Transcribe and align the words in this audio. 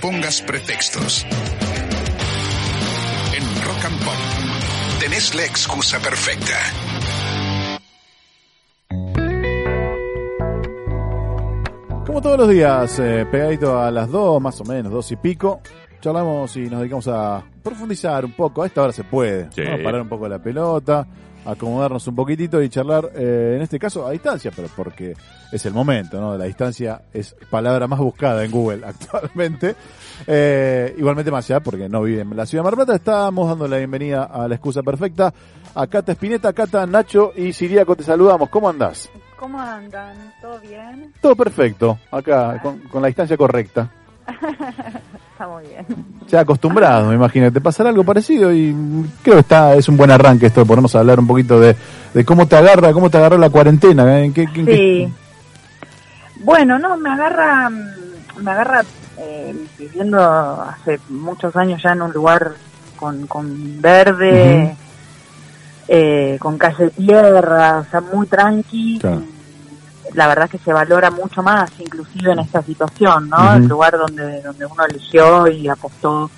pongas 0.00 0.40
pretextos. 0.42 1.24
En 3.36 3.62
Rock 3.64 3.84
and 3.84 4.04
Pop 4.04 4.14
tenés 5.00 5.34
la 5.34 5.44
excusa 5.44 5.98
perfecta. 6.00 6.58
Como 12.06 12.20
todos 12.20 12.38
los 12.38 12.48
días, 12.48 12.98
eh, 12.98 13.26
pegadito 13.30 13.80
a 13.80 13.90
las 13.90 14.10
dos, 14.10 14.40
más 14.40 14.60
o 14.60 14.64
menos, 14.64 14.92
dos 14.92 15.10
y 15.10 15.16
pico, 15.16 15.60
charlamos 16.00 16.54
y 16.56 16.62
nos 16.68 16.80
dedicamos 16.80 17.08
a 17.08 17.42
profundizar 17.62 18.24
un 18.24 18.32
poco. 18.32 18.62
A 18.62 18.66
esta 18.66 18.82
hora 18.82 18.92
se 18.92 19.04
puede, 19.04 19.50
Sí. 19.52 19.62
¿no? 19.62 19.82
parar 19.82 20.02
un 20.02 20.08
poco 20.08 20.28
la 20.28 20.38
pelota, 20.38 21.06
acomodarnos 21.44 22.06
un 22.06 22.14
poquitito 22.14 22.62
y 22.62 22.68
charlar, 22.68 23.10
eh, 23.14 23.54
en 23.56 23.62
este 23.62 23.78
caso 23.78 24.06
a 24.06 24.10
distancia, 24.10 24.50
pero 24.54 24.68
porque 24.74 25.14
es 25.52 25.66
el 25.66 25.72
momento, 25.72 26.20
¿no? 26.20 26.36
La 26.36 26.44
distancia 26.44 27.02
es 27.12 27.36
palabra 27.50 27.86
más 27.86 27.98
buscada 27.98 28.44
en 28.44 28.50
Google 28.50 28.82
actualmente. 28.86 29.76
Eh, 30.26 30.94
igualmente 30.98 31.30
más 31.30 31.48
allá, 31.50 31.60
porque 31.60 31.88
no 31.88 32.02
vive 32.02 32.22
en 32.22 32.36
la 32.36 32.46
ciudad 32.46 32.62
de 32.62 32.70
Mar 32.70 32.76
Plata, 32.76 32.94
estamos 32.96 33.48
dando 33.48 33.68
la 33.68 33.78
bienvenida 33.78 34.24
a 34.24 34.48
la 34.48 34.54
excusa 34.54 34.82
perfecta. 34.82 35.32
A 35.74 35.86
Cata 35.88 36.12
Espineta, 36.12 36.52
Cata, 36.52 36.86
Nacho 36.86 37.32
y 37.34 37.52
Siriaco, 37.52 37.96
te 37.96 38.04
saludamos. 38.04 38.48
¿Cómo 38.48 38.68
andás? 38.68 39.10
¿Cómo 39.36 39.60
andan? 39.60 40.32
¿Todo 40.40 40.60
bien? 40.60 41.12
Todo 41.20 41.34
perfecto, 41.34 41.98
acá, 42.10 42.60
con, 42.62 42.78
con 42.80 43.02
la 43.02 43.08
distancia 43.08 43.36
correcta. 43.36 43.90
Está 45.34 45.48
muy 45.48 45.64
bien. 45.66 45.84
Ya 46.28 46.40
acostumbrado, 46.40 47.08
me 47.08 47.16
imagino. 47.16 47.50
Te 47.52 47.60
pasará 47.60 47.90
algo 47.90 48.04
parecido 48.04 48.52
y 48.52 48.72
creo 49.22 49.34
que 49.34 49.40
está, 49.40 49.74
es 49.74 49.88
un 49.88 49.96
buen 49.96 50.12
arranque 50.12 50.46
esto 50.46 50.60
de 50.60 50.66
ponernos 50.66 50.94
a 50.94 51.00
hablar 51.00 51.18
un 51.18 51.26
poquito 51.26 51.58
de, 51.58 51.74
de 52.14 52.24
cómo 52.24 52.46
te 52.46 52.54
agarra, 52.56 52.92
cómo 52.92 53.10
te 53.10 53.18
agarró 53.18 53.36
la 53.36 53.50
cuarentena. 53.50 54.20
¿eh? 54.20 54.24
¿En 54.26 54.32
qué- 54.32 54.46
qué- 54.52 54.60
en 54.60 54.66
qué- 54.66 54.76
Sí. 54.76 55.12
Bueno, 56.44 56.78
no, 56.78 56.96
me 56.96 57.10
agarra, 57.10 57.68
me 57.68 58.50
agarra 58.50 58.82
eh, 59.18 59.54
viviendo 59.78 60.20
hace 60.62 61.00
muchos 61.08 61.54
años 61.56 61.82
ya 61.82 61.92
en 61.92 62.02
un 62.02 62.12
lugar 62.12 62.52
con, 62.96 63.26
con 63.26 63.80
verde, 63.80 64.76
eh, 65.88 66.36
con 66.38 66.58
calle 66.58 66.90
tierra, 66.90 67.78
o 67.80 67.90
sea, 67.90 68.00
muy 68.00 68.26
tranqui. 68.28 68.98
Claro. 69.00 69.22
La 70.12 70.26
verdad 70.28 70.48
que 70.50 70.58
se 70.58 70.72
valora 70.72 71.10
mucho 71.10 71.42
más, 71.42 71.70
inclusive 71.78 72.32
en 72.32 72.40
esta 72.40 72.62
situación, 72.62 73.28
¿no? 73.30 73.54
El 73.54 73.66
lugar 73.66 73.96
donde, 73.98 74.42
donde 74.42 74.66
uno 74.66 74.84
eligió 74.88 75.46
y 75.48 75.68
apostó. 75.68 76.30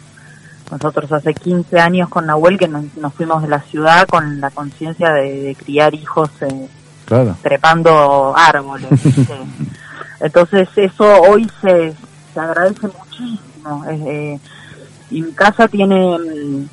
Nosotros 0.70 1.12
hace 1.12 1.32
15 1.34 1.78
años 1.78 2.08
con 2.08 2.26
Nahuel 2.26 2.58
que 2.58 2.66
nos, 2.68 2.84
nos 2.96 3.14
fuimos 3.14 3.42
de 3.42 3.48
la 3.48 3.60
ciudad 3.62 4.06
con 4.08 4.40
la 4.40 4.50
conciencia 4.50 5.10
de, 5.12 5.42
de 5.42 5.54
criar 5.54 5.94
hijos 5.94 6.30
eh, 6.40 6.68
Claro. 7.04 7.36
trepando 7.42 8.34
árboles. 8.36 8.88
Entonces 10.20 10.68
eso 10.76 11.20
hoy 11.22 11.48
se, 11.60 11.94
se 12.34 12.40
agradece 12.40 12.88
muchísimo. 12.88 13.84
Es, 13.88 14.00
eh, 14.06 14.40
y 15.10 15.22
mi 15.22 15.32
casa 15.32 15.68
tiene 15.68 16.66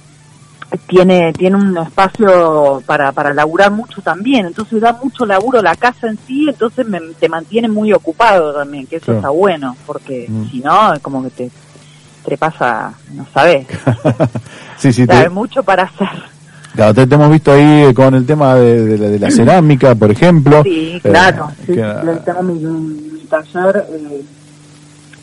tiene 0.88 1.34
tiene 1.34 1.56
un 1.56 1.78
espacio 1.78 2.82
para, 2.86 3.12
para 3.12 3.34
laburar 3.34 3.72
mucho 3.72 4.02
también, 4.02 4.46
entonces 4.48 4.82
da 4.82 4.94
mucho 4.94 5.26
laburo 5.26 5.62
la 5.62 5.76
casa 5.76 6.08
en 6.08 6.18
sí, 6.26 6.48
entonces 6.50 6.86
me, 6.88 7.00
te 7.20 7.30
mantiene 7.30 7.68
muy 7.70 7.94
ocupado 7.94 8.54
también, 8.54 8.88
que 8.88 8.96
eso 8.98 9.06
Claro. 9.06 9.20
está 9.20 9.30
bueno, 9.30 9.76
porque 9.86 10.26
Mm. 10.28 10.50
si 10.50 10.60
no, 10.60 10.94
es 10.94 11.00
como 11.00 11.24
que 11.24 11.30
te, 11.30 11.52
te 12.26 12.38
pasa, 12.38 12.94
no 13.14 13.26
sabes, 13.34 13.68
Sí, 14.78 14.92
sí, 14.92 15.06
te, 15.08 15.14
hay 15.14 15.30
mucho 15.30 15.62
para 15.64 15.84
hacer. 15.84 16.08
claro, 16.76 16.94
te- 16.94 17.06
te 17.08 17.16
hemos 17.16 17.30
visto 17.32 17.52
ahí 17.52 17.84
eh, 17.90 17.94
con 17.94 18.14
el 18.16 18.26
tema 18.26 18.56
de, 18.56 18.86
de 18.86 18.98
la, 18.98 19.08
de 19.10 19.20
la 19.20 19.32
cerámica, 19.32 19.94
por 19.96 20.10
ejemplo. 20.12 20.64
Sí, 20.64 20.94
Eh, 20.96 21.02
claro. 21.02 21.52
sí, 21.66 21.74
que- 21.74 22.20
tengo 22.26 22.42
mi, 22.44 22.54
mi 22.56 23.20
taller, 23.30 23.86
eh, 23.92 24.24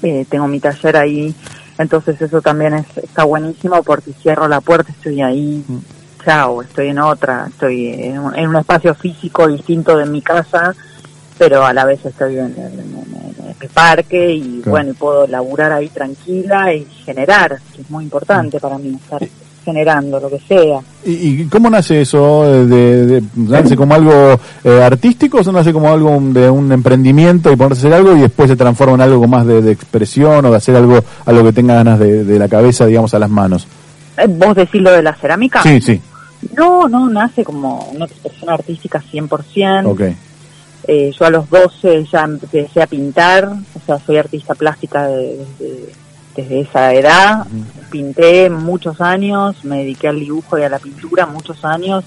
eh, 0.02 0.26
tengo 0.30 0.46
mi 0.46 0.60
taller 0.60 0.96
ahí, 0.96 1.34
entonces 1.80 2.20
eso 2.20 2.40
también 2.40 2.74
es, 2.74 2.86
está 2.96 3.24
buenísimo 3.24 3.82
porque 3.82 4.12
cierro 4.12 4.46
la 4.48 4.60
puerta, 4.60 4.92
estoy 4.92 5.20
ahí, 5.22 5.64
Mm. 5.66 5.78
chao, 6.24 6.62
estoy 6.62 6.88
en 6.88 6.98
otra, 6.98 7.46
estoy 7.48 7.88
en 7.94 8.18
un, 8.18 8.36
en 8.36 8.48
un 8.48 8.56
espacio 8.56 8.94
físico 8.94 9.48
distinto 9.48 9.96
de 9.96 10.06
mi 10.06 10.20
casa, 10.22 10.74
pero 11.38 11.64
a 11.64 11.72
la 11.72 11.84
vez 11.84 12.04
estoy 12.04 12.38
en, 12.38 12.54
en- 12.56 13.00
el 13.60 13.68
parque 13.68 14.32
y 14.32 14.60
Claro. 14.62 14.70
bueno, 14.70 14.94
puedo 14.98 15.26
laburar 15.26 15.70
ahí 15.72 15.88
tranquila 15.88 16.72
y 16.72 16.84
generar, 17.04 17.58
que 17.74 17.82
es 17.82 17.90
muy 17.90 18.04
importante 18.04 18.56
Mm. 18.56 18.60
para 18.60 18.78
mí, 18.78 18.98
estar 19.02 19.22
generando 19.64 20.18
lo 20.20 20.28
que 20.30 20.38
sea. 20.40 20.80
¿Y, 21.04 21.42
y 21.42 21.44
cómo 21.46 21.70
nace 21.70 22.00
eso? 22.02 22.44
De, 22.66 23.06
de- 23.06 23.22
¿Nace 23.36 23.76
como 23.76 23.94
algo 23.94 24.38
eh, 24.64 24.82
artístico 24.82 25.38
o 25.38 25.52
nace 25.52 25.72
como 25.72 25.88
algo 25.90 26.18
de 26.20 26.48
un 26.50 26.70
emprendimiento 26.72 27.52
y 27.52 27.56
ponerse 27.56 27.86
a 27.86 27.90
hacer 27.90 27.98
algo 28.00 28.16
y 28.16 28.20
después 28.22 28.48
se 28.50 28.56
transforma 28.56 28.94
en 28.94 29.00
algo 29.02 29.26
más 29.26 29.46
de, 29.46 29.62
de 29.62 29.72
expresión 29.72 30.44
o 30.44 30.50
de 30.50 30.56
hacer 30.56 30.76
algo, 30.76 30.98
algo 31.26 31.44
que 31.44 31.52
tenga 31.52 31.74
ganas 31.74 31.98
de, 31.98 32.24
de 32.24 32.38
la 32.38 32.48
cabeza, 32.48 32.86
digamos, 32.86 33.12
a 33.14 33.18
las 33.18 33.30
manos? 33.30 33.66
Eh, 34.16 34.26
¿Vos 34.28 34.54
decís 34.54 34.80
lo 34.82 34.90
de 34.92 35.02
la 35.02 35.14
cerámica? 35.14 35.62
Sí, 35.62 35.80
sí, 35.80 36.00
No, 36.56 36.88
no, 36.88 37.08
nace 37.08 37.44
como 37.44 37.88
una 37.94 38.04
expresión 38.06 38.50
artística 38.50 39.02
100%. 39.12 39.86
ok. 39.86 40.00
Eh, 40.88 41.12
yo 41.16 41.26
a 41.26 41.30
los 41.30 41.48
12 41.50 42.06
ya 42.10 42.22
empecé 42.24 42.82
a 42.82 42.86
pintar, 42.86 43.44
o 43.46 43.80
sea, 43.86 43.98
soy 43.98 44.16
artista 44.16 44.54
plástica 44.54 45.06
de- 45.08 45.36
desde, 45.58 45.92
desde 46.42 46.60
esa 46.60 46.92
edad. 46.94 47.46
Pinté 47.90 48.48
muchos 48.50 49.00
años, 49.00 49.64
me 49.64 49.78
dediqué 49.78 50.08
al 50.08 50.20
dibujo 50.20 50.58
y 50.58 50.62
a 50.62 50.68
la 50.68 50.78
pintura 50.78 51.26
muchos 51.26 51.64
años. 51.64 52.04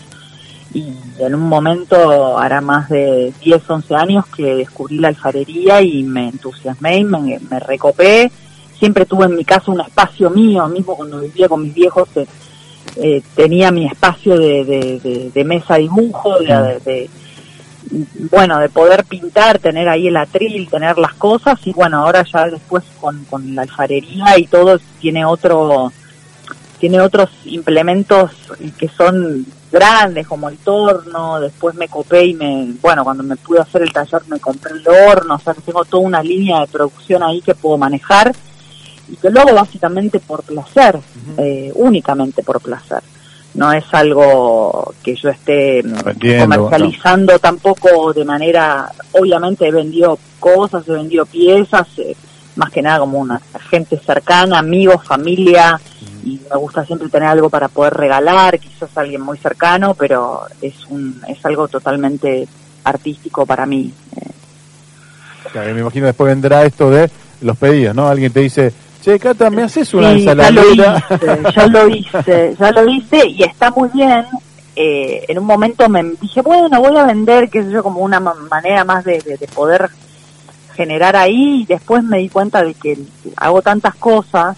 Y 0.74 0.94
en 1.20 1.36
un 1.36 1.42
momento, 1.48 2.38
hará 2.40 2.62
más 2.62 2.90
de 2.90 3.32
10, 3.44 3.70
11 3.70 3.96
años 3.96 4.26
que 4.36 4.56
descubrí 4.56 4.98
la 4.98 5.10
alfarería 5.10 5.82
y 5.82 6.04
me 6.04 6.30
entusiasmé 6.30 6.98
y 6.98 7.04
me, 7.04 7.40
recopé. 7.60 8.32
Siempre 8.80 9.06
tuve 9.06 9.26
en 9.26 9.36
mi 9.36 9.46
casa 9.46 9.72
un 9.72 9.82
espacio 9.82 10.30
mío, 10.30 10.68
mismo 10.68 10.96
cuando 10.96 11.20
vivía 11.20 11.48
con 11.48 11.62
mis 11.62 11.74
viejos, 11.74 12.10
eh, 12.16 12.26
eh, 12.98 13.22
tenía 13.36 13.72
mi 13.72 13.86
espacio 13.86 14.36
de, 14.38 14.66
de, 14.66 15.00
de- 15.00 15.32
de 15.34 15.44
mesa 15.44 15.76
dibujo, 15.76 16.40
de- 16.40 17.10
bueno, 18.32 18.60
de 18.60 18.70
poder 18.70 19.04
pintar, 19.06 19.60
tener 19.60 19.90
ahí 19.90 20.08
el 20.08 20.18
atril, 20.18 20.70
tener 20.70 20.98
las 20.98 21.14
cosas 21.14 21.60
y 21.66 21.74
bueno, 21.74 21.98
ahora 21.98 22.24
ya 22.24 22.48
después 22.48 22.84
con, 23.00 23.26
con 23.26 23.56
la 23.56 23.64
alfarería 23.64 24.38
y 24.38 24.48
todo 24.48 24.80
tiene 25.00 25.26
otro, 25.26 25.92
tiene 26.80 27.00
otros 27.00 27.30
implementos 27.46 28.32
que 28.78 28.88
son 28.88 29.46
grandes 29.72 30.28
como 30.28 30.50
el 30.50 30.58
torno, 30.58 31.40
después 31.40 31.76
me 31.76 31.88
copé 31.88 32.26
y 32.26 32.34
me, 32.36 32.74
bueno, 32.82 33.04
cuando 33.04 33.24
me 33.24 33.36
pude 33.36 33.60
hacer 33.60 33.82
el 33.82 33.92
taller 33.92 34.22
me 34.28 34.40
compré 34.40 34.74
el 34.74 34.88
horno, 34.88 35.36
o 35.36 35.40
sea 35.40 35.54
que 35.54 35.62
tengo 35.62 35.84
toda 35.84 36.04
una 36.04 36.22
línea 36.22 36.62
de 36.62 36.68
producción 36.68 37.24
ahí 37.24 37.42
que 37.42 37.56
puedo 37.56 37.78
manejar 37.78 38.34
y 39.10 39.16
que 39.16 39.30
lo 39.30 39.42
hago 39.42 39.54
básicamente 39.54 40.20
por 40.20 40.44
placer, 40.44 41.00
eh, 41.38 41.72
únicamente 41.76 42.44
por 42.44 42.62
placer. 42.62 43.02
No 43.56 43.72
es 43.72 43.86
algo 43.92 44.94
que 45.04 45.16
yo 45.16 45.30
esté 45.30 45.84
mm, 45.84 46.04
Vendiendo, 46.04 46.56
comercializando 46.58 47.40
tampoco 47.40 48.14
de 48.14 48.26
manera, 48.26 48.92
obviamente 49.12 49.68
he 49.68 49.72
vendido 49.72 50.18
cosas, 50.40 50.88
he 50.88 50.94
vendido 50.94 51.26
piezas, 51.26 51.88
eh, 52.00 52.16
más 52.56 52.72
que 52.72 52.82
nada 52.82 53.00
como 53.00 53.20
una 53.20 53.40
gente 53.70 54.00
cercana, 54.00 54.60
amigos, 54.60 55.04
familia, 55.06 55.80
y 56.24 56.40
me 56.50 56.58
gusta 56.58 56.86
siempre 56.86 57.10
tener 57.10 57.30
algo 57.30 57.50
para 57.50 57.68
poder 57.68 57.94
regalar, 57.94 58.60
quizás 58.60 58.96
a 58.96 59.02
alguien 59.02 59.22
muy 59.22 59.38
cercano, 59.38 59.94
pero 59.94 60.44
es 60.62 60.86
un 60.90 61.22
es 61.28 61.46
algo 61.46 61.68
totalmente 61.68 62.48
artístico 62.84 63.46
para 63.46 63.66
mí. 63.66 63.92
Eh, 64.16 64.34
Claro, 65.54 65.72
me 65.76 65.82
imagino 65.82 66.08
después 66.08 66.30
vendrá 66.30 66.66
esto 66.66 66.90
de 66.90 67.12
los 67.42 67.56
pedidos, 67.58 67.96
¿no? 67.96 68.08
Alguien 68.08 68.32
te 68.32 68.40
dice, 68.40 68.74
che, 69.04 69.20
Cata, 69.20 69.50
¿me 69.50 69.64
haces 69.64 69.94
una 69.94 70.14
Sí, 70.14 70.24
ya 70.24 70.34
lo 70.36 70.44
ensaladera? 70.44 71.06
hice, 71.10 71.42
ya 71.56 71.68
lo 71.68 71.88
hice, 71.90 72.56
ya 72.60 72.72
lo 72.72 72.90
hice 72.90 73.28
y 73.28 73.44
está 73.44 73.72
muy 73.72 73.90
bien. 73.94 74.26
Eh, 74.76 75.26
en 75.28 75.38
un 75.40 75.46
momento 75.46 75.88
me 75.90 76.04
dije, 76.22 76.42
bueno, 76.42 76.82
voy 76.82 76.98
a 76.98 77.04
vender, 77.06 77.50
qué 77.50 77.64
sé 77.64 77.72
yo, 77.72 77.84
como 77.84 78.00
una 78.02 78.20
ma- 78.20 78.34
manera 78.50 78.84
más 78.84 79.04
de, 79.04 79.20
de- 79.22 79.38
de 79.38 79.48
poder 79.48 79.90
generar 80.76 81.16
ahí 81.16 81.62
y 81.62 81.66
después 81.66 82.04
me 82.04 82.18
di 82.18 82.30
cuenta 82.30 82.64
de 82.64 82.74
que 82.74 82.98
hago 83.36 83.62
tantas 83.62 83.94
cosas 83.96 84.58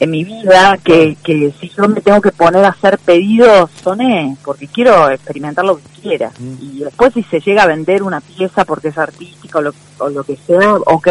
en 0.00 0.10
mi 0.10 0.22
vida 0.24 0.76
que, 0.84 1.16
que 1.24 1.54
si 1.58 1.70
yo 1.70 1.88
me 1.88 2.02
tengo 2.02 2.20
que 2.20 2.32
poner 2.32 2.62
a 2.64 2.68
hacer 2.70 2.98
pedidos, 2.98 3.70
soné, 3.82 4.36
porque 4.44 4.66
quiero 4.66 5.08
experimentar 5.08 5.64
lo 5.64 5.76
que 5.76 5.82
quiera. 6.02 6.30
Y 6.60 6.80
después 6.80 7.14
si 7.14 7.22
se 7.22 7.40
llega 7.40 7.62
a 7.62 7.66
vender 7.68 8.02
una 8.02 8.20
pieza 8.20 8.64
porque 8.66 8.88
es 8.88 8.98
artística 8.98 9.60
o 9.60 9.62
lo, 9.62 9.72
o 9.98 10.08
lo 10.10 10.24
que 10.24 10.36
sea, 10.36 10.74
ok, 10.74 11.08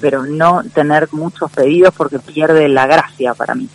pero 0.00 0.24
no 0.24 0.62
tener 0.74 1.08
muchos 1.12 1.50
pedidos 1.50 1.94
porque 1.96 2.18
pierde 2.18 2.68
la 2.68 2.86
gracia 2.86 3.34
para 3.34 3.54
mí. 3.54 3.68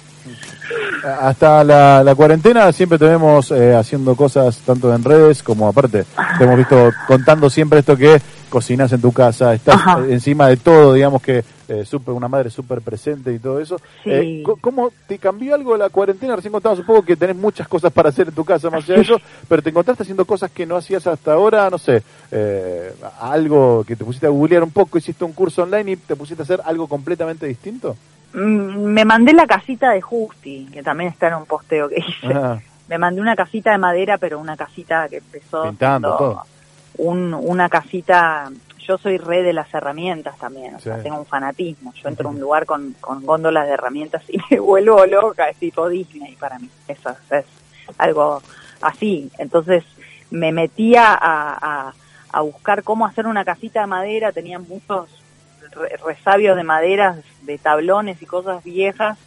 Hasta 1.19 1.63
la, 1.63 2.03
la 2.03 2.15
cuarentena 2.15 2.71
siempre 2.71 2.97
te 2.97 3.05
vemos 3.05 3.51
eh, 3.51 3.75
haciendo 3.75 4.15
cosas 4.15 4.57
tanto 4.65 4.93
en 4.93 5.03
redes 5.03 5.43
como 5.43 5.67
aparte. 5.67 6.05
Te 6.37 6.43
hemos 6.43 6.57
visto 6.57 6.91
contando 7.07 7.49
siempre 7.49 7.79
esto 7.79 7.97
que 7.97 8.21
cocinas 8.49 8.91
en 8.93 9.01
tu 9.01 9.11
casa, 9.11 9.53
estás 9.53 9.75
Ajá. 9.75 9.99
encima 10.09 10.47
de 10.47 10.57
todo, 10.57 10.93
digamos 10.93 11.21
que 11.21 11.43
eh, 11.73 11.85
súper- 11.85 12.13
una 12.13 12.27
madre 12.27 12.49
súper 12.49 12.81
presente 12.81 13.31
y 13.33 13.39
todo 13.39 13.59
eso. 13.61 13.77
Sí. 14.03 14.09
Eh, 14.11 14.43
¿Cómo 14.59 14.91
te 15.07 15.17
cambió 15.17 15.55
algo 15.55 15.77
la 15.77 15.89
cuarentena? 15.89 16.35
Recién 16.35 16.51
contabas 16.51 16.79
un 16.79 16.85
poco 16.85 17.03
que 17.03 17.15
tenés 17.15 17.35
muchas 17.37 17.67
cosas 17.67 17.93
para 17.93 18.09
hacer 18.09 18.27
en 18.27 18.33
tu 18.35 18.43
casa 18.43 18.69
más 18.69 18.83
allá 18.83 18.95
de 18.95 19.01
eso, 19.03 19.17
pero 19.47 19.61
te 19.61 19.69
encontraste 19.69 20.03
haciendo 20.03 20.25
cosas 20.25 20.51
que 20.51 20.65
no 20.65 20.75
hacías 20.75 21.07
hasta 21.07 21.33
ahora, 21.33 21.69
no 21.69 21.77
sé, 21.77 22.03
eh, 22.31 22.93
algo 23.21 23.83
que 23.85 23.95
te 23.95 24.03
pusiste 24.03 24.27
a 24.27 24.29
googlear 24.31 24.63
un 24.63 24.71
poco, 24.71 24.97
hiciste 24.97 25.23
un 25.23 25.33
curso 25.33 25.63
online 25.63 25.91
y 25.91 25.95
te 25.95 26.15
pusiste 26.15 26.41
a 26.41 26.45
hacer 26.45 26.61
algo 26.65 26.87
completamente 26.87 27.45
distinto. 27.45 27.95
Mm, 28.33 28.83
Me 28.93 29.05
mandé 29.05 29.33
la 29.33 29.45
casita 29.47 29.91
de 29.91 30.01
Justi, 30.01 30.67
que 30.71 30.83
también 30.83 31.11
está 31.11 31.27
en 31.29 31.35
un 31.35 31.45
posteo 31.45 31.87
que 31.89 31.99
hice. 31.99 32.33
Ah, 32.33 32.59
Me 32.89 32.97
mandé 32.97 33.21
una 33.21 33.35
casita 33.35 33.71
de 33.71 33.77
madera, 33.77 34.17
pero 34.17 34.39
una 34.39 34.57
casita 34.57 35.07
que 35.09 35.17
empezó 35.17 35.63
Pintando, 35.63 36.17
todo. 36.17 36.41
un, 36.97 37.33
una 37.33 37.69
casita. 37.69 38.49
Yo 38.87 38.97
soy 38.97 39.17
re 39.17 39.43
de 39.43 39.53
las 39.53 39.73
herramientas 39.73 40.37
también, 40.37 40.75
o 40.75 40.79
sea, 40.79 40.97
Sí. 40.97 41.03
tengo 41.03 41.19
un 41.19 41.25
fanatismo. 41.25 41.93
Yo 41.93 42.09
entro 42.09 42.27
a 42.29 42.31
un 42.31 42.39
lugar 42.45 42.65
con, 42.65 42.93
con 42.99 43.25
góndolas 43.25 43.67
de 43.67 43.73
herramientas 43.73 44.23
y 44.29 44.37
me 44.49 44.59
vuelvo 44.59 45.05
loca, 45.05 45.49
es 45.49 45.57
tipo 45.57 45.87
Disney 45.87 46.35
para 46.35 46.57
mí. 46.59 46.69
Eso 46.87 47.09
es, 47.31 47.45
algo 47.97 48.41
así. 48.81 49.29
Entonces 49.37 49.83
me 50.29 50.51
metía 50.51 51.13
a, 51.13 51.87
a, 51.89 51.93
a 52.31 52.41
buscar 52.41 52.83
cómo 52.83 53.05
hacer 53.05 53.27
una 53.27 53.43
casita 53.45 53.81
de 53.81 53.87
madera, 53.87 54.31
tenía 54.31 54.59
muchos 54.59 55.09
re- 55.71 55.97
resabios 56.05 56.55
de 56.55 56.63
maderas, 56.63 57.17
de 57.43 57.57
tablones 57.57 58.21
y 58.21 58.25
cosas 58.25 58.63
viejas 58.63 59.17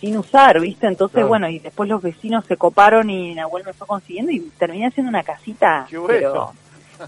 sin 0.00 0.16
usar, 0.16 0.58
¿viste? 0.60 0.88
Entonces, 0.88 1.14
Claro. 1.14 1.28
bueno, 1.28 1.48
y 1.48 1.60
después 1.60 1.88
los 1.88 2.02
vecinos 2.02 2.44
se 2.46 2.56
coparon 2.56 3.08
y 3.08 3.34
Nahuel 3.36 3.64
me 3.64 3.72
fue 3.72 3.86
consiguiendo 3.86 4.32
y 4.32 4.40
terminé 4.58 4.88
haciendo 4.88 5.08
una 5.10 5.22
casita, 5.22 5.86
pero 6.08 6.52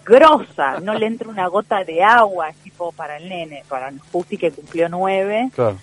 grosa, 0.04 0.80
no 0.80 0.94
le 0.94 1.06
entra 1.06 1.28
una 1.28 1.46
gota 1.48 1.84
de 1.84 2.02
agua, 2.02 2.48
es 2.48 2.56
tipo 2.58 2.92
para 2.92 3.16
el 3.18 3.28
nene, 3.28 3.62
para 3.68 3.88
el 3.88 3.98
Justi 4.00 4.36
que 4.38 4.50
cumplió 4.52 4.88
nueve, 4.88 5.50
claro. 5.54 5.76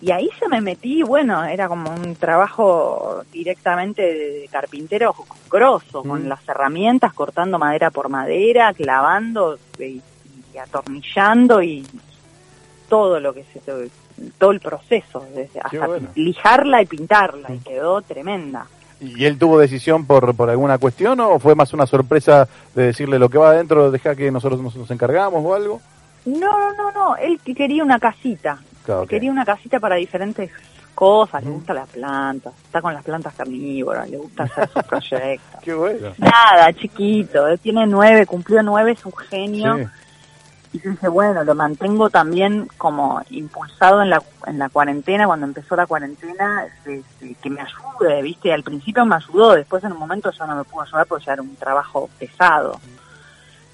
y 0.00 0.10
ahí 0.10 0.28
se 0.38 0.48
me 0.48 0.60
metí, 0.60 1.02
bueno, 1.02 1.44
era 1.44 1.68
como 1.68 1.90
un 1.90 2.16
trabajo 2.16 3.22
directamente 3.32 4.02
de 4.02 4.48
carpintero 4.50 5.14
grosso, 5.50 6.02
Mm. 6.04 6.08
con 6.08 6.28
las 6.28 6.48
herramientas, 6.48 7.12
cortando 7.12 7.58
madera 7.58 7.90
por 7.90 8.08
madera, 8.08 8.72
clavando 8.74 9.58
y, 9.78 10.02
y 10.52 10.58
atornillando 10.58 11.62
y 11.62 11.86
todo 12.88 13.20
lo 13.20 13.32
que 13.32 13.44
se 13.44 13.60
todo 14.38 14.50
el 14.50 14.60
proceso, 14.60 15.24
desde 15.34 15.60
hasta 15.60 15.86
bueno. 15.86 16.08
lijarla 16.14 16.82
y 16.82 16.86
pintarla, 16.86 17.54
y 17.54 17.58
quedó 17.58 18.02
tremenda. 18.02 18.66
¿Y 19.02 19.24
él 19.24 19.36
tuvo 19.38 19.58
decisión 19.58 20.06
por, 20.06 20.34
por 20.34 20.48
alguna 20.48 20.78
cuestión 20.78 21.18
o 21.20 21.38
fue 21.38 21.54
más 21.54 21.72
una 21.72 21.86
sorpresa 21.86 22.48
de 22.74 22.84
decirle 22.86 23.18
lo 23.18 23.28
que 23.28 23.36
va 23.38 23.50
adentro, 23.50 23.90
deja 23.90 24.14
que 24.14 24.30
nosotros 24.30 24.60
nos, 24.60 24.76
nos 24.76 24.90
encargamos 24.90 25.44
o 25.44 25.54
algo? 25.54 25.80
No, 26.24 26.58
no, 26.58 26.72
no, 26.74 26.92
no, 26.92 27.16
él 27.16 27.40
que 27.44 27.54
quería 27.54 27.82
una 27.82 27.98
casita, 27.98 28.58
Claro, 28.84 29.02
ok. 29.02 29.08
quería 29.08 29.30
una 29.30 29.44
casita 29.44 29.80
para 29.80 29.96
diferentes 29.96 30.50
cosas, 30.94 31.42
le 31.42 31.50
gustan 31.50 31.76
las 31.76 31.88
plantas, 31.88 32.52
está 32.64 32.80
con 32.80 32.94
las 32.94 33.02
plantas 33.02 33.34
carnívoras, 33.34 34.08
le 34.08 34.18
gusta 34.18 34.44
hacer 34.44 34.68
sus 34.68 34.82
proyectos. 34.88 35.60
Qué 35.62 35.74
bueno. 35.74 36.12
Nada, 36.18 36.72
chiquito, 36.72 37.46
él 37.48 37.58
tiene 37.58 37.86
nueve, 37.86 38.24
cumplió 38.26 38.62
nueve, 38.62 38.92
es 38.92 39.04
un 39.04 39.12
genio. 39.16 39.78
Sí. 39.78 39.84
Y 40.72 40.80
yo 40.80 40.90
dije, 40.90 41.08
bueno, 41.08 41.44
lo 41.44 41.54
mantengo 41.54 42.08
también 42.08 42.66
como 42.78 43.20
impulsado 43.28 44.02
en 44.02 44.08
la, 44.08 44.22
en 44.46 44.58
la 44.58 44.70
cuarentena, 44.70 45.26
cuando 45.26 45.46
empezó 45.46 45.76
la 45.76 45.86
cuarentena, 45.86 46.66
que 46.84 47.50
me 47.50 47.60
ayude, 47.60 48.22
¿viste? 48.22 48.52
Al 48.52 48.62
principio 48.62 49.04
me 49.04 49.16
ayudó, 49.16 49.52
después 49.52 49.84
en 49.84 49.92
un 49.92 49.98
momento 49.98 50.30
ya 50.30 50.46
no 50.46 50.56
me 50.56 50.64
pudo 50.64 50.82
ayudar 50.82 51.06
porque 51.06 51.26
ya 51.26 51.34
era 51.34 51.42
un 51.42 51.56
trabajo 51.56 52.08
pesado. 52.18 52.80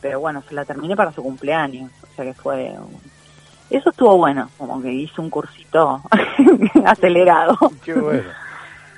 Pero 0.01 0.19
bueno, 0.21 0.43
se 0.49 0.55
la 0.55 0.65
terminé 0.65 0.97
para 0.97 1.13
su 1.13 1.23
cumpleaños, 1.23 1.91
o 2.03 2.15
sea 2.17 2.25
que 2.25 2.35
fue... 2.35 2.75
Eso 3.71 3.91
estuvo 3.91 4.17
bueno, 4.17 4.49
como 4.57 4.81
que 4.81 4.91
hice 4.91 5.21
un 5.21 5.29
cursito 5.29 6.01
acelerado. 6.85 7.57
Qué 7.85 7.93
bueno. 7.93 8.48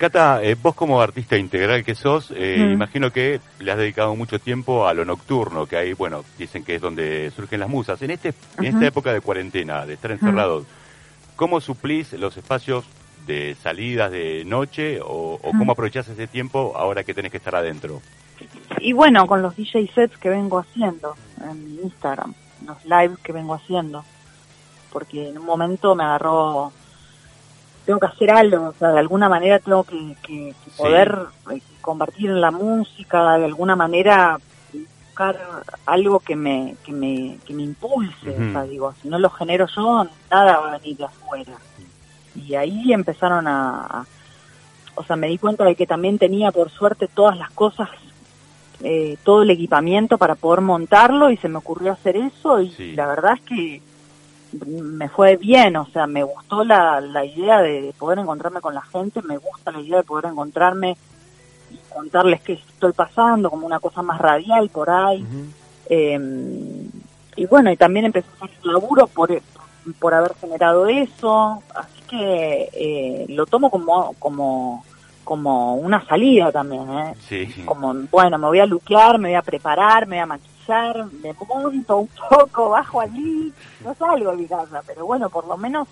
Cata, 0.00 0.42
eh, 0.42 0.56
vos 0.60 0.74
como 0.74 0.98
artista 1.02 1.36
integral 1.36 1.84
que 1.84 1.94
sos, 1.94 2.32
eh, 2.34 2.56
Mm. 2.58 2.72
imagino 2.72 3.10
que 3.12 3.38
le 3.58 3.70
has 3.70 3.76
dedicado 3.76 4.16
mucho 4.16 4.38
tiempo 4.38 4.86
a 4.88 4.94
lo 4.94 5.04
nocturno, 5.04 5.66
que 5.66 5.76
ahí, 5.76 5.92
bueno, 5.92 6.24
dicen 6.38 6.64
que 6.64 6.76
es 6.76 6.80
donde 6.80 7.30
surgen 7.36 7.60
las 7.60 7.68
musas. 7.68 8.00
En 8.00 8.10
este, 8.10 8.32
en 8.56 8.64
esta 8.64 8.86
época 8.86 9.12
de 9.12 9.20
cuarentena, 9.20 9.84
de 9.84 9.92
estar 9.92 10.10
encerrados, 10.10 10.64
¿cómo 11.36 11.60
suplís 11.60 12.14
los 12.14 12.34
espacios 12.38 12.86
de 13.26 13.54
salidas 13.62 14.10
de 14.10 14.42
noche 14.46 15.02
o, 15.02 15.34
o 15.34 15.50
cómo 15.58 15.72
aprovechás 15.72 16.08
ese 16.08 16.26
tiempo 16.26 16.72
ahora 16.76 17.04
que 17.04 17.12
tenés 17.12 17.30
que 17.30 17.36
estar 17.36 17.54
adentro? 17.54 18.00
Y 18.78 18.94
bueno, 18.94 19.26
con 19.26 19.42
los 19.42 19.54
DJ 19.54 19.86
sets 19.94 20.16
que 20.16 20.30
vengo 20.30 20.60
haciendo 20.60 21.14
en 21.46 21.76
mi 21.76 21.82
Instagram, 21.82 22.32
los 22.66 22.82
lives 22.86 23.18
que 23.22 23.32
vengo 23.34 23.52
haciendo, 23.52 24.02
porque 24.90 25.28
en 25.28 25.36
un 25.36 25.44
momento 25.44 25.94
me 25.94 26.04
agarró, 26.04 26.72
tengo 27.86 27.98
que 28.00 28.06
hacer 28.06 28.30
algo, 28.30 28.68
o 28.68 28.72
sea, 28.74 28.88
de 28.90 28.98
alguna 29.00 29.28
manera 29.28 29.58
tengo 29.58 29.84
que, 29.84 30.16
que- 30.22 30.54
que 30.64 30.70
poder 30.76 31.18
eh, 31.50 31.60
convertir 31.80 32.30
en 32.30 32.40
la 32.40 32.50
música, 32.50 33.38
de 33.38 33.44
alguna 33.46 33.74
manera 33.76 34.38
buscar 34.72 35.38
algo 35.86 36.20
que 36.20 36.36
me, 36.36 36.76
que 36.84 36.92
me, 36.92 37.38
que 37.46 37.52
me 37.54 37.62
impulse, 37.62 38.30
o 38.30 38.52
sea, 38.52 38.62
digo, 38.64 38.94
si 39.02 39.08
no 39.08 39.18
lo 39.18 39.30
genero 39.30 39.66
yo, 39.74 40.06
nada 40.30 40.58
va 40.60 40.68
a 40.74 40.78
venir 40.78 40.96
de 40.98 41.04
afuera. 41.04 41.52
Y 42.36 42.54
ahí 42.54 42.92
empezaron 42.92 43.46
a, 43.48 43.80
a- 43.80 44.06
o 44.94 45.02
sea, 45.04 45.16
me 45.16 45.28
di 45.28 45.38
cuenta 45.38 45.64
de 45.64 45.74
que 45.74 45.86
también 45.86 46.18
tenía 46.18 46.52
por 46.52 46.70
suerte 46.70 47.08
todas 47.08 47.36
las 47.38 47.50
cosas 47.50 47.88
eh, 48.82 49.18
todo 49.24 49.42
el 49.42 49.50
equipamiento 49.50 50.16
para 50.16 50.34
poder 50.36 50.62
montarlo 50.62 51.30
y 51.30 51.36
se 51.36 51.48
me 51.48 51.58
ocurrió 51.58 51.92
hacer 51.92 52.16
eso 52.16 52.60
y 52.62 52.70
Sí. 52.70 52.92
la 52.92 53.06
verdad 53.06 53.34
es 53.34 53.42
que 53.42 53.82
me 54.52 55.08
fue 55.08 55.36
bien, 55.36 55.76
o 55.76 55.86
sea, 55.86 56.06
me 56.06 56.22
gustó 56.22 56.64
la, 56.64 57.00
la 57.00 57.24
idea 57.24 57.60
de 57.60 57.94
poder 57.98 58.18
encontrarme 58.18 58.60
con 58.60 58.74
la 58.74 58.82
gente, 58.82 59.22
me 59.22 59.36
gusta 59.36 59.70
la 59.70 59.80
idea 59.80 59.98
de 59.98 60.02
poder 60.04 60.26
encontrarme 60.26 60.96
y 61.70 61.78
contarles 61.92 62.40
qué 62.42 62.54
estoy 62.54 62.92
pasando, 62.92 63.50
como 63.50 63.66
una 63.66 63.80
cosa 63.80 64.02
más 64.02 64.18
radial 64.18 64.68
por 64.70 64.90
ahí. 64.90 65.24
Eh, 65.88 66.18
y 67.36 67.46
bueno, 67.46 67.70
y 67.70 67.76
también 67.76 68.06
empecé 68.06 68.28
a 68.40 68.44
hacer 68.44 68.66
laburo 68.66 69.06
por, 69.06 69.30
por 69.98 70.14
haber 70.14 70.34
generado 70.34 70.86
eso, 70.88 71.62
así 71.74 72.02
que 72.08 72.68
eh, 72.72 73.26
lo 73.28 73.46
tomo 73.46 73.70
como, 73.70 74.14
como, 74.18 74.84
como 75.24 75.76
una 75.76 76.04
salida 76.06 76.50
también, 76.50 76.90
¿eh? 76.90 77.14
Sí. 77.28 77.62
como, 77.64 77.94
bueno, 78.10 78.36
me 78.38 78.46
voy 78.46 78.60
a 78.60 78.66
luquear, 78.66 79.18
me 79.18 79.28
voy 79.28 79.36
a 79.36 79.42
preparar, 79.42 80.06
me 80.06 80.16
voy 80.16 80.22
a 80.22 80.26
maquillar, 80.26 80.49
me 81.22 81.32
monto 81.48 81.98
un 81.98 82.08
poco, 82.28 82.70
bajo 82.70 83.00
allí, 83.00 83.52
no 83.84 83.94
salgo 83.94 84.30
de 84.30 84.36
mi 84.36 84.46
casa, 84.46 84.82
pero 84.86 85.04
bueno, 85.06 85.28
por 85.28 85.46
lo 85.46 85.56
menos 85.56 85.88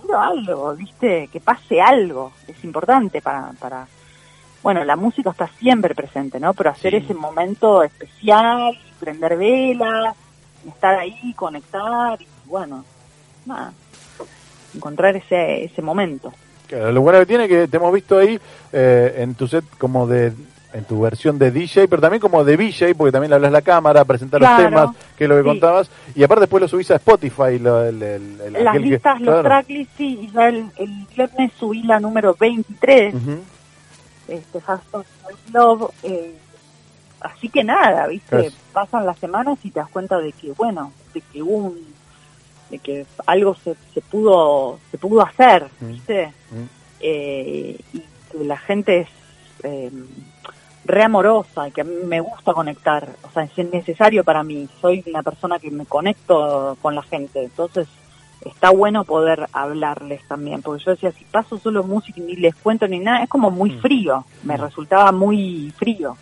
quiero 0.00 0.18
algo, 0.20 0.74
¿viste? 0.74 1.28
Que 1.32 1.40
pase 1.40 1.80
algo, 1.80 2.32
es 2.48 2.62
importante 2.64 3.20
para, 3.20 3.52
para, 3.58 3.86
bueno, 4.62 4.84
la 4.84 4.96
música 4.96 5.30
está 5.30 5.48
siempre 5.58 5.94
presente, 5.94 6.40
¿no? 6.40 6.54
Pero 6.54 6.70
hacer 6.70 6.92
Sí. 6.92 6.98
ese 6.98 7.14
momento 7.14 7.82
especial, 7.82 8.78
prender 8.98 9.36
velas, 9.36 10.14
estar 10.66 10.98
ahí, 10.98 11.32
conectar, 11.34 12.20
y 12.20 12.26
bueno, 12.46 12.84
nada, 13.44 13.72
encontrar 14.74 15.16
ese, 15.16 15.64
ese 15.64 15.82
momento. 15.82 16.32
Claro, 16.66 16.90
lo 16.90 17.00
bueno 17.00 17.20
que 17.20 17.26
tiene 17.26 17.44
es 17.44 17.50
que 17.50 17.68
te 17.68 17.76
hemos 17.76 17.92
visto 17.92 18.18
ahí 18.18 18.40
eh, 18.72 19.14
en 19.18 19.34
tu 19.36 19.46
set 19.46 19.64
como 19.78 20.06
de 20.08 20.32
en 20.76 20.84
tu 20.84 21.00
versión 21.00 21.38
de 21.38 21.50
DJ, 21.50 21.88
pero 21.88 22.02
también 22.02 22.20
como 22.20 22.44
de 22.44 22.56
VJ, 22.56 22.94
porque 22.96 23.10
también 23.12 23.30
le 23.30 23.36
hablas 23.36 23.52
la 23.52 23.62
cámara, 23.62 24.04
presentar 24.04 24.40
los 24.40 24.56
temas, 24.58 24.90
que 25.16 25.24
es 25.24 25.30
lo 25.30 25.36
que 25.36 25.42
sí. 25.42 25.48
contabas, 25.48 25.90
y 26.14 26.22
aparte 26.22 26.40
después 26.42 26.60
lo 26.60 26.68
subís 26.68 26.90
a 26.90 26.96
Spotify, 26.96 27.58
lo- 27.58 27.82
el, 27.84 28.02
el- 28.02 28.40
el- 28.54 28.64
Las 28.64 28.74
que- 28.74 28.80
listas, 28.80 29.20
los 29.20 29.28
claro. 29.34 29.42
tracklists, 29.42 29.94
sí, 29.96 30.18
y 30.22 30.30
ya 30.32 30.48
el, 30.48 30.66
el 30.76 31.06
viernes 31.16 31.52
subí 31.58 31.82
la 31.82 31.98
número 31.98 32.36
23, 32.38 33.14
Ujú. 33.14 33.38
este 34.28 34.60
hashtag 34.60 35.04
Love, 35.52 35.90
eh, 36.02 36.34
así 37.20 37.48
que 37.48 37.64
nada, 37.64 38.06
viste, 38.08 38.50
pasan 38.72 39.06
las 39.06 39.18
semanas 39.18 39.58
y 39.62 39.70
te 39.70 39.80
das 39.80 39.88
cuenta 39.88 40.18
de 40.18 40.32
que, 40.32 40.52
bueno, 40.52 40.92
de 41.14 41.20
que 41.22 41.42
un, 41.42 41.78
de 42.70 42.78
que 42.80 43.06
algo 43.26 43.54
se, 43.64 43.76
se 43.94 44.00
pudo, 44.02 44.78
se 44.90 44.98
pudo 44.98 45.22
hacer, 45.22 45.68
Mm. 45.80 45.86
viste, 45.88 46.26
Mm. 46.50 46.64
eh, 47.00 47.78
y 47.94 47.98
que 48.30 48.44
la 48.44 48.58
gente 48.58 49.00
es 49.00 49.08
eh, 49.62 49.90
re 50.86 51.02
amorosa 51.02 51.68
y 51.68 51.72
que 51.72 51.80
a 51.80 51.84
mí 51.84 51.94
me 52.04 52.20
gusta 52.20 52.52
conectar, 52.54 53.08
o 53.22 53.30
sea, 53.30 53.44
es 53.44 53.70
necesario 53.72 54.24
para 54.24 54.42
mí, 54.42 54.68
soy 54.80 55.02
una 55.06 55.22
persona 55.22 55.58
que 55.58 55.70
me 55.70 55.84
conecto 55.86 56.76
con 56.80 56.94
la 56.94 57.02
gente, 57.02 57.42
entonces 57.42 57.88
está 58.44 58.70
bueno 58.70 59.04
poder 59.04 59.48
hablarles 59.52 60.22
también, 60.28 60.62
porque 60.62 60.84
yo 60.84 60.92
decía, 60.92 61.10
si 61.12 61.24
paso 61.24 61.58
solo 61.58 61.82
música 61.82 62.20
y 62.20 62.24
ni 62.24 62.36
les 62.36 62.54
cuento 62.54 62.86
ni 62.86 63.00
nada, 63.00 63.22
es 63.24 63.28
como 63.28 63.50
muy 63.50 63.70
Mm. 63.70 63.78
frío, 63.80 64.24
me 64.44 64.56
Mm. 64.56 64.60
resultaba 64.60 65.10
muy 65.12 65.72
frío. 65.76 66.16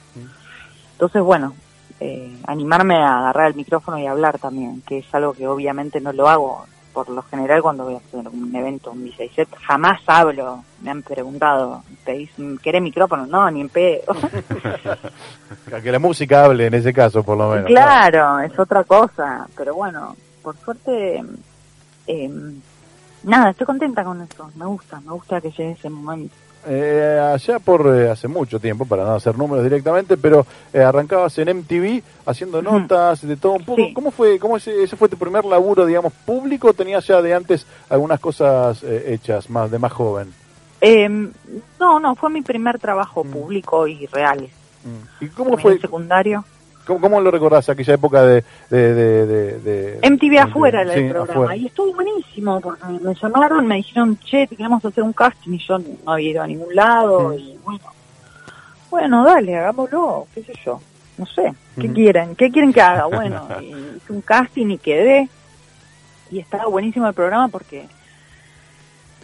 Entonces, 0.92 1.22
bueno, 1.22 1.54
eh, 2.00 2.36
animarme 2.46 2.96
a 2.96 3.18
agarrar 3.18 3.48
el 3.48 3.54
micrófono 3.54 3.98
y 3.98 4.06
hablar 4.06 4.38
también, 4.38 4.82
que 4.86 4.98
es 4.98 5.14
algo 5.14 5.32
que 5.34 5.46
obviamente 5.46 6.00
no 6.00 6.12
lo 6.12 6.28
hago 6.28 6.66
por 6.94 7.08
lo 7.08 7.22
general 7.22 7.60
cuando 7.60 7.84
voy 7.84 7.94
a 7.94 7.98
hacer 7.98 8.28
un 8.28 8.54
evento, 8.54 8.92
un 8.92 9.04
DJ 9.04 9.30
set, 9.34 9.48
jamás 9.60 10.00
hablo, 10.06 10.64
me 10.80 10.92
han 10.92 11.02
preguntado, 11.02 11.82
¿pedís, 12.04 12.30
¿querés 12.62 12.80
micrófono? 12.80 13.26
No, 13.26 13.50
ni 13.50 13.60
en 13.60 13.68
pedo. 13.68 14.04
Que 15.82 15.90
la 15.90 15.98
música 15.98 16.44
hable 16.44 16.66
en 16.66 16.74
ese 16.74 16.92
caso, 16.92 17.22
por 17.24 17.36
lo 17.36 17.50
menos. 17.50 17.66
claro, 17.66 18.38
es 18.40 18.56
otra 18.58 18.84
cosa, 18.84 19.46
pero 19.56 19.74
bueno, 19.74 20.14
por 20.42 20.56
suerte, 20.56 21.22
eh, 22.06 22.30
nada, 23.24 23.50
estoy 23.50 23.66
contenta 23.66 24.04
con 24.04 24.20
eso, 24.22 24.50
me 24.54 24.66
gusta, 24.66 25.00
me 25.00 25.12
gusta 25.12 25.40
que 25.40 25.50
llegue 25.50 25.72
ese 25.72 25.90
momento. 25.90 26.34
Eh, 26.66 27.30
allá 27.34 27.58
por 27.58 27.86
eh, 27.94 28.10
hace 28.10 28.28
mucho 28.28 28.58
tiempo, 28.60 28.84
para 28.84 29.04
no 29.04 29.14
hacer 29.14 29.36
números 29.36 29.64
directamente, 29.64 30.16
pero 30.16 30.46
eh, 30.72 30.80
arrancabas 30.80 31.36
en 31.38 31.58
MTV 31.58 32.02
haciendo 32.26 32.62
notas 32.62 33.26
de 33.26 33.36
todo 33.36 33.52
un 33.52 33.64
poco. 33.64 33.82
Sí. 33.82 33.92
¿Cómo 33.94 34.10
fue, 34.10 34.38
cómo 34.38 34.56
ese, 34.56 34.82
ese 34.82 34.96
fue 34.96 35.08
tu 35.08 35.16
primer 35.16 35.44
laburo, 35.44 35.86
digamos, 35.86 36.12
público? 36.24 36.68
o 36.68 36.72
¿Tenías 36.74 37.06
ya 37.06 37.20
de 37.22 37.34
antes 37.34 37.66
algunas 37.88 38.20
cosas 38.20 38.82
eh, 38.82 39.12
hechas 39.14 39.48
más 39.50 39.70
de 39.70 39.78
más 39.78 39.92
joven? 39.92 40.32
Eh, 40.80 41.08
no, 41.80 41.98
no, 42.00 42.14
fue 42.14 42.30
mi 42.30 42.42
primer 42.42 42.78
trabajo 42.78 43.24
Mm. 43.24 43.30
público 43.30 43.86
y 43.86 44.06
real. 44.06 44.48
¿Y 45.20 45.26
cómo 45.28 45.50
Terminé 45.50 45.62
fue? 45.62 45.78
secundario. 45.78 46.44
¿Cómo, 46.86 47.00
cómo 47.00 47.20
lo 47.20 47.30
recordás 47.30 47.68
aquella 47.68 47.94
época 47.94 48.22
de... 48.22 48.44
de, 48.68 48.94
de, 48.94 49.58
de, 49.58 50.10
MTV 50.10 50.38
afuera 50.38 50.82
era 50.82 50.94
el 50.94 51.04
sí, 51.04 51.08
programa 51.10 51.32
afuera. 51.32 51.56
y 51.56 51.66
estuvo 51.66 51.94
buenísimo 51.94 52.60
porque 52.60 52.84
me 52.86 53.14
llamaron, 53.14 53.66
me 53.66 53.76
dijeron, 53.76 54.18
che, 54.18 54.46
te 54.46 54.56
queremos 54.56 54.84
hacer 54.84 55.02
un 55.02 55.12
casting 55.12 55.54
y 55.54 55.58
yo 55.58 55.78
no 55.78 56.12
había 56.12 56.30
ido 56.30 56.42
a 56.42 56.46
ningún 56.46 56.74
lado 56.74 57.32
y 57.32 57.56
bueno, 57.64 57.84
bueno, 58.90 59.24
dale, 59.24 59.56
hagámoslo, 59.56 60.26
qué 60.34 60.42
sé 60.42 60.52
yo, 60.64 60.80
no 61.16 61.26
sé, 61.26 61.54
¿qué 61.80 61.90
quieren? 61.90 62.36
¿Qué 62.36 62.50
quieren 62.50 62.72
que 62.72 62.80
haga? 62.80 63.06
Bueno, 63.14 63.48
hice 63.60 64.12
un 64.12 64.20
casting 64.20 64.66
y 64.68 64.78
quedé 64.78 65.28
y 66.30 66.38
estaba 66.38 66.66
buenísimo 66.66 67.06
el 67.08 67.14
programa 67.14 67.48
porque 67.48 67.86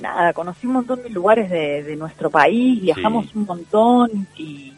nada, 0.01 0.33
conocí 0.33 0.67
un 0.67 0.75
montón 0.75 1.03
de 1.03 1.11
lugares 1.11 1.51
de, 1.51 1.83
de 1.83 1.97
nuestro 1.97 2.31
país, 2.31 2.81
viajamos 2.81 3.35
un 3.35 3.45
montón 3.45 4.27
y 4.37 4.73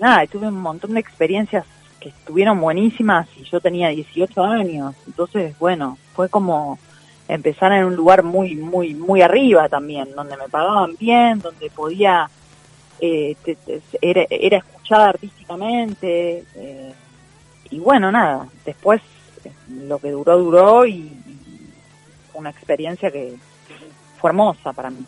nada, 0.00 0.26
tuve 0.26 0.48
un 0.48 0.60
montón 0.60 0.94
de 0.94 1.00
experiencias 1.00 1.64
estuvieron 2.08 2.60
buenísimas 2.60 3.26
y 3.36 3.44
yo 3.44 3.60
tenía 3.60 3.88
18 3.88 4.42
años, 4.44 4.94
entonces 5.06 5.58
bueno, 5.58 5.98
fue 6.14 6.28
como 6.28 6.78
empezar 7.28 7.72
en 7.72 7.84
un 7.84 7.96
lugar 7.96 8.22
muy, 8.22 8.54
muy, 8.56 8.94
muy 8.94 9.22
arriba 9.22 9.68
también, 9.68 10.14
donde 10.14 10.36
me 10.36 10.48
pagaban 10.48 10.94
bien, 10.98 11.40
donde 11.40 11.70
podía, 11.70 12.28
eh, 13.00 13.34
te- 13.44 13.56
era, 14.02 14.26
era 14.28 14.58
escuchada 14.58 15.08
artísticamente, 15.10 16.44
eh, 16.54 16.92
y 17.70 17.78
bueno, 17.78 18.12
nada, 18.12 18.46
después 18.66 19.00
eh, 19.44 19.50
lo 19.86 19.98
que 19.98 20.10
duró, 20.10 20.36
duró 20.38 20.84
y, 20.86 20.92
y 20.92 21.70
una 22.34 22.50
experiencia 22.50 23.10
que 23.10 23.34
fue 24.18 24.30
hermosa 24.30 24.72
para 24.72 24.90
mí. 24.90 25.04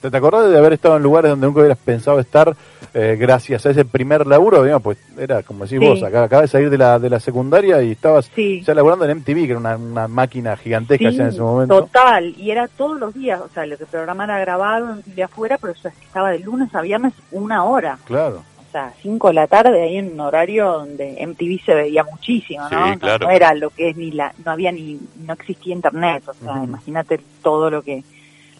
¿Te, 0.00 0.10
te 0.10 0.16
acordás 0.16 0.50
de 0.50 0.56
haber 0.58 0.72
estado 0.74 0.96
en 0.96 1.02
lugares 1.02 1.30
donde 1.30 1.46
nunca 1.46 1.60
hubieras 1.60 1.78
pensado 1.78 2.20
estar 2.20 2.54
eh, 2.94 3.16
gracias 3.18 3.66
a 3.66 3.70
ese 3.70 3.84
primer 3.84 4.26
laburo? 4.26 4.62
Digamos, 4.62 4.82
pues 4.82 4.98
era 5.18 5.42
como 5.42 5.64
decís 5.64 5.78
Sí. 5.80 5.86
vos, 5.86 6.02
acá, 6.02 6.24
acabas 6.24 6.44
de 6.44 6.48
salir 6.48 6.70
de 6.70 6.78
la, 6.78 6.98
de 6.98 7.10
la 7.10 7.20
secundaria 7.20 7.82
y 7.82 7.92
estabas 7.92 8.30
Sí. 8.34 8.62
ya 8.62 8.74
laburando 8.74 9.04
en 9.04 9.18
MTV, 9.18 9.34
que 9.46 9.50
era 9.50 9.58
una, 9.58 9.76
una 9.76 10.08
máquina 10.08 10.56
gigantesca 10.56 11.10
Sí, 11.10 11.16
ya 11.16 11.22
en 11.24 11.28
ese 11.30 11.40
momento. 11.40 11.80
Total, 11.82 12.34
y 12.36 12.50
era 12.50 12.68
todos 12.68 12.98
los 12.98 13.12
días, 13.14 13.40
o 13.40 13.48
sea, 13.52 13.66
lo 13.66 13.76
que 13.76 13.86
programa 13.86 14.24
era 14.24 14.38
grabado 14.38 14.98
de 15.04 15.22
afuera, 15.22 15.58
pero 15.60 15.74
yo 15.74 15.88
estaba 15.88 16.30
de 16.30 16.38
lunes 16.40 16.72
a 16.74 16.80
viernes 16.80 17.12
una 17.32 17.64
hora, 17.64 17.98
Claro. 18.04 18.42
o 18.68 18.70
sea, 18.70 18.92
cinco 19.02 19.28
de 19.28 19.34
la 19.34 19.46
tarde, 19.48 19.82
ahí 19.82 19.96
en 19.96 20.12
un 20.12 20.20
horario 20.20 20.70
donde 20.72 21.16
MTV 21.26 21.64
se 21.64 21.74
veía 21.74 22.04
muchísimo, 22.04 22.68
¿no? 22.70 22.98
Claro. 23.00 23.26
No 23.26 23.32
era 23.32 23.52
lo 23.54 23.70
que 23.70 23.88
es 23.90 23.96
ni 23.96 24.12
la, 24.12 24.32
no 24.44 24.52
había 24.52 24.70
ni, 24.70 25.00
no 25.26 25.32
existía 25.32 25.74
internet, 25.74 26.22
o 26.28 26.34
sea, 26.34 26.62
imagínate 26.62 27.18
todo 27.42 27.68
lo 27.70 27.82
que, 27.82 28.04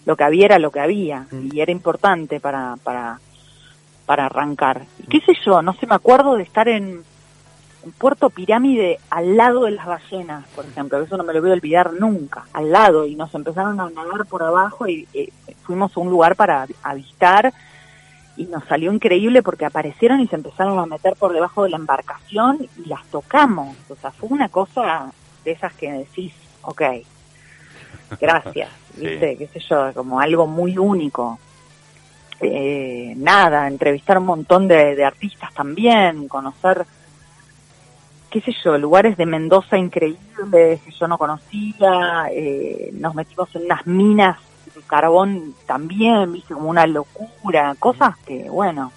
lo 0.08 0.16
que 0.16 0.24
había 0.24 0.46
era 0.46 0.58
lo 0.58 0.70
que 0.70 0.80
había, 0.80 1.26
Ujú. 1.30 1.50
y 1.52 1.60
era 1.60 1.70
importante 1.70 2.40
para, 2.40 2.76
para, 2.82 3.20
para 4.06 4.24
arrancar. 4.24 4.86
Y 5.00 5.06
qué 5.06 5.20
sé 5.20 5.34
yo, 5.44 5.60
no 5.60 5.74
sé, 5.74 5.86
me 5.86 5.96
acuerdo 5.96 6.36
de 6.36 6.44
estar 6.44 6.66
en, 6.66 7.04
en 7.84 7.92
Puerto 7.92 8.30
Pirámide 8.30 8.98
al 9.10 9.36
lado 9.36 9.64
de 9.64 9.72
las 9.72 9.84
ballenas, 9.84 10.46
por 10.56 10.64
ejemplo, 10.64 10.98
eso 11.02 11.18
no 11.18 11.24
me 11.24 11.34
lo 11.34 11.42
voy 11.42 11.50
a 11.50 11.52
olvidar 11.52 11.92
nunca, 11.92 12.44
al 12.54 12.72
lado, 12.72 13.04
y 13.04 13.16
nos 13.16 13.34
empezaron 13.34 13.78
a 13.80 13.90
nadar 13.90 14.24
por 14.24 14.42
abajo 14.42 14.88
y 14.88 15.06
eh, 15.12 15.28
fuimos 15.64 15.94
a 15.94 16.00
un 16.00 16.08
lugar 16.08 16.36
para 16.36 16.66
avistar 16.82 17.52
y 18.38 18.46
nos 18.46 18.64
salió 18.64 18.90
increíble 18.90 19.42
porque 19.42 19.66
aparecieron 19.66 20.20
y 20.20 20.26
se 20.26 20.36
empezaron 20.36 20.78
a 20.78 20.86
meter 20.86 21.16
por 21.16 21.34
debajo 21.34 21.64
de 21.64 21.68
la 21.68 21.76
embarcación 21.76 22.66
y 22.78 22.88
las 22.88 23.04
tocamos, 23.08 23.76
o 23.90 23.96
sea, 23.96 24.10
fue 24.10 24.30
una 24.30 24.48
cosa 24.48 25.12
de 25.44 25.50
esas 25.50 25.74
que 25.74 25.92
decís, 25.92 26.32
ok, 26.62 26.82
gracias, 28.18 28.70
Viste, 28.98 29.36
qué 29.36 29.46
sé 29.48 29.60
yo, 29.60 29.92
como 29.94 30.20
algo 30.20 30.46
muy 30.46 30.76
único. 30.78 31.38
Eh, 32.40 33.14
nada, 33.16 33.66
entrevistar 33.66 34.18
un 34.18 34.26
montón 34.26 34.68
de, 34.68 34.94
de 34.94 35.04
artistas 35.04 35.52
también, 35.52 36.28
conocer, 36.28 36.86
qué 38.30 38.40
sé 38.40 38.54
yo, 38.62 38.78
lugares 38.78 39.16
de 39.16 39.26
Mendoza 39.26 39.76
increíbles 39.76 40.80
que 40.82 40.90
yo 40.92 41.08
no 41.08 41.18
conocía, 41.18 42.28
eh, 42.30 42.90
nos 42.92 43.14
metimos 43.14 43.54
en 43.56 43.64
unas 43.64 43.86
minas 43.86 44.38
de 44.74 44.82
carbón 44.82 45.54
también, 45.66 46.32
viste, 46.32 46.54
como 46.54 46.70
una 46.70 46.86
locura, 46.86 47.74
cosas 47.78 48.16
que, 48.18 48.48
bueno, 48.50 48.92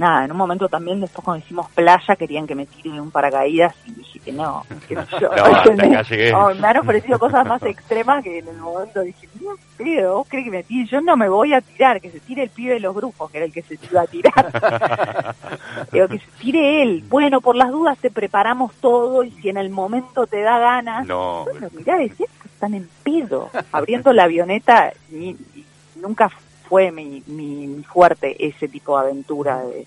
nada, 0.00 0.24
en 0.24 0.32
un 0.32 0.36
momento 0.38 0.68
también 0.68 1.00
después 1.00 1.24
cuando 1.24 1.44
hicimos 1.44 1.68
playa 1.70 2.16
querían 2.16 2.46
que 2.46 2.54
me 2.54 2.66
tire 2.66 2.90
de 2.90 3.00
un 3.00 3.10
paracaídas 3.10 3.74
y 3.86 3.92
dije 3.92 4.18
que 4.18 4.32
no, 4.32 4.64
que 4.88 4.94
no, 4.96 5.04
yo, 5.20 5.28
No, 5.36 5.44
hasta 5.44 5.70
¿entendés? 5.70 5.98
acá 5.98 6.08
llegué. 6.08 6.34
Oh, 6.34 6.54
me 6.54 6.66
han 6.66 6.76
ofrecido 6.78 7.18
cosas 7.18 7.46
más 7.46 7.62
extremas 7.62 8.24
que 8.24 8.38
en 8.38 8.48
el 8.48 8.56
momento 8.56 9.02
dije, 9.02 9.28
no 9.40 9.50
pedo, 9.76 10.14
vos 10.16 10.26
crees 10.28 10.44
que 10.46 10.50
me 10.50 10.62
tire, 10.64 10.88
yo 10.90 11.00
no 11.00 11.16
me 11.16 11.28
voy 11.28 11.52
a 11.54 11.60
tirar, 11.60 12.00
que 12.00 12.10
se 12.10 12.18
tire 12.20 12.42
el 12.42 12.50
pibe 12.50 12.74
de 12.74 12.80
los 12.80 12.94
grupos, 12.94 13.30
que 13.30 13.36
era 13.38 13.46
el 13.46 13.52
que 13.52 13.62
se 13.62 13.78
iba 13.90 14.00
a 14.02 14.06
tirar. 14.06 14.50
Digo, 15.92 16.08
que 16.08 16.18
se 16.18 16.26
tire 16.40 16.82
él. 16.82 17.04
Bueno, 17.08 17.40
por 17.40 17.56
las 17.56 17.70
dudas 17.70 17.98
te 17.98 18.10
preparamos 18.10 18.72
todo 18.80 19.22
y 19.24 19.30
si 19.32 19.48
en 19.48 19.56
el 19.58 19.70
momento 19.70 20.26
te 20.26 20.40
da 20.42 20.58
ganas, 20.58 21.06
No, 21.06 21.44
bueno, 21.50 21.68
mirá, 21.76 21.96
decís 21.98 22.16
que 22.42 22.48
están 22.48 22.74
en 22.74 22.88
pedo. 23.02 23.50
Abriendo 23.72 24.12
la 24.12 24.24
avioneta, 24.24 24.92
ni- 25.10 25.34
ni- 25.54 25.64
nunca 25.96 26.30
fue 26.70 26.90
mi, 26.92 27.22
mi, 27.26 27.66
mi 27.66 27.82
fuerte 27.82 28.36
ese 28.46 28.68
tipo 28.68 28.96
de 28.98 29.08
aventura 29.08 29.60
de- 29.64 29.86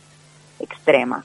extrema. 0.60 1.24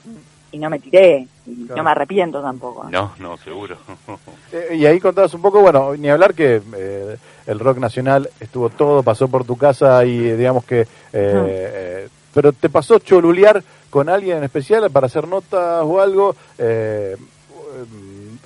Y 0.51 0.57
no 0.57 0.69
me 0.71 0.79
tiré, 0.79 1.27
y 1.45 1.65
Claro. 1.65 1.75
no 1.77 1.83
me 1.83 1.91
arrepiento 1.91 2.41
tampoco. 2.41 2.89
no, 2.89 3.11
no, 3.19 3.37
seguro. 3.37 3.77
Eh, 4.51 4.77
y 4.77 4.85
ahí 4.87 4.99
contabas 4.99 5.31
un 5.35 5.43
poco, 5.43 5.59
bueno, 5.61 5.95
ni 5.95 6.09
hablar 6.09 6.33
que 6.33 6.59
eh, 6.75 7.17
el 7.45 7.59
rock 7.59 7.77
nacional 7.77 8.27
estuvo 8.39 8.69
todo, 8.69 9.03
pasó 9.03 9.27
por 9.27 9.43
tu 9.45 9.55
casa 9.57 10.03
y 10.05 10.27
eh, 10.29 10.35
digamos 10.37 10.65
que... 10.65 10.81
eh, 10.81 10.87
eh, 11.13 12.09
pero 12.33 12.51
te 12.53 12.67
pasó 12.69 12.97
cholulear 12.99 13.63
con 13.91 14.07
alguien 14.09 14.37
en 14.37 14.43
especial 14.45 14.89
para 14.89 15.05
hacer 15.07 15.27
notas 15.27 15.83
o 15.83 15.99
algo, 16.01 16.35
eh, 16.57 17.15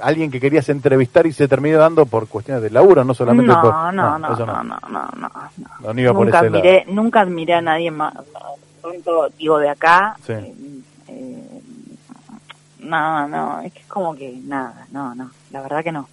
alguien 0.03 0.31
que 0.31 0.39
querías 0.39 0.67
entrevistar 0.69 1.25
y 1.25 1.33
se 1.33 1.47
terminó 1.47 1.77
dando 1.77 2.05
por 2.05 2.27
cuestiones 2.27 2.63
de 2.63 2.69
laburo, 2.69 3.03
no 3.03 3.13
solamente 3.13 3.51
no, 3.51 3.61
por... 3.61 3.73
no, 3.73 3.91
no, 3.91 4.19
no, 4.19 4.29
no, 4.29 4.45
no, 4.45 4.63
no, 4.63 5.09
no. 5.15 5.31
No, 5.81 5.93
no 5.93 6.01
iba 6.01 6.13
por 6.13 6.25
nunca 6.25 6.39
admiré, 6.39 6.85
nunca 6.87 7.21
admiré 7.21 7.53
a 7.53 7.61
nadie 7.61 7.91
más, 7.91 8.13
digo 9.37 9.57
de 9.59 9.69
acá. 9.69 10.15
Sí. 10.25 10.33
eh, 10.33 10.53
eh, 11.07 11.61
no, 12.79 13.27
no, 13.27 13.61
es 13.61 13.73
que 13.73 13.79
es 13.79 13.87
como 13.87 14.13
que 14.15 14.39
nada, 14.43 14.87
no, 14.91 15.15
no, 15.15 15.31
la 15.51 15.61
verdad 15.61 15.83
que 15.83 15.91
no. 15.91 16.09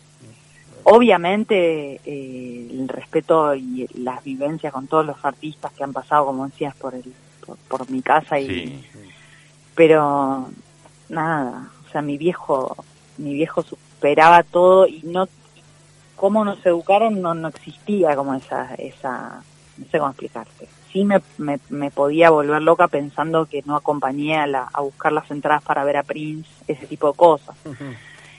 Obviamente 0.84 2.00
eh, 2.06 2.68
el 2.70 2.88
respeto 2.88 3.54
y 3.54 3.86
las 3.94 4.24
vivencias 4.24 4.72
con 4.72 4.86
todos 4.86 5.04
los 5.04 5.22
artistas 5.24 5.72
que 5.72 5.84
han 5.84 5.92
pasado, 5.92 6.26
como 6.26 6.46
decías, 6.46 6.74
por 6.74 6.94
el 6.94 7.12
por, 7.44 7.56
por 7.56 7.90
mi 7.90 8.00
casa 8.00 8.38
y 8.38 8.46
Sí, 8.46 8.84
pero 9.74 10.48
nada, 11.08 11.70
o 11.86 11.90
sea, 11.90 12.02
mi 12.02 12.18
viejo, 12.18 12.76
mi 13.20 13.34
viejo 13.34 13.62
superaba 13.62 14.42
todo 14.42 14.86
y 14.86 15.00
no, 15.04 15.28
cómo 16.16 16.44
nos 16.44 16.64
educaron 16.66 17.20
no, 17.22 17.34
no 17.34 17.48
existía 17.48 18.14
como 18.16 18.34
esa, 18.34 18.74
esa, 18.74 19.42
no 19.76 19.86
sé 19.90 19.98
cómo 19.98 20.10
explicarte. 20.10 20.68
Sí 20.92 21.04
me, 21.04 21.20
me, 21.38 21.60
me 21.68 21.90
podía 21.90 22.30
volver 22.30 22.60
loca 22.62 22.88
pensando 22.88 23.46
que 23.46 23.62
no 23.64 23.76
acompañé 23.76 24.36
a, 24.36 24.46
la, 24.46 24.68
a 24.72 24.80
buscar 24.80 25.12
las 25.12 25.30
entradas 25.30 25.62
para 25.62 25.84
ver 25.84 25.96
a 25.96 26.02
Prince, 26.02 26.50
ese 26.66 26.86
tipo 26.86 27.08
de 27.10 27.16
cosas. 27.16 27.56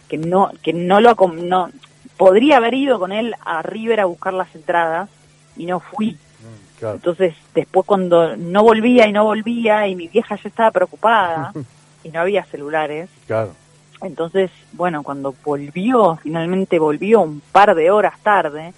Que 0.10 0.18
no, 0.18 0.52
que 0.62 0.74
no 0.74 1.00
lo, 1.00 1.16
no, 1.16 1.70
podría 2.18 2.58
haber 2.58 2.74
ido 2.74 3.00
con 3.00 3.12
él 3.12 3.34
a 3.46 3.62
River 3.62 4.02
a 4.02 4.06
buscar 4.06 4.34
las 4.34 4.54
entradas 4.54 5.10
y 5.56 5.66
no 5.66 5.80
fui. 5.80 6.12
Mm, 6.12 6.72
Claro. 6.80 6.96
Entonces, 6.96 7.36
después 7.54 7.86
cuando 7.86 8.36
no 8.36 8.64
volvía 8.64 9.08
y 9.08 9.12
no 9.12 9.24
volvía 9.24 9.88
y 9.88 9.96
mi 9.96 10.08
vieja 10.08 10.36
ya 10.36 10.50
estaba 10.50 10.72
preocupada 10.72 11.54
y 12.04 12.10
no 12.10 12.20
había 12.22 12.44
celulares, 12.46 13.08
Claro. 13.28 13.54
Entonces, 14.02 14.52
bueno, 14.74 15.04
cuando 15.04 15.36
volvió, 15.44 16.18
finalmente 16.22 16.80
volvió 16.80 17.22
un 17.22 17.42
par 17.52 17.76
de 17.76 17.92
horas 17.92 18.20
tarde, 18.22 18.74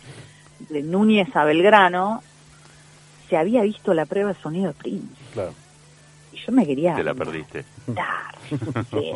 de 0.69 0.83
Núñez 0.83 1.33
a 1.35 1.45
Belgrano, 1.45 2.21
se 3.29 3.37
había 3.37 3.61
visto 3.61 3.93
la 3.93 4.05
prueba 4.05 4.33
de 4.33 4.41
sonido 4.41 4.67
de 4.67 4.73
Prince. 4.73 5.15
Claro. 5.33 5.53
Y 6.31 6.37
yo 6.37 6.51
me 6.51 6.65
quería 6.65 6.95
te 6.95 7.03
la 7.03 7.13
perdiste. 7.13 7.63
sí. 8.91 9.13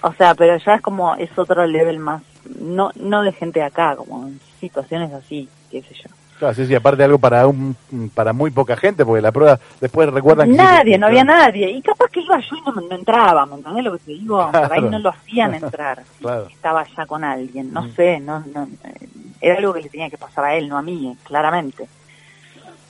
O 0.00 0.12
sea, 0.12 0.34
pero 0.34 0.56
ya 0.58 0.74
es 0.76 0.80
como, 0.80 1.16
es 1.16 1.36
otro 1.36 1.66
level 1.66 1.98
más, 1.98 2.22
no, 2.60 2.92
no 2.94 3.22
de 3.22 3.32
gente 3.32 3.60
de 3.60 3.66
acá, 3.66 3.96
como 3.96 4.28
en 4.28 4.40
situaciones 4.60 5.12
así, 5.12 5.48
qué 5.70 5.82
sé 5.82 5.94
yo. 5.94 6.10
Claro, 6.38 6.54
sí, 6.54 6.66
sí, 6.66 6.74
aparte 6.74 7.02
algo 7.02 7.18
para 7.18 7.46
un, 7.48 7.76
para 8.14 8.32
muy 8.32 8.50
poca 8.52 8.76
gente, 8.76 9.04
porque 9.04 9.20
la 9.20 9.32
prueba 9.32 9.58
después 9.80 10.08
recuerdan 10.12 10.48
que... 10.50 10.56
Nadie, 10.56 10.96
no 10.96 11.06
había 11.08 11.24
claro. 11.24 11.42
nadie. 11.46 11.70
Y 11.72 11.82
capaz 11.82 12.08
que 12.12 12.20
iba 12.20 12.38
yo 12.38 12.56
y 12.56 12.60
no, 12.62 12.80
no 12.80 12.94
entraba, 12.94 13.44
¿me 13.44 13.56
entendés 13.56 13.84
lo 13.84 13.92
que 13.94 13.98
te 13.98 14.10
digo? 14.12 14.46
Por 14.52 14.56
ahí 14.56 14.68
Claro. 14.80 14.90
no 14.90 14.98
lo 15.00 15.10
hacían 15.10 15.54
entrar. 15.62 16.02
Claro. 16.20 16.46
Estaba 16.46 16.86
ya 16.96 17.06
con 17.06 17.24
alguien, 17.24 17.72
no 17.72 17.82
Mm. 17.82 17.94
sé, 17.96 18.20
no, 18.20 18.44
no, 18.54 18.68
eh, 18.84 19.08
era 19.40 19.56
algo 19.58 19.72
que 19.74 19.82
le 19.82 19.88
tenía 19.88 20.08
que 20.10 20.18
pasar 20.18 20.44
a 20.44 20.54
él, 20.54 20.68
no 20.68 20.78
a 20.78 20.82
mí, 20.82 21.08
eh, 21.12 21.16
claramente. 21.24 21.88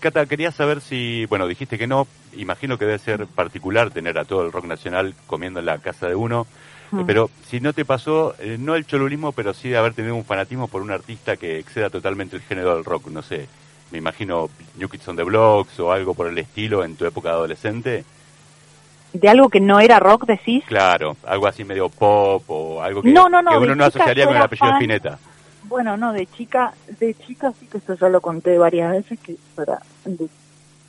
Cata, 0.00 0.26
quería 0.26 0.52
saber 0.52 0.81
si, 0.81 1.26
bueno, 1.26 1.47
dijiste 1.49 1.76
que 1.76 1.87
no, 1.88 2.07
imagino 2.37 2.78
que 2.78 2.85
debe 2.85 2.99
ser 2.99 3.26
particular 3.26 3.90
tener 3.90 4.17
a 4.19 4.25
todo 4.25 4.45
el 4.45 4.52
rock 4.52 4.67
nacional 4.67 5.14
comiendo 5.26 5.59
en 5.59 5.67
la 5.67 5.78
casa 5.78 6.07
de 6.07 6.14
uno, 6.14 6.47
Mm. 6.90 7.04
pero 7.04 7.30
si 7.47 7.61
no 7.61 7.73
te 7.73 7.85
pasó, 7.85 8.35
eh, 8.38 8.57
no 8.59 8.75
el 8.75 8.87
cholulismo, 8.87 9.33
pero 9.33 9.52
sí 9.54 9.68
de 9.68 9.76
haber 9.78 9.95
tenido 9.95 10.14
un 10.14 10.25
fanatismo 10.25 10.68
por 10.68 10.83
un 10.83 10.90
artista 10.90 11.37
que 11.37 11.59
exceda 11.59 11.90
totalmente 11.90 12.37
el 12.37 12.42
género 12.42 12.75
del 12.75 12.85
rock, 12.85 13.09
no 13.09 13.23
sé, 13.23 13.47
me 13.90 13.99
imagino 13.99 14.49
New 14.76 14.88
Kids 14.88 15.09
on 15.09 15.16
the 15.16 15.23
Blocks 15.23 15.78
o 15.80 15.92
algo 15.92 16.14
por 16.14 16.26
el 16.28 16.38
estilo 16.38 16.85
en 16.85 16.97
tu 16.97 17.04
época 17.07 17.28
de 17.30 17.35
adolescente. 17.35 18.04
¿De 19.12 19.28
algo 19.28 19.49
que 19.49 19.61
no 19.61 19.80
era 19.80 19.99
rock 19.99 20.26
decís? 20.26 20.64
Claro, 20.66 21.16
algo 21.26 21.47
así 21.47 21.64
medio 21.64 21.88
pop 21.88 22.42
o 22.49 22.83
algo 22.83 23.02
que, 23.02 23.11
No, 23.11 23.28
no, 23.28 23.40
no, 23.40 23.52
que 23.52 23.57
de 23.59 23.64
uno 23.64 23.75
no 23.75 23.85
asociaría 23.87 24.26
con 24.26 24.37
el 24.37 24.42
apellido 24.42 24.66
fan. 24.68 24.76
Spinetta. 24.76 25.18
Bueno, 25.64 25.97
no, 25.97 26.12
de 26.12 26.26
chica, 26.26 26.73
de 27.00 27.14
chica 27.14 27.52
sí 27.59 27.66
que 27.66 27.78
eso 27.78 27.95
ya 27.95 28.09
lo 28.09 28.21
conté 28.21 28.57
varias 28.59 28.90
veces, 28.92 29.18
que 29.21 29.37
era 29.61 29.78
de 30.04 30.28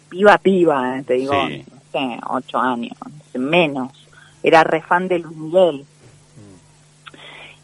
piba 0.09 0.37
piba, 0.37 0.97
eh, 0.97 1.03
te 1.03 1.13
digo, 1.15 1.33
Sí. 1.47 1.65
no 1.71 1.81
sé, 1.91 2.19
ocho 2.27 2.57
años, 2.57 2.97
menos. 3.33 3.91
Era 4.43 4.63
re 4.63 4.81
fan 4.81 5.07
de 5.07 5.19
Luis 5.19 5.35
Miguel. 5.37 5.85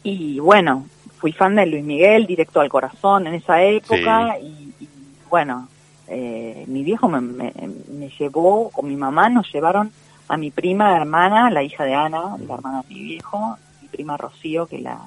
Y 0.02 0.38
bueno, 0.38 0.86
fui 1.18 1.32
fan 1.32 1.56
de 1.56 1.66
Luis 1.66 1.84
Miguel, 1.84 2.26
directo 2.26 2.60
al 2.60 2.68
corazón 2.68 3.26
en 3.26 3.34
esa 3.34 3.62
época, 3.62 4.38
y, 4.38 4.72
y, 4.80 4.88
bueno, 5.28 5.68
eh, 6.08 6.64
mi 6.68 6.84
viejo 6.84 7.08
me, 7.08 7.20
me, 7.20 7.52
me 7.88 8.08
llevó, 8.10 8.70
con 8.70 8.88
mi 8.88 8.96
mamá 8.96 9.28
nos 9.28 9.52
llevaron 9.52 9.90
a 10.28 10.36
mi 10.36 10.50
prima 10.50 10.96
hermana, 10.96 11.50
la 11.50 11.62
hija 11.62 11.84
de 11.84 11.94
Ana, 11.94 12.36
la 12.46 12.54
hermana 12.54 12.82
de 12.88 12.94
mi 12.94 13.02
viejo, 13.02 13.56
mi 13.82 13.88
prima 13.88 14.16
Rocío, 14.16 14.66
que 14.66 14.78
la 14.78 14.98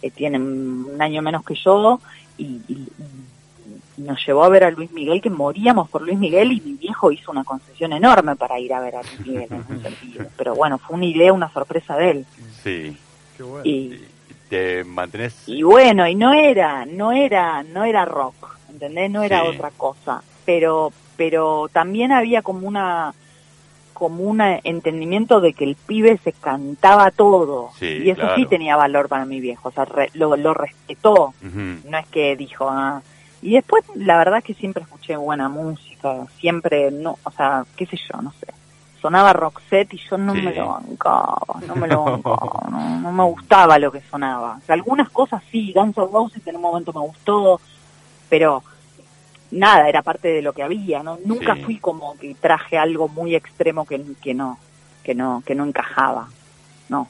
eh, 0.00 0.10
tiene 0.10 0.38
un 0.38 0.96
año 1.00 1.20
menos 1.22 1.44
que 1.44 1.54
yo, 1.54 2.00
y, 2.38 2.44
y- 2.68 2.88
y 2.98 3.02
nos 4.02 4.24
llevó 4.26 4.44
a 4.44 4.48
ver 4.48 4.64
a 4.64 4.70
Luis 4.70 4.90
Miguel, 4.92 5.20
que 5.20 5.30
moríamos 5.30 5.88
por 5.88 6.02
Luis 6.02 6.18
Miguel, 6.18 6.52
y 6.52 6.60
mi 6.60 6.72
viejo 6.74 7.10
hizo 7.12 7.30
una 7.30 7.44
concesión 7.44 7.92
enorme 7.92 8.36
para 8.36 8.58
ir 8.58 8.72
a 8.74 8.80
ver 8.80 8.96
a 8.96 9.02
Luis 9.02 9.20
Miguel 9.26 9.48
en 9.50 9.60
ese 9.76 9.82
sentido. 9.90 10.26
Pero 10.36 10.54
bueno, 10.54 10.78
fue 10.78 10.96
una 10.96 11.06
idea, 11.06 11.32
una 11.32 11.50
sorpresa 11.52 11.96
de 11.96 12.10
él. 12.10 12.26
Sí. 12.62 12.96
Qué 13.36 13.42
bueno. 13.42 13.64
Y, 13.64 14.00
¿Te 14.48 14.84
mantenés? 14.84 15.34
y 15.46 15.62
bueno, 15.62 16.06
y 16.06 16.14
no 16.14 16.34
era, 16.34 16.84
no 16.84 17.10
era, 17.12 17.62
no 17.62 17.84
era 17.84 18.04
rock, 18.04 18.58
¿entendés? 18.70 19.10
No 19.10 19.22
era 19.22 19.40
Sí. 19.40 19.46
otra 19.48 19.70
cosa. 19.70 20.22
Pero, 20.44 20.92
pero 21.16 21.68
también 21.72 22.12
había 22.12 22.42
como 22.42 22.68
una, 22.68 23.14
como 23.94 24.24
un 24.24 24.40
entendimiento 24.42 25.40
de 25.40 25.54
que 25.54 25.64
el 25.64 25.76
pibe 25.76 26.18
se 26.22 26.32
cantaba 26.32 27.10
todo. 27.12 27.70
Sí, 27.78 27.86
y 27.86 28.10
eso 28.10 28.20
claro. 28.20 28.36
sí 28.36 28.46
tenía 28.46 28.76
valor 28.76 29.08
para 29.08 29.24
mi 29.24 29.40
viejo. 29.40 29.68
O 29.68 29.72
sea, 29.72 29.84
re- 29.86 30.10
lo, 30.14 30.36
lo 30.36 30.52
respetó. 30.52 31.32
No 31.88 31.96
es 31.98 32.06
que 32.08 32.36
dijo, 32.36 32.68
ah. 32.68 33.00
Y 33.42 33.54
después, 33.54 33.84
la 33.96 34.16
verdad 34.18 34.38
es 34.38 34.44
que 34.44 34.54
siempre 34.54 34.84
escuché 34.84 35.16
buena 35.16 35.48
música. 35.48 36.26
Siempre, 36.38 36.90
no, 36.92 37.18
o 37.24 37.30
sea, 37.32 37.64
qué 37.76 37.86
sé 37.86 37.96
yo, 37.96 38.22
no 38.22 38.32
sé. 38.32 38.46
Sonaba 39.00 39.32
Roxette 39.32 39.94
y 39.94 39.98
yo 39.98 40.16
no 40.16 40.32
Sí. 40.34 40.42
me 40.42 40.54
lo 40.54 40.68
bancaba, 40.68 41.60
no 41.66 41.74
me 41.74 41.88
lo 41.88 42.04
bancaba, 42.22 42.70
no, 42.70 43.00
no 43.00 43.12
me 43.12 43.24
gustaba 43.24 43.78
lo 43.80 43.90
que 43.90 44.00
sonaba. 44.02 44.58
O 44.62 44.64
sea, 44.64 44.74
algunas 44.74 45.10
cosas 45.10 45.42
sí, 45.50 45.72
Guns 45.74 45.96
N' 45.98 46.06
Roses 46.12 46.46
en 46.46 46.54
un 46.56 46.62
momento 46.62 46.92
me 46.92 47.00
gustó, 47.00 47.60
pero 48.28 48.62
nada, 49.50 49.88
era 49.88 50.02
parte 50.02 50.28
de 50.28 50.40
lo 50.40 50.52
que 50.52 50.62
había, 50.62 51.02
¿no? 51.02 51.18
Nunca 51.24 51.56
Sí. 51.56 51.62
fui 51.62 51.78
como 51.78 52.16
que 52.16 52.34
traje 52.36 52.78
algo 52.78 53.08
muy 53.08 53.34
extremo 53.34 53.84
que, 53.84 54.00
que 54.22 54.34
no, 54.34 54.56
que 55.02 55.16
no, 55.16 55.42
que 55.44 55.56
no 55.56 55.64
encajaba, 55.64 56.28
no. 56.88 57.08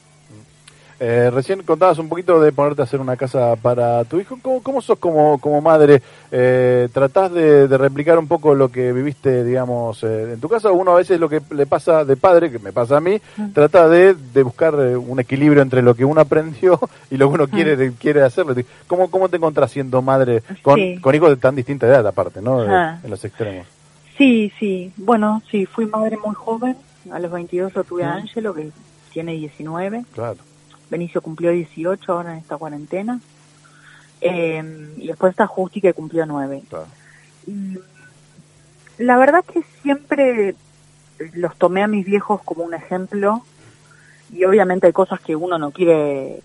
Eh, 1.05 1.29
recién 1.31 1.63
contabas 1.63 1.97
un 1.99 2.07
poquito 2.07 2.39
de 2.39 2.53
ponerte 2.53 2.81
a 2.81 2.85
hacer 2.85 3.01
una 3.01 3.17
casa 3.17 3.57
para 3.57 4.05
tu 4.05 4.21
hijo. 4.21 4.39
¿Cómo, 4.41 4.63
cómo 4.63 4.81
sos 4.81 4.97
como, 4.99 5.37
como 5.37 5.59
madre? 5.59 6.01
Eh, 6.31 6.87
¿Tratás 6.93 7.33
de, 7.33 7.67
de 7.67 7.77
replicar 7.77 8.17
un 8.17 8.27
poco 8.29 8.55
lo 8.55 8.69
que 8.69 8.93
viviste, 8.93 9.43
digamos, 9.43 10.01
eh, 10.03 10.31
en 10.33 10.39
tu 10.39 10.47
casa? 10.47 10.71
Uno 10.71 10.91
a 10.93 10.95
veces 10.95 11.19
lo 11.19 11.27
que 11.27 11.41
le 11.51 11.65
pasa 11.65 12.05
de 12.05 12.15
padre, 12.15 12.49
que 12.49 12.59
me 12.59 12.71
pasa 12.71 12.95
a 12.97 13.01
mí, 13.01 13.19
Mm. 13.35 13.51
trata 13.51 13.89
de, 13.89 14.13
de 14.13 14.43
buscar 14.43 14.75
eh, 14.79 14.95
un 14.95 15.19
equilibrio 15.19 15.61
entre 15.61 15.81
lo 15.81 15.93
que 15.93 16.05
uno 16.05 16.21
aprendió 16.21 16.79
y 17.11 17.17
lo 17.17 17.27
que 17.27 17.33
uno 17.33 17.47
quiere, 17.49 17.91
quiere 17.99 18.21
hacerlo. 18.21 18.55
¿Cómo, 18.87 19.11
¿Cómo 19.11 19.27
te 19.27 19.35
encontrás 19.35 19.71
siendo 19.71 20.01
madre 20.01 20.41
con, 20.61 20.75
Sí. 20.79 20.99
con 21.01 21.13
hijos 21.15 21.31
de 21.31 21.35
tan 21.35 21.55
distinta 21.55 21.85
edad 21.85 22.07
aparte, 22.07 22.41
¿no? 22.41 22.61
Ajá. 22.61 23.01
en 23.03 23.09
los 23.09 23.25
extremos. 23.25 23.67
Sí, 24.17 24.53
sí. 24.57 24.93
Bueno, 24.95 25.41
sí, 25.51 25.65
fui 25.65 25.85
madre 25.85 26.17
muy 26.23 26.33
joven. 26.35 26.77
A 27.11 27.19
los 27.19 27.29
22 27.29 27.75
lo 27.75 27.83
tuve 27.83 28.05
a 28.05 28.11
Mm. 28.13 28.17
Ángelo, 28.19 28.53
que 28.53 28.69
tiene 29.11 29.33
19. 29.33 30.05
Claro. 30.13 30.37
Benicio 30.89 31.21
cumplió 31.21 31.51
18 31.51 32.11
ahora 32.11 32.33
en 32.33 32.39
esta 32.39 32.57
cuarentena. 32.57 33.19
Eh, 34.21 34.93
y 34.97 35.07
después 35.07 35.31
está 35.31 35.47
Justi, 35.47 35.81
que 35.81 35.93
cumplió 35.93 36.25
9. 36.25 36.63
claro. 36.69 36.87
Y 37.45 37.77
la 38.97 39.17
verdad 39.17 39.43
que 39.43 39.63
siempre 39.81 40.55
los 41.33 41.55
tomé 41.57 41.83
a 41.83 41.87
mis 41.87 42.05
viejos 42.05 42.41
como 42.43 42.63
un 42.63 42.73
ejemplo. 42.73 43.41
Y 44.31 44.45
obviamente 44.45 44.87
hay 44.87 44.93
cosas 44.93 45.19
que 45.19 45.35
uno 45.35 45.57
no 45.57 45.71
quiere... 45.71 46.41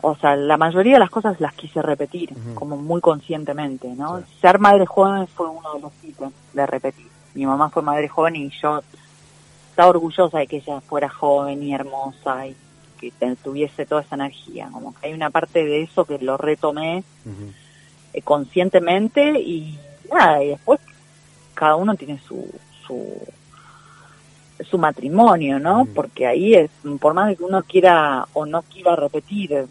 O 0.00 0.14
sea, 0.16 0.36
la 0.36 0.58
mayoría 0.58 0.94
de 0.94 0.98
las 0.98 1.08
cosas 1.08 1.40
las 1.40 1.54
quise 1.54 1.80
repetir, 1.80 2.28
como 2.54 2.76
muy 2.76 3.00
conscientemente, 3.00 3.88
¿no? 3.88 4.18
Sí. 4.18 4.24
Ser 4.42 4.58
madre 4.58 4.84
joven 4.84 5.26
fue 5.28 5.48
uno 5.48 5.72
de 5.72 5.80
los 5.80 5.92
ítems 6.02 6.34
de 6.52 6.66
repetir. 6.66 7.06
Mi 7.34 7.46
mamá 7.46 7.70
fue 7.70 7.82
madre 7.82 8.06
joven 8.08 8.36
y 8.36 8.50
yo 8.50 8.82
estaba 9.70 9.88
orgullosa 9.88 10.40
de 10.40 10.46
que 10.46 10.58
ella 10.58 10.82
fuera 10.82 11.08
joven 11.08 11.62
y 11.62 11.72
hermosa 11.74 12.46
y 12.46 12.54
que 13.10 13.12
te- 13.18 13.36
tuviese 13.36 13.86
toda 13.86 14.02
esa 14.02 14.14
energía. 14.16 14.68
Como 14.72 14.94
que 14.94 15.06
hay 15.08 15.12
una 15.14 15.30
parte 15.30 15.64
de 15.64 15.82
eso 15.82 16.04
que 16.04 16.18
lo 16.18 16.36
retomé 16.36 17.02
eh, 18.12 18.22
conscientemente 18.22 19.40
y 19.40 19.78
nada, 20.12 20.42
y 20.42 20.48
después 20.48 20.80
cada 21.54 21.76
uno 21.76 21.94
tiene 21.94 22.18
su 22.26 22.46
su 22.86 23.06
su 24.70 24.78
matrimonio, 24.78 25.58
¿no? 25.58 25.86
Porque 25.94 26.26
ahí 26.26 26.54
es, 26.54 26.70
por 27.00 27.12
más 27.12 27.28
de 27.28 27.36
que 27.36 27.42
uno 27.44 27.62
quiera 27.64 28.26
o 28.34 28.46
no 28.46 28.62
quiera 28.62 28.94
repetir, 28.94 29.52
eh, 29.52 29.66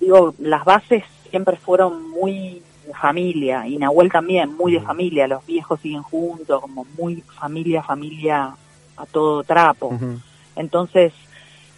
digo, 0.00 0.34
las 0.38 0.64
bases 0.64 1.04
siempre 1.30 1.56
fueron 1.56 2.10
muy 2.10 2.62
de 2.86 2.92
familia, 2.94 3.66
y 3.66 3.78
Nahuel 3.78 4.12
también, 4.12 4.54
muy 4.54 4.72
de 4.74 4.80
familia, 4.80 5.26
los 5.26 5.44
viejos 5.46 5.80
siguen 5.80 6.02
juntos, 6.02 6.60
como 6.60 6.86
muy 6.98 7.22
familia, 7.40 7.82
familia 7.82 8.54
a 8.96 9.06
todo 9.06 9.42
trapo. 9.42 9.98
Entonces, 10.54 11.12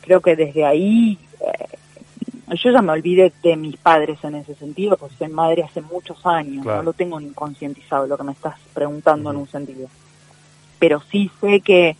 creo 0.07 0.21
que 0.21 0.37
desde 0.37 0.64
ahí, 0.64 1.19
eh, 1.40 2.55
yo 2.57 2.71
ya 2.71 2.81
me 2.81 2.92
olvidé 2.92 3.33
de 3.42 3.57
mis 3.57 3.77
padres 3.77 4.23
en 4.23 4.37
ese 4.37 4.55
sentido, 4.55 4.97
porque 4.97 5.16
soy 5.16 5.29
madre 5.29 5.64
hace 5.64 5.81
muchos 5.83 6.25
años, 6.25 6.62
Claro. 6.62 6.79
no 6.79 6.83
lo 6.85 6.92
tengo 6.92 7.19
ni 7.19 7.31
conscientizado 7.31 8.07
lo 8.07 8.16
que 8.16 8.23
me 8.23 8.33
estás 8.33 8.55
preguntando 8.73 9.31
en 9.31 9.37
un 9.37 9.49
sentido. 9.49 9.88
Pero 10.79 11.03
sí 11.11 11.29
sé 11.40 11.61
que 11.61 11.97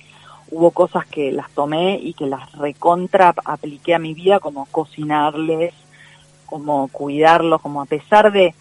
hubo 0.53 0.71
cosas 0.71 1.05
que 1.07 1.33
las 1.33 1.51
tomé 1.51 1.99
y 2.01 2.14
que 2.14 2.27
las 2.27 2.53
recontra 2.53 3.35
apliqué 3.45 3.97
a 3.97 3.99
mi 3.99 4.14
vida, 4.14 4.38
como 4.38 4.66
cocinarles, 4.66 5.75
como 6.47 6.87
cuidarlos, 6.88 7.61
como 7.61 7.83
a 7.83 7.87
pesar 7.87 8.31
de, 8.31 8.55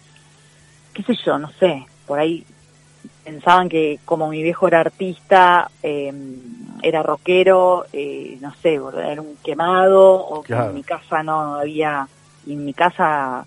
qué 0.92 1.04
sé 1.04 1.14
yo, 1.24 1.38
no 1.38 1.52
sé, 1.60 1.86
por 2.04 2.18
ahí 2.18 2.44
pensaban 3.24 3.68
que 3.68 3.98
como 4.04 4.28
mi 4.28 4.42
viejo 4.42 4.68
era 4.68 4.80
artista, 4.80 5.70
eh, 5.82 6.12
era 6.82 7.02
rockero, 7.02 7.86
eh, 7.92 8.38
no 8.40 8.54
sé, 8.56 8.74
era 8.74 9.20
un 9.20 9.36
quemado, 9.44 10.14
o 10.14 10.42
que 10.42 10.52
en 10.54 10.74
mi 10.74 10.82
casa 10.82 11.22
no 11.22 11.56
había, 11.56 12.06
y 12.46 12.52
en 12.52 12.64
mi 12.64 12.74
casa 12.74 13.44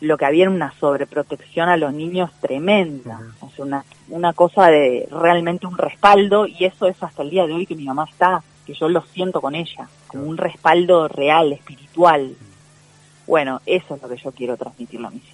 lo 0.00 0.18
que 0.18 0.24
había 0.26 0.42
era 0.44 0.50
una 0.50 0.72
sobreprotección 0.78 1.68
a 1.68 1.76
los 1.76 1.92
niños 1.92 2.30
tremenda, 2.40 3.20
o 3.40 3.48
sea, 3.50 3.64
una, 3.64 3.84
una 4.10 4.32
cosa 4.34 4.68
de 4.68 5.08
realmente 5.10 5.66
un 5.66 5.78
respaldo, 5.78 6.46
y 6.46 6.64
eso 6.64 6.86
es 6.86 7.02
hasta 7.02 7.22
el 7.22 7.30
día 7.30 7.46
de 7.46 7.54
hoy 7.54 7.66
que 7.66 7.74
mi 7.74 7.84
mamá 7.84 8.06
está, 8.10 8.42
que 8.66 8.74
yo 8.74 8.88
lo 8.88 9.02
siento 9.02 9.40
con 9.40 9.54
ella, 9.54 9.88
como 10.06 10.22
Claro. 10.24 10.30
un 10.30 10.36
respaldo 10.36 11.08
real, 11.08 11.52
espiritual. 11.52 12.34
Bueno, 13.26 13.60
eso 13.64 13.94
es 13.94 14.02
lo 14.02 14.08
que 14.08 14.16
yo 14.16 14.32
quiero 14.32 14.56
transmitirle 14.56 15.06
a 15.06 15.10
mis 15.10 15.24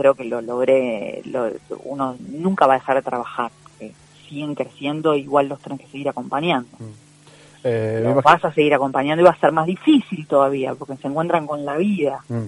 Creo 0.00 0.14
que 0.14 0.24
lo 0.24 0.40
logré, 0.40 1.20
lo- 1.26 1.50
uno 1.84 2.16
nunca 2.30 2.66
va 2.66 2.72
a 2.72 2.78
dejar 2.78 2.96
de 2.96 3.02
trabajar, 3.02 3.50
porque 3.62 3.92
siguen 4.26 4.54
creciendo, 4.54 5.14
igual 5.14 5.48
los 5.50 5.58
tienen 5.60 5.76
que 5.76 5.86
seguir 5.88 6.08
acompañando. 6.08 6.70
Eh, 7.62 8.00
Los 8.02 8.12
imagino- 8.12 8.22
vas 8.22 8.42
a 8.46 8.52
seguir 8.54 8.72
acompañando 8.72 9.20
y 9.20 9.26
va 9.26 9.32
a 9.32 9.38
ser 9.38 9.52
más 9.52 9.66
difícil 9.66 10.26
todavía, 10.26 10.74
porque 10.74 10.96
se 10.96 11.06
encuentran 11.06 11.46
con 11.46 11.66
la 11.66 11.76
vida. 11.76 12.20
Mm. 12.30 12.46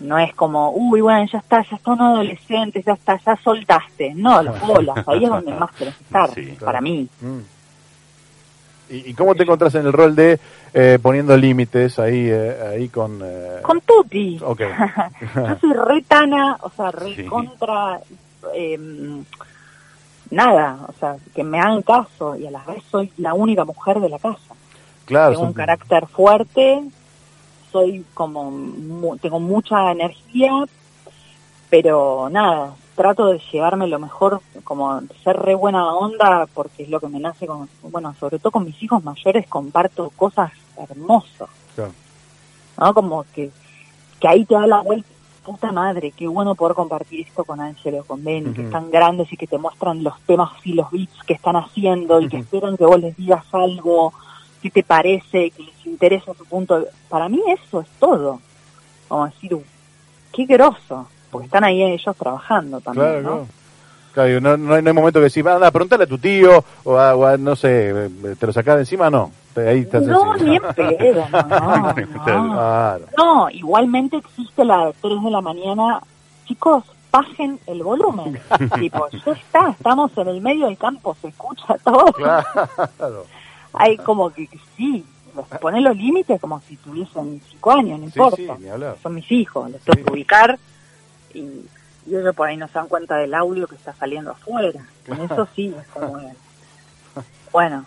No 0.00 0.18
es 0.18 0.34
como, 0.34 0.72
uy, 0.72 1.00
bueno, 1.00 1.26
ya 1.32 1.38
está, 1.38 1.62
ya 1.62 1.76
está 1.76 1.92
un 1.92 2.02
adolescente, 2.02 2.82
ya 2.84 2.92
está, 2.92 3.18
ya 3.24 3.34
soltaste. 3.36 4.12
No, 4.14 4.42
las 4.42 4.60
bolas, 4.66 5.08
ahí 5.08 5.24
es 5.24 5.30
donde 5.30 5.54
más 5.54 5.70
querés 5.72 5.98
estar, 5.98 6.34
Sí, 6.34 6.44
claro. 6.48 6.66
para 6.66 6.80
mí. 6.82 7.08
Mm. 7.22 7.38
¿Y, 8.90 9.10
y 9.10 9.14
cómo 9.14 9.34
te 9.34 9.44
encontrás 9.44 9.74
en 9.76 9.86
el 9.86 9.92
rol 9.92 10.14
de 10.14 10.38
eh, 10.74 10.98
poniendo 11.00 11.36
límites 11.36 11.98
ahí, 11.98 12.28
eh, 12.30 12.56
ahí 12.74 12.88
con... 12.88 13.20
eh, 13.24 13.58
Con 13.62 13.80
Tuti. 13.80 14.38
Ok. 14.44 14.60
Yo 15.36 15.56
soy 15.60 15.72
re 15.72 16.02
tana, 16.02 16.58
o 16.60 16.70
sea, 16.70 16.90
re 16.90 17.14
Sí. 17.16 17.24
contra, 17.24 18.00
em, 18.54 19.24
nada, 20.30 20.78
o 20.88 20.92
sea, 20.98 21.16
que 21.34 21.42
me 21.44 21.58
hagan 21.60 21.82
caso 21.82 22.36
y 22.36 22.46
a 22.46 22.50
la 22.50 22.62
vez 22.64 22.82
soy 22.90 23.10
la 23.18 23.34
única 23.34 23.64
mujer 23.64 24.00
de 24.00 24.08
la 24.08 24.18
casa. 24.18 24.54
claro. 25.06 25.32
tengo 25.32 25.46
un 25.46 25.52
carácter 25.52 26.06
fuerte, 26.06 26.82
soy 27.72 28.04
como, 28.14 28.50
mu- 28.50 29.16
tengo 29.16 29.40
mucha 29.40 29.92
energía, 29.92 30.50
pero 31.70 32.28
nada, 32.30 32.74
trato 32.94 33.26
de 33.26 33.40
llevarme 33.52 33.86
lo 33.86 33.98
mejor, 33.98 34.40
como 34.62 35.00
ser 35.22 35.36
re 35.36 35.54
buena 35.54 35.94
onda, 35.94 36.46
porque 36.54 36.84
es 36.84 36.88
lo 36.88 37.00
que 37.00 37.08
me 37.08 37.18
nace 37.20 37.46
con, 37.46 37.68
bueno, 37.82 38.14
sobre 38.18 38.38
todo 38.38 38.52
con 38.52 38.64
mis 38.64 38.80
hijos 38.82 39.02
mayores 39.02 39.46
comparto 39.48 40.10
cosas 40.16 40.52
hermosas, 40.76 41.48
Claro. 41.74 41.92
¿no? 42.78 42.94
Como 42.94 43.24
que, 43.34 43.50
que 44.20 44.28
ahí 44.28 44.44
te 44.44 44.54
da 44.54 44.66
la 44.66 44.80
vuelta, 44.80 45.08
puta 45.44 45.72
madre, 45.72 46.12
qué 46.12 46.26
bueno 46.26 46.54
poder 46.54 46.74
compartir 46.74 47.26
esto 47.26 47.44
con 47.44 47.60
Ángelo, 47.60 48.04
con 48.04 48.22
Benny, 48.24 48.52
que 48.54 48.60
Ujú. 48.60 48.68
están 48.68 48.90
grandes 48.90 49.32
y 49.32 49.36
que 49.36 49.46
te 49.46 49.58
muestran 49.58 50.02
los 50.02 50.18
temas 50.22 50.50
y 50.64 50.72
los 50.72 50.90
beats 50.90 51.22
que 51.26 51.34
están 51.34 51.56
haciendo 51.56 52.20
y 52.20 52.28
que 52.28 52.38
esperan 52.38 52.76
que 52.76 52.86
vos 52.86 53.00
les 53.00 53.16
digas 53.16 53.44
algo, 53.52 54.12
qué 54.62 54.70
te 54.70 54.82
parece, 54.82 55.50
que 55.50 55.62
les 55.64 55.86
interesa 55.86 56.32
tu 56.32 56.44
punto. 56.46 56.86
Para 57.10 57.28
mí 57.28 57.42
eso 57.46 57.80
es 57.80 57.88
todo. 57.98 58.40
Como 59.08 59.26
decir, 59.26 59.54
"Uh, 59.54 59.62
qué 60.32 60.46
groso, 60.46 61.06
porque 61.34 61.46
están 61.46 61.64
ahí 61.64 61.82
ellos 61.82 62.16
trabajando 62.16 62.80
también, 62.80 63.06
Claro, 63.06 63.20
¿no? 63.22 63.28
claro. 63.30 63.46
Claro, 64.14 64.28
digo, 64.28 64.40
no, 64.42 64.56
no 64.56 64.74
hay, 64.74 64.82
no 64.82 64.90
hay 64.90 64.94
momento 64.94 65.18
que 65.18 65.24
decís, 65.24 65.44
anda, 65.44 65.72
preguntale 65.72 66.04
a 66.04 66.06
tu 66.06 66.18
tío, 66.18 66.64
o, 66.84 66.96
a, 66.96 67.16
o 67.16 67.26
a, 67.26 67.36
no 67.36 67.56
sé, 67.56 67.90
eh, 68.06 68.36
te 68.38 68.46
lo 68.46 68.52
sacás 68.52 68.76
de 68.76 68.82
encima, 68.82 69.10
no. 69.10 69.32
Ahí 69.56 69.86
No, 70.06 70.34
ni 70.36 70.54
en 70.56 70.62
pedo, 70.74 71.24
no, 73.16 73.50
igualmente 73.50 74.16
existe 74.18 74.64
la 74.64 74.86
de 74.86 74.92
3 75.00 75.22
de 75.22 75.30
la 75.30 75.40
mañana. 75.40 76.00
Chicos, 76.46 76.84
bajen 77.10 77.58
el 77.66 77.82
volumen. 77.82 78.38
tipo, 78.78 79.08
ya 79.10 79.32
está, 79.32 79.70
estamos 79.70 80.16
en 80.16 80.28
el 80.28 80.40
medio 80.40 80.66
del 80.66 80.78
campo, 80.78 81.16
se 81.20 81.28
escucha 81.28 81.76
todo. 81.82 82.12
Claro. 82.12 82.44
Hay 83.72 83.96
como 83.98 84.30
que, 84.30 84.48
sí, 84.76 85.04
los, 85.34 85.46
poner 85.60 85.82
los 85.82 85.96
límites 85.96 86.40
como 86.40 86.60
si 86.60 86.76
tuviesen 86.76 87.40
5 87.50 87.70
años, 87.72 87.98
no 87.98 88.06
Sí, 88.06 88.12
importa. 88.14 88.36
sí. 88.56 89.00
Son 89.02 89.14
mis 89.14 89.32
hijos, 89.32 89.70
los 89.70 89.80
tengo 89.80 89.98
Sí. 89.98 90.04
que 90.04 90.12
ubicar 90.12 90.58
y, 91.34 91.68
y 92.06 92.14
ellos 92.14 92.34
por 92.34 92.48
ahí 92.48 92.56
no 92.56 92.68
se 92.68 92.74
dan 92.74 92.88
cuenta 92.88 93.16
del 93.16 93.34
audio 93.34 93.66
que 93.66 93.76
está 93.76 93.92
saliendo 93.94 94.32
afuera. 94.32 94.80
Con 95.06 95.20
eso 95.20 95.48
sí, 95.54 95.74
es 95.78 95.86
como... 95.88 96.18
Bueno, 97.52 97.86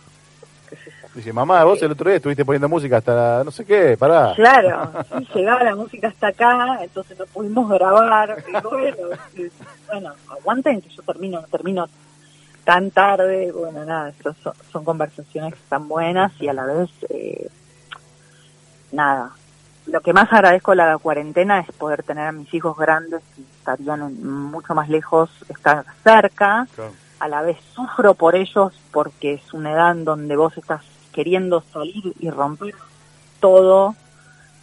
qué 0.70 0.76
sé 0.78 0.92
yo. 1.02 1.08
Dice, 1.14 1.34
mamá, 1.34 1.64
vos 1.66 1.82
el 1.82 1.92
otro 1.92 2.10
día 2.10 2.18
estuviste 2.18 2.46
poniendo 2.46 2.70
música 2.70 2.98
hasta 2.98 3.14
la, 3.14 3.44
no 3.44 3.52
sé 3.52 3.66
qué, 3.66 3.98
pará. 3.98 4.34
Claro, 4.36 4.94
sí, 5.18 5.28
llegaba 5.36 5.64
la 5.64 5.76
música 5.76 6.08
hasta 6.08 6.28
acá, 6.28 6.80
entonces 6.82 7.18
no 7.20 7.26
pudimos 7.26 7.68
grabar. 7.70 8.44
Y 8.48 8.52
bueno, 8.52 8.98
sí, 9.36 9.50
bueno, 9.88 10.14
aguanten 10.30 10.82
que 10.82 10.90
yo 10.90 11.02
termino, 11.02 11.42
no 11.42 11.48
termino 11.48 11.90
tan 12.64 12.92
tarde. 12.92 13.52
Bueno, 13.52 13.84
nada, 13.84 14.14
son, 14.24 14.54
son 14.72 14.86
conversaciones 14.86 15.54
que 15.54 15.60
están 15.60 15.88
buenas 15.88 16.32
y 16.40 16.48
a 16.48 16.54
la 16.54 16.66
vez, 16.66 16.90
eh, 17.10 17.50
nada. 18.92 19.32
Lo 19.88 20.02
que 20.02 20.14
más 20.14 20.32
agradezco 20.34 20.72
de 20.72 20.78
la 20.78 20.98
cuarentena 20.98 21.60
es 21.60 21.72
poder 21.72 22.04
tener 22.04 22.28
a 22.28 22.32
mis 22.32 22.54
hijos 22.54 22.78
grandes 22.78 23.22
que 23.36 23.42
estarían 23.42 24.22
mucho 24.52 24.76
más 24.76 24.90
lejos, 24.90 25.30
estar 25.50 25.86
cerca 26.04 26.68
Claro. 26.76 26.92
a 27.20 27.28
la 27.28 27.42
vez 27.42 27.58
sufro 27.74 28.14
por 28.14 28.36
ellos 28.36 28.74
porque 28.92 29.34
es 29.36 29.54
una 29.54 29.72
edad 29.72 29.92
en 29.92 30.04
donde 30.06 30.36
vos 30.36 30.58
estás 30.58 30.82
queriendo 31.14 31.64
salir 31.74 32.14
y 32.20 32.30
romper 32.30 32.76
todo 33.40 33.96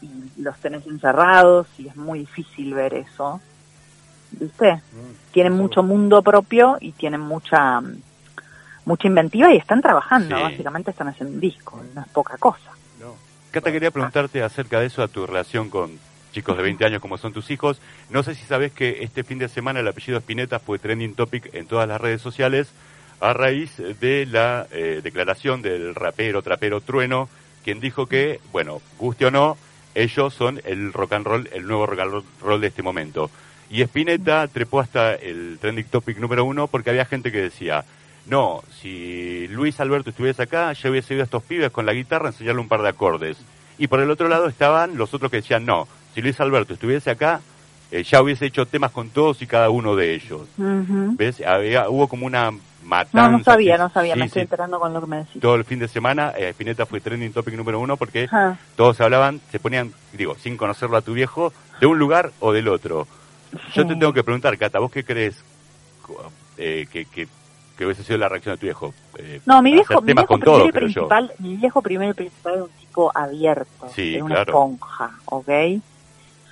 y 0.03 0.43
los 0.43 0.57
tenés 0.59 0.87
encerrados 0.87 1.67
y 1.79 1.89
es 1.89 1.97
muy 1.97 2.21
difícil 2.21 2.75
ver 2.75 2.93
eso. 2.95 3.41
¿Viste? 4.33 4.75
Mm. 4.75 5.33
Tienen 5.33 5.53
mucho 5.55 5.83
mundo 5.83 6.21
propio 6.23 6.77
y 6.81 6.93
tienen 6.93 7.21
mucha 7.21 7.81
mm, 7.81 7.97
mucha 8.87 9.07
inventiva 9.09 9.51
y 9.53 9.57
están 9.57 9.81
trabajando, 9.81 10.37
Sí. 10.37 10.43
básicamente 10.43 10.91
están 10.91 11.09
haciendo 11.09 11.33
un 11.35 11.41
disco, 11.41 11.81
no 11.95 12.03
es 12.03 12.09
poca 12.09 12.37
cosa. 12.37 12.71
Cata, 13.55 13.71
quería 13.71 13.93
preguntarte 13.93 14.43
acerca 14.43 14.81
de 14.81 14.87
eso, 14.87 15.01
a 15.01 15.07
tu 15.07 15.29
relación 15.29 15.71
con 15.71 16.01
chicos 16.33 16.57
de 16.57 16.65
20 16.65 16.87
años 16.87 17.01
como 17.01 17.19
son 17.19 17.33
tus 17.33 17.53
hijos. 17.53 17.81
No 18.11 18.25
sé 18.25 18.35
si 18.35 18.45
sabes 18.47 18.73
que 18.73 19.05
este 19.05 19.23
fin 19.23 19.39
de 19.39 19.49
semana 19.49 19.79
el 19.79 19.87
apellido 19.87 20.19
Spinetta 20.19 20.59
fue 20.59 20.81
trending 20.81 21.15
topic 21.15 21.55
en 21.55 21.67
todas 21.67 21.87
las 21.87 22.01
redes 22.01 22.21
sociales 22.21 22.67
a 23.21 23.33
raíz 23.33 23.77
de 23.77 24.27
la 24.27 24.67
eh, 24.73 25.03
declaración 25.05 25.63
del 25.63 25.95
rapero, 25.95 26.43
trapero 26.43 26.81
Trueno, 26.81 27.29
quien 27.63 27.79
dijo 27.79 28.07
que, 28.09 28.41
bueno, 28.51 28.83
guste 28.99 29.27
o 29.27 29.31
no, 29.31 29.57
ellos 29.95 30.35
son 30.35 30.61
el 30.65 30.93
rock 30.93 31.13
and 31.13 31.25
roll, 31.25 31.49
el 31.53 31.65
nuevo 31.65 31.87
rock 31.87 32.01
and 32.01 32.25
roll 32.41 32.61
de 32.61 32.67
este 32.67 32.83
momento. 32.83 33.31
Y 33.71 33.83
Spinetta 33.83 34.49
trepó 34.49 34.81
hasta 34.81 35.15
el 35.15 35.59
trending 35.61 35.87
topic 35.87 36.19
número 36.19 36.45
uno 36.45 36.67
porque 36.67 36.91
había 36.91 37.05
gente 37.05 37.31
que 37.31 37.43
decía, 37.43 37.85
no, 38.27 38.63
si 38.81 39.47
Luis 39.49 39.79
Alberto 39.81 40.11
estuviese 40.11 40.43
acá, 40.43 40.73
ya 40.73 40.91
hubiese 40.91 41.15
ido 41.15 41.23
a 41.23 41.25
estos 41.25 41.43
pibes 41.43 41.71
con 41.71 41.85
la 41.85 41.93
guitarra 41.93 42.27
a 42.27 42.33
enseñarle 42.33 42.61
un 42.61 42.69
par 42.69 42.83
de 42.83 42.89
acordes. 42.89 43.37
Y 43.77 43.89
por 43.89 44.01
el 44.01 44.11
otro 44.11 44.29
lado 44.29 44.47
estaban 44.47 44.97
los 44.97 45.13
otros 45.13 45.31
que 45.31 45.39
decían, 45.39 45.67
no, 45.67 45.87
si 46.15 46.23
Luis 46.23 46.41
Alberto 46.41 46.75
estuviese 46.75 47.11
acá, 47.11 47.41
eh, 47.91 48.03
ya 48.03 48.23
hubiese 48.23 48.47
hecho 48.47 48.67
temas 48.67 48.93
con 48.93 49.11
todos 49.11 49.43
y 49.43 49.47
cada 49.47 49.69
uno 49.71 49.95
de 49.95 50.15
ellos. 50.15 50.49
¿Ves? 50.57 51.43
Había, 51.43 51.89
hubo 51.89 52.09
como 52.09 52.27
una 52.27 52.51
matanza. 52.85 53.31
No, 53.31 53.39
no 53.39 53.45
sabía, 53.45 53.77
no 53.77 53.91
sabía, 53.91 54.15
sí, 54.15 54.21
me 54.21 54.27
estoy 54.27 54.41
sí. 54.41 54.45
enterando 54.45 54.81
con 54.81 54.93
lo 54.93 55.01
que 55.01 55.07
me 55.07 55.17
decís. 55.19 55.41
Todo 55.41 55.57
el 55.57 55.65
fin 55.65 55.79
de 55.79 55.89
semana, 55.89 56.33
eh, 56.37 56.49
Spinetta 56.51 56.87
fue 56.87 57.01
trending 57.01 57.33
topic 57.33 57.55
número 57.55 57.81
uno 57.81 57.97
porque 57.97 58.25
Ajá. 58.25 58.59
todos 58.77 59.01
hablaban, 59.01 59.41
se 59.51 59.59
ponían, 59.59 59.93
digo, 60.13 60.37
sin 60.37 60.57
conocerlo 60.57 60.97
a 60.97 61.03
tu 61.03 61.13
viejo, 61.13 61.53
de 61.81 61.87
un 61.87 61.99
lugar 61.99 62.33
o 62.41 62.53
del 62.53 62.69
otro. 62.69 63.07
Yo 63.75 63.87
te 63.87 63.95
tengo 63.95 64.13
que 64.13 64.25
preguntar, 64.25 64.57
Cata, 64.59 64.81
¿vos 64.81 64.91
qué 64.91 65.05
crees 65.05 65.37
eh, 66.59 66.87
que, 66.91 67.05
que, 67.05 67.29
que 67.77 67.85
hubiese 67.85 68.03
sido 68.05 68.19
la 68.19 68.29
reacción 68.29 68.55
de 68.55 68.59
tu 68.59 68.67
viejo? 68.67 68.95
Eh, 69.19 69.41
No, 69.47 69.63
mi 69.63 69.73
viejo, 69.73 70.01
mi 70.01 70.13
viejo 70.13 70.27
con 70.27 70.41
primero 70.41 70.63
todo, 70.65 70.73
principal, 70.73 71.33
mi 71.39 71.57
viejo 71.57 71.83
primero 71.83 72.11
y 72.13 72.15
principal 72.15 72.55
era 72.55 72.63
un 72.65 72.71
tipo 72.71 73.13
abierto, 73.15 73.89
Sí, 73.95 74.15
era 74.15 74.25
una 74.25 74.35
claro. 74.37 74.53
esponja, 74.53 75.11
¿ok? 75.27 75.49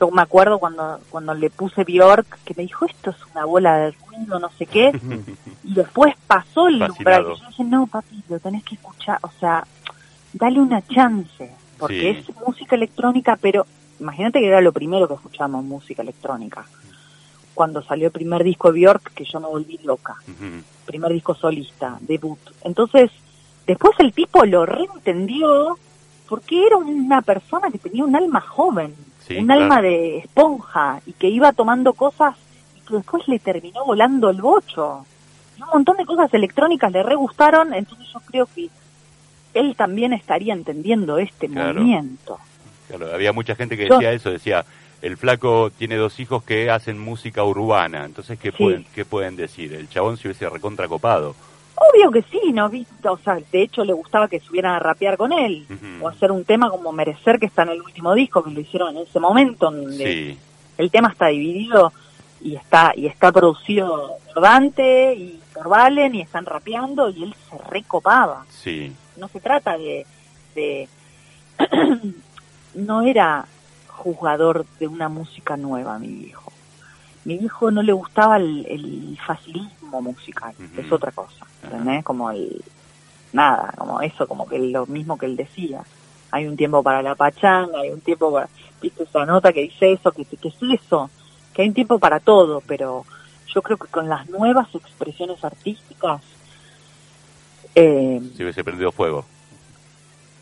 Yo 0.00 0.10
me 0.10 0.22
acuerdo 0.22 0.58
cuando 0.58 0.98
cuando 1.10 1.32
le 1.34 1.48
puse 1.50 1.84
Bjork, 1.84 2.38
que 2.44 2.54
me 2.56 2.64
dijo, 2.64 2.86
esto 2.86 3.10
es 3.10 3.16
una 3.32 3.44
bola 3.44 3.76
de 3.78 3.92
ruido, 4.08 4.38
no 4.40 4.50
sé 4.58 4.66
qué, 4.66 4.90
y 5.64 5.74
después 5.74 6.14
pasó 6.26 6.66
el 6.68 6.82
umbral, 6.82 7.22
y 7.36 7.40
yo 7.40 7.46
dije, 7.48 7.64
no, 7.64 7.86
papi, 7.86 8.22
lo 8.28 8.40
tenés 8.40 8.64
que 8.64 8.74
escuchar, 8.74 9.18
o 9.22 9.30
sea, 9.38 9.64
dale 10.32 10.60
una 10.60 10.82
chance, 10.88 11.52
porque 11.78 12.14
Sí. 12.14 12.30
es 12.30 12.36
música 12.46 12.74
electrónica, 12.74 13.36
pero 13.40 13.64
imagínate 14.00 14.40
que 14.40 14.48
era 14.48 14.60
lo 14.60 14.72
primero 14.72 15.06
que 15.06 15.14
escuchamos, 15.14 15.62
música 15.64 16.02
electrónica. 16.02 16.64
Cuando 17.54 17.82
salió 17.82 18.06
el 18.06 18.12
primer 18.12 18.42
disco 18.44 18.72
de 18.72 18.80
Bjork, 18.80 19.12
que 19.14 19.24
yo 19.24 19.38
me 19.40 19.46
volví 19.46 19.78
loca 19.84 20.16
primer 20.86 21.12
disco 21.12 21.34
solista, 21.34 21.96
debut. 22.00 22.38
Entonces, 22.64 23.10
después 23.66 23.92
el 24.00 24.12
tipo 24.12 24.44
lo 24.44 24.66
reentendió 24.66 25.78
porque 26.28 26.66
era 26.66 26.76
una 26.76 27.22
persona 27.22 27.70
que 27.70 27.78
tenía 27.78 28.04
un 28.04 28.16
alma 28.16 28.40
joven, 28.40 28.94
Sí, 29.26 29.36
un 29.36 29.46
claro. 29.46 29.62
alma 29.62 29.80
de 29.82 30.18
esponja 30.18 31.00
y 31.06 31.12
que 31.12 31.28
iba 31.28 31.52
tomando 31.52 31.92
cosas 31.92 32.34
y 32.76 32.80
que 32.86 32.94
después 32.96 33.26
le 33.28 33.38
terminó 33.38 33.84
volando 33.84 34.28
el 34.30 34.40
bocho. 34.42 35.06
Y 35.56 35.62
un 35.62 35.68
montón 35.72 35.96
de 35.98 36.04
cosas 36.04 36.32
electrónicas 36.34 36.90
le 36.90 37.02
re 37.04 37.14
gustaron, 37.14 37.72
entonces 37.72 38.08
yo 38.12 38.20
creo 38.20 38.48
que 38.52 38.68
él 39.54 39.76
también 39.76 40.12
estaría 40.12 40.52
entendiendo 40.54 41.18
este 41.18 41.48
Claro. 41.48 41.74
movimiento. 41.74 42.38
Claro, 42.88 43.14
había 43.14 43.32
mucha 43.32 43.54
gente 43.54 43.76
que 43.76 43.86
Yo- 43.88 43.94
decía 43.94 44.12
eso, 44.12 44.30
decía, 44.30 44.64
el 45.02 45.16
flaco 45.16 45.70
tiene 45.76 45.96
dos 45.96 46.18
hijos 46.20 46.42
que 46.44 46.70
hacen 46.70 46.98
música 46.98 47.44
urbana, 47.44 48.04
entonces, 48.04 48.38
¿qué, 48.38 48.50
Sí. 48.52 48.56
pueden, 48.62 48.86
¿qué 48.94 49.04
pueden 49.04 49.36
decir? 49.36 49.72
El 49.74 49.88
chabón 49.88 50.16
se 50.16 50.28
hubiese 50.28 50.48
recontracopado. 50.48 51.34
Obvio 51.74 52.10
que 52.12 52.22
sí, 52.22 52.52
¿no? 52.52 52.68
viste? 52.68 53.08
O 53.08 53.18
sea, 53.18 53.34
de 53.50 53.62
hecho 53.62 53.84
le 53.84 53.92
gustaba 53.92 54.28
que 54.28 54.38
subieran 54.38 54.74
a 54.74 54.78
rapear 54.78 55.16
con 55.16 55.32
él. 55.32 55.66
O 56.00 56.08
hacer 56.08 56.30
un 56.30 56.44
tema 56.44 56.70
como 56.70 56.92
Merecer, 56.92 57.38
que 57.40 57.46
está 57.46 57.62
en 57.64 57.70
el 57.70 57.82
último 57.82 58.14
disco, 58.14 58.42
que 58.44 58.50
lo 58.50 58.60
hicieron 58.60 58.96
en 58.96 59.02
ese 59.02 59.18
momento, 59.18 59.70
donde 59.70 59.96
Sí, 59.96 60.38
el 60.78 60.90
tema 60.90 61.08
está 61.08 61.26
dividido 61.26 61.92
y 62.40 62.54
está 62.54 62.92
y 62.94 63.06
está 63.06 63.32
producido 63.32 64.12
por 64.32 64.42
Dante 64.42 65.14
y 65.14 65.40
por 65.52 65.68
Valen 65.68 66.14
y 66.14 66.20
están 66.20 66.46
rapeando 66.46 67.10
y 67.10 67.24
él 67.24 67.34
se 67.50 67.58
recopaba. 67.68 68.46
sí, 68.48 68.92
No 69.16 69.26
se 69.28 69.40
trata 69.40 69.76
de... 69.76 70.06
de 70.54 70.88
no 72.74 73.02
era 73.02 73.44
juzgador 74.02 74.66
de 74.80 74.88
una 74.88 75.08
música 75.08 75.56
nueva, 75.56 75.98
mi 75.98 76.08
viejo. 76.08 76.52
Mi 77.24 77.38
viejo 77.38 77.70
no 77.70 77.82
le 77.82 77.92
gustaba 77.92 78.36
el, 78.36 78.66
el 78.66 79.18
facilismo 79.24 80.02
musical, 80.02 80.54
es 80.76 80.90
otra 80.90 81.12
cosa, 81.12 81.46
¿entendés? 81.62 82.04
Como 82.04 82.30
el... 82.30 82.62
Nada, 83.32 83.72
como 83.78 84.02
eso, 84.02 84.26
como 84.26 84.46
que 84.46 84.58
lo 84.58 84.86
mismo 84.86 85.16
que 85.16 85.26
él 85.26 85.36
decía. 85.36 85.82
Hay 86.32 86.46
un 86.46 86.56
tiempo 86.56 86.82
para 86.82 87.00
la 87.00 87.14
pachanga, 87.14 87.80
hay 87.80 87.90
un 87.90 88.00
tiempo 88.00 88.32
para... 88.32 88.48
¿Viste 88.82 89.04
esa 89.04 89.24
nota 89.24 89.52
que 89.52 89.62
dice 89.62 89.92
eso? 89.92 90.10
Que, 90.10 90.24
que 90.24 90.48
es 90.48 90.56
eso, 90.60 91.08
que 91.54 91.62
hay 91.62 91.68
un 91.68 91.74
tiempo 91.74 91.98
para 91.98 92.18
todo, 92.18 92.60
pero 92.66 93.04
yo 93.54 93.62
creo 93.62 93.76
que 93.76 93.86
con 93.86 94.08
las 94.08 94.28
nuevas 94.28 94.74
expresiones 94.74 95.44
artísticas, 95.44 96.20
eh, 97.74 98.20
se 98.36 98.42
hubiese 98.42 98.64
prendido 98.64 98.90
fuego. 98.90 99.24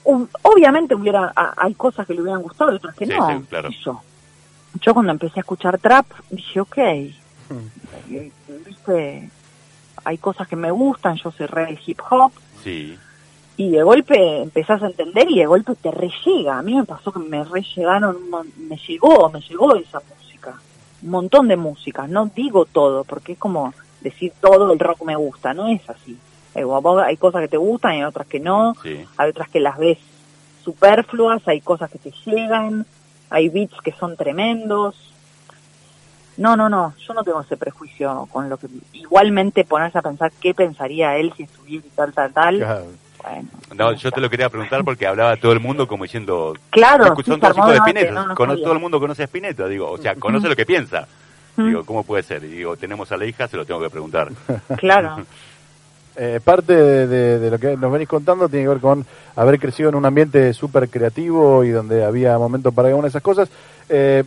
Obviamente 0.05 0.95
hubiera 0.95 1.33
hay 1.57 1.75
cosas 1.75 2.07
que 2.07 2.15
le 2.15 2.23
hubieran 2.23 2.43
gustado 2.43 2.73
y 2.73 2.77
otras 2.77 2.95
que 2.97 3.07
Sí, 3.07 3.13
no. 3.17 3.29
sí, 3.41 3.45
claro. 3.49 3.69
Yo. 3.85 4.01
cuando 4.95 5.13
empecé 5.13 5.41
a 5.41 5.43
escuchar 5.43 5.79
trap 5.79 6.07
dije, 6.31 6.61
ok, 6.61 6.79
y- 8.09 8.33
viste, 8.67 9.31
hay 10.05 10.19
cosas 10.19 10.49
que 10.49 10.57
me 10.57 10.71
gustan, 10.71 11.17
yo 11.17 11.31
soy 11.33 11.47
re 11.47 11.79
hip 11.87 12.01
hop 12.11 12.33
Sí, 12.63 12.99
y 13.57 13.71
de 13.71 13.83
golpe 13.83 14.43
empezás 14.43 14.83
a 14.83 14.87
entender 14.87 15.31
y 15.31 15.39
de 15.39 15.47
golpe 15.47 15.75
te 15.75 15.91
rellega. 15.91 16.59
A 16.59 16.63
mí 16.63 16.75
me 16.75 16.85
pasó 16.85 17.13
que 17.13 17.19
me 17.19 17.45
rellegaron, 17.45 18.17
un 18.17 18.31
mon- 18.31 18.53
me 18.57 18.77
llegó, 18.77 19.29
me 19.31 19.41
llegó 19.41 19.75
esa 19.77 20.01
música. 20.01 20.55
un 21.03 21.11
montón 21.11 21.49
de 21.49 21.57
música, 21.57 22.07
no 22.07 22.27
digo 22.35 22.65
todo, 22.67 23.05
porque 23.05 23.33
es 23.33 23.39
como 23.39 23.73
decir 24.03 24.33
todo 24.41 24.73
el 24.73 24.79
rock 24.79 25.03
me 25.05 25.17
gusta, 25.17 25.53
no 25.55 25.69
es 25.69 25.81
así. 25.89 26.17
Hay, 26.55 26.65
hay 27.07 27.17
cosas 27.17 27.43
que 27.43 27.49
te 27.49 27.57
gustan, 27.57 27.93
hay 27.93 28.03
otras 28.03 28.27
que 28.27 28.41
no, 28.41 28.75
Sí. 28.83 29.05
hay 29.17 29.31
otras 29.31 29.49
que 29.49 29.61
las 29.61 29.79
ves 29.79 29.99
superfluas, 30.65 31.47
hay 31.47 31.61
cosas 31.61 31.91
que 31.91 31.99
te 31.99 32.13
llegan, 32.27 32.87
hay 33.31 33.49
beats 33.49 33.77
que 33.83 33.93
son 33.93 34.17
tremendos. 34.17 34.95
No, 36.37 36.57
no, 36.57 36.69
no, 36.69 36.95
yo 37.07 37.13
no 37.15 37.23
tengo 37.23 37.41
ese 37.43 37.57
prejuicio 37.57 38.27
con 38.33 38.49
lo 38.49 38.57
que... 38.57 38.67
Igualmente 38.95 39.65
ponerse 39.65 39.99
a 39.99 40.03
pensar 40.03 40.33
qué 40.41 40.55
pensaría 40.55 41.17
él 41.17 41.33
si 41.37 41.43
estuviera 41.43 41.87
y 41.87 41.91
tal, 41.91 42.13
tal, 42.13 42.33
tal. 42.33 42.57
Claro. 42.59 42.87
Bueno, 43.23 43.49
No, 43.75 43.93
yo 43.93 44.11
te 44.11 44.21
lo 44.23 44.31
quería 44.31 44.49
preguntar 44.49 44.83
porque 44.83 45.07
hablaba 45.07 45.37
todo 45.37 45.53
el 45.53 45.61
mundo 45.61 45.87
como 45.87 46.05
diciendo, 46.05 46.55
Claro, 46.71 47.05
"No, 47.05 47.11
escuchó 47.11 47.33
sí, 47.33 47.35
un 47.35 47.41
trocito 47.41 47.67
de 47.67 47.73
se 47.75 47.77
armó 47.81 47.85
debate, 47.85 47.91
Spinetta, 48.01 48.21
no, 48.23 48.27
no 48.29 48.35
cono- 48.35 48.53
sabía. 48.53 48.65
todo 48.65 48.73
el 48.75 48.81
mundo 48.81 48.99
conoce 49.01 49.23
a 49.23 49.27
Spinetta, 49.27 49.67
digo, 49.69 49.91
o 49.91 49.99
sea, 49.99 50.15
conoce 50.15 50.49
lo 50.49 50.57
que 50.57 50.65
piensa. 50.67 51.07
Digo, 51.57 51.85
¿cómo 51.85 52.05
puede 52.05 52.23
ser? 52.23 52.43
Y 52.45 52.49
digo, 52.49 52.75
tenemos 52.79 53.13
a 53.13 53.19
la 53.19 53.27
hija, 53.27 53.47
se 53.47 53.59
lo 53.59 53.67
tengo 53.67 53.83
que 53.83 53.91
preguntar. 53.91 54.31
claro. 54.79 55.17
Eh, 56.17 56.41
parte 56.43 56.75
de, 56.75 57.07
de- 57.07 57.39
de 57.39 57.51
lo 57.51 57.59
que 57.59 57.77
nos 57.77 57.91
venís 57.93 58.09
contando 58.09 58.49
tiene 58.49 58.65
que 58.65 58.69
ver 58.71 58.81
con 58.81 59.07
haber 59.37 59.59
crecido 59.61 59.89
en 59.89 59.95
un 59.95 60.05
ambiente 60.05 60.53
súper 60.53 60.89
creativo 60.89 61.65
y 61.65 61.71
donde 61.71 62.05
había 62.05 62.37
momentos 62.39 62.75
para 62.75 62.89
cada 62.89 62.97
una 62.97 63.05
de 63.07 63.11
esas 63.11 63.23
cosas. 63.23 63.49
Eh, 63.89 64.25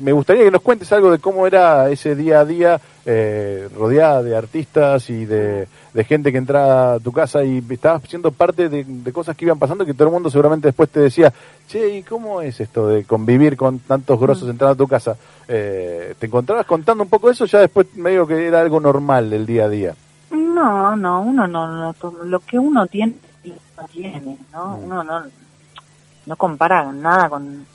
me 0.00 0.10
gustaría 0.10 0.42
que 0.42 0.50
nos 0.50 0.62
cuentes 0.62 0.90
algo 0.92 1.12
de 1.12 1.20
cómo 1.20 1.46
era 1.46 1.88
ese 1.90 2.16
día 2.16 2.40
a 2.40 2.44
día 2.44 2.80
eh, 3.06 3.68
rodeada 3.76 4.20
de 4.20 4.34
artistas 4.36 5.08
y 5.10 5.26
de, 5.26 5.68
de 5.94 6.04
gente 6.04 6.32
que 6.32 6.38
entraba 6.38 6.94
a 6.94 6.98
tu 6.98 7.12
casa 7.12 7.44
y 7.44 7.62
estabas 7.70 8.02
siendo 8.08 8.32
parte 8.32 8.68
de, 8.68 8.82
de 8.84 9.12
cosas 9.12 9.36
que 9.36 9.44
iban 9.44 9.60
pasando 9.60 9.86
que 9.86 9.94
todo 9.94 10.08
el 10.08 10.12
mundo 10.14 10.28
seguramente 10.28 10.66
después 10.66 10.90
te 10.90 10.98
decía, 10.98 11.32
che, 11.68 11.98
¿y 11.98 12.02
cómo 12.02 12.40
es 12.42 12.58
esto 12.58 12.88
de 12.88 13.04
convivir 13.04 13.56
con 13.56 13.78
tantos 13.78 14.18
grosos 14.18 14.48
entrando 14.48 14.72
a 14.72 14.76
tu 14.76 14.88
casa? 14.88 15.16
Eh, 15.46 16.14
¿Te 16.18 16.26
encontrabas 16.26 16.66
contando 16.66 17.04
un 17.04 17.08
poco 17.10 17.30
eso? 17.30 17.44
Ya 17.44 17.60
después 17.60 17.86
me 17.94 18.10
digo 18.10 18.26
que 18.26 18.44
era 18.48 18.60
algo 18.60 18.80
normal 18.80 19.30
del 19.30 19.46
día 19.46 19.66
a 19.66 19.68
día. 19.68 19.94
No, 20.30 20.96
no, 20.96 21.22
uno 21.22 21.46
no, 21.46 21.92
no, 21.92 21.94
lo 22.24 22.40
que 22.40 22.58
uno 22.58 22.86
tiene, 22.86 23.14
lo 23.44 23.84
tiene, 23.88 24.38
¿no? 24.52 24.76
Mm. 24.76 24.84
Uno 24.84 25.04
no, 25.04 25.22
no 26.26 26.36
compara 26.36 26.90
nada 26.92 27.28
con, 27.28 27.66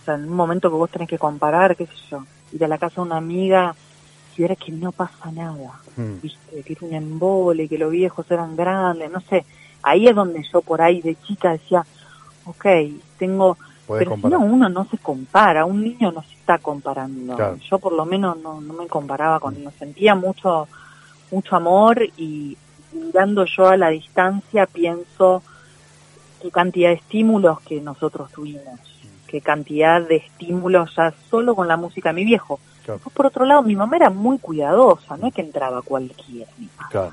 o 0.00 0.04
sea, 0.04 0.14
en 0.14 0.24
un 0.24 0.36
momento 0.36 0.70
que 0.70 0.76
vos 0.76 0.90
tenés 0.90 1.08
que 1.08 1.18
comparar, 1.18 1.76
qué 1.76 1.86
sé 1.86 1.92
yo, 2.10 2.24
ir 2.52 2.64
a 2.64 2.68
la 2.68 2.78
casa 2.78 2.96
de 2.96 3.08
una 3.08 3.16
amiga 3.16 3.74
y 4.36 4.42
ver 4.42 4.56
que 4.56 4.72
no 4.72 4.92
pasa 4.92 5.30
nada, 5.32 5.80
Mm. 5.96 6.20
viste, 6.22 6.62
que 6.62 6.72
era 6.74 6.86
un 6.86 6.94
embole, 6.94 7.68
que 7.68 7.76
los 7.76 7.90
viejos 7.90 8.30
eran 8.30 8.54
grandes, 8.54 9.10
no 9.10 9.20
sé, 9.20 9.44
ahí 9.82 10.06
es 10.06 10.14
donde 10.14 10.44
yo 10.52 10.62
por 10.62 10.80
ahí 10.80 11.00
de 11.02 11.16
chica 11.22 11.50
decía, 11.50 11.84
ok, 12.44 12.66
tengo, 13.18 13.58
pero 13.88 14.14
si 14.16 14.22
no, 14.28 14.38
uno 14.38 14.68
no 14.68 14.84
se 14.84 14.98
compara, 14.98 15.64
un 15.64 15.82
niño 15.82 16.12
no 16.12 16.22
se 16.22 16.34
está 16.34 16.58
comparando. 16.58 17.34
Claro. 17.34 17.56
Yo 17.56 17.78
por 17.78 17.92
lo 17.92 18.04
menos 18.04 18.38
no, 18.38 18.60
no 18.60 18.74
me 18.74 18.86
comparaba 18.86 19.40
con, 19.40 19.62
no 19.64 19.70
sentía 19.72 20.14
mucho, 20.14 20.68
mucho 21.30 21.56
amor 21.56 22.02
y 22.16 22.56
mirando 22.92 23.44
yo 23.44 23.68
a 23.68 23.76
la 23.76 23.88
distancia 23.90 24.66
pienso 24.66 25.42
qué 26.40 26.50
cantidad 26.50 26.90
de 26.90 26.96
estímulos 26.96 27.60
que 27.60 27.80
nosotros 27.80 28.30
tuvimos, 28.32 28.80
qué 29.26 29.40
cantidad 29.40 30.00
de 30.00 30.16
estímulos 30.16 30.94
ya 30.96 31.12
solo 31.30 31.54
con 31.54 31.68
la 31.68 31.76
música 31.76 32.10
de 32.10 32.14
mi 32.14 32.24
viejo. 32.24 32.60
Claro. 32.84 33.00
Por 33.12 33.26
otro 33.26 33.44
lado, 33.44 33.62
mi 33.62 33.76
mamá 33.76 33.96
era 33.96 34.10
muy 34.10 34.38
cuidadosa, 34.38 35.16
no 35.16 35.26
es 35.28 35.34
que 35.34 35.42
entraba 35.42 35.82
cualquiera, 35.82 36.50
mi 36.56 36.68
mamá. 36.76 36.88
Claro. 36.90 37.12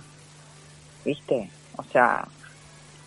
¿viste? 1.04 1.49
O 1.78 1.84
sea, 1.84 2.28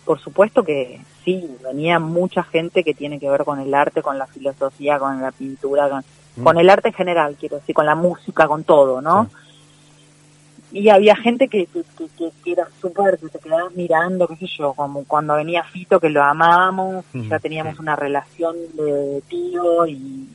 por 0.05 0.19
supuesto 0.19 0.63
que 0.63 1.01
sí, 1.25 1.49
venía 1.63 1.99
mucha 1.99 2.43
gente 2.43 2.83
que 2.83 2.93
tiene 2.93 3.19
que 3.19 3.29
ver 3.29 3.43
con 3.43 3.59
el 3.59 3.73
arte, 3.73 4.01
con 4.01 4.17
la 4.17 4.27
filosofía, 4.27 4.99
con 4.99 5.21
la 5.21 5.31
pintura, 5.31 5.89
con, 5.89 6.03
Mm. 6.35 6.43
con 6.43 6.57
el 6.57 6.69
arte 6.69 6.89
en 6.89 6.93
general, 6.93 7.35
quiero 7.39 7.57
decir, 7.57 7.75
con 7.75 7.85
la 7.85 7.95
música, 7.95 8.47
con 8.47 8.63
todo, 8.63 9.01
¿no? 9.01 9.29
Y 10.71 10.89
había 10.89 11.15
gente 11.15 11.47
que, 11.47 11.65
que, 11.65 11.83
que, 11.97 12.07
que- 12.17 12.51
era 12.51 12.67
súper, 12.81 13.17
que 13.19 13.27
te 13.29 13.39
quedabas 13.39 13.73
mirando, 13.73 14.27
qué 14.27 14.35
sé 14.35 14.47
yo, 14.47 14.73
como 14.73 15.03
cuando 15.05 15.35
venía 15.35 15.63
Fito, 15.63 15.99
que 15.99 16.09
lo 16.09 16.23
amábamos, 16.23 17.05
y 17.13 17.27
ya 17.27 17.39
teníamos 17.39 17.79
una 17.79 17.95
relación 17.95 18.55
de 18.75 19.21
tío 19.27 19.85
y, 19.87 20.27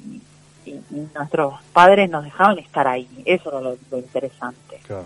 y- 0.67 0.71
y 0.91 1.09
nuestros 1.15 1.55
padres 1.73 2.09
nos 2.11 2.25
dejaban 2.25 2.59
estar 2.59 2.87
ahí. 2.89 3.09
Eso 3.25 3.51
era 3.51 3.61
lo- 3.61 3.77
lo 3.91 3.99
interesante 3.99 4.79
Claro. 4.87 5.05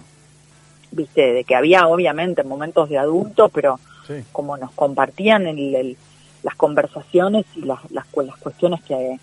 viste, 0.90 1.32
de 1.32 1.44
que 1.44 1.54
había 1.56 1.86
obviamente 1.88 2.42
momentos 2.44 2.88
de 2.88 2.98
adulto, 2.98 3.48
pero 3.50 3.78
Sí. 4.06 4.24
como 4.32 4.56
nos 4.56 4.70
compartían 4.72 5.46
el- 5.46 5.74
el- 5.74 5.96
las 6.42 6.54
conversaciones 6.54 7.44
y 7.56 7.62
las, 7.62 7.78
las, 7.90 8.06
las 8.16 8.36
cuestiones 8.38 8.82
que, 8.82 9.18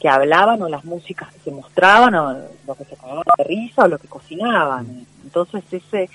que 0.00 0.08
hablaban 0.08 0.60
o 0.62 0.68
las 0.68 0.84
músicas 0.84 1.32
que 1.32 1.40
se 1.40 1.50
mostraban 1.50 2.14
o 2.14 2.36
lo 2.66 2.74
que 2.74 2.84
se 2.84 2.96
cagaban 2.96 3.24
de 3.38 3.44
risa 3.44 3.84
o 3.84 3.88
lo 3.88 3.98
que 3.98 4.08
cocinaban. 4.08 5.06
Entonces 5.28 5.62
ese 5.70 6.08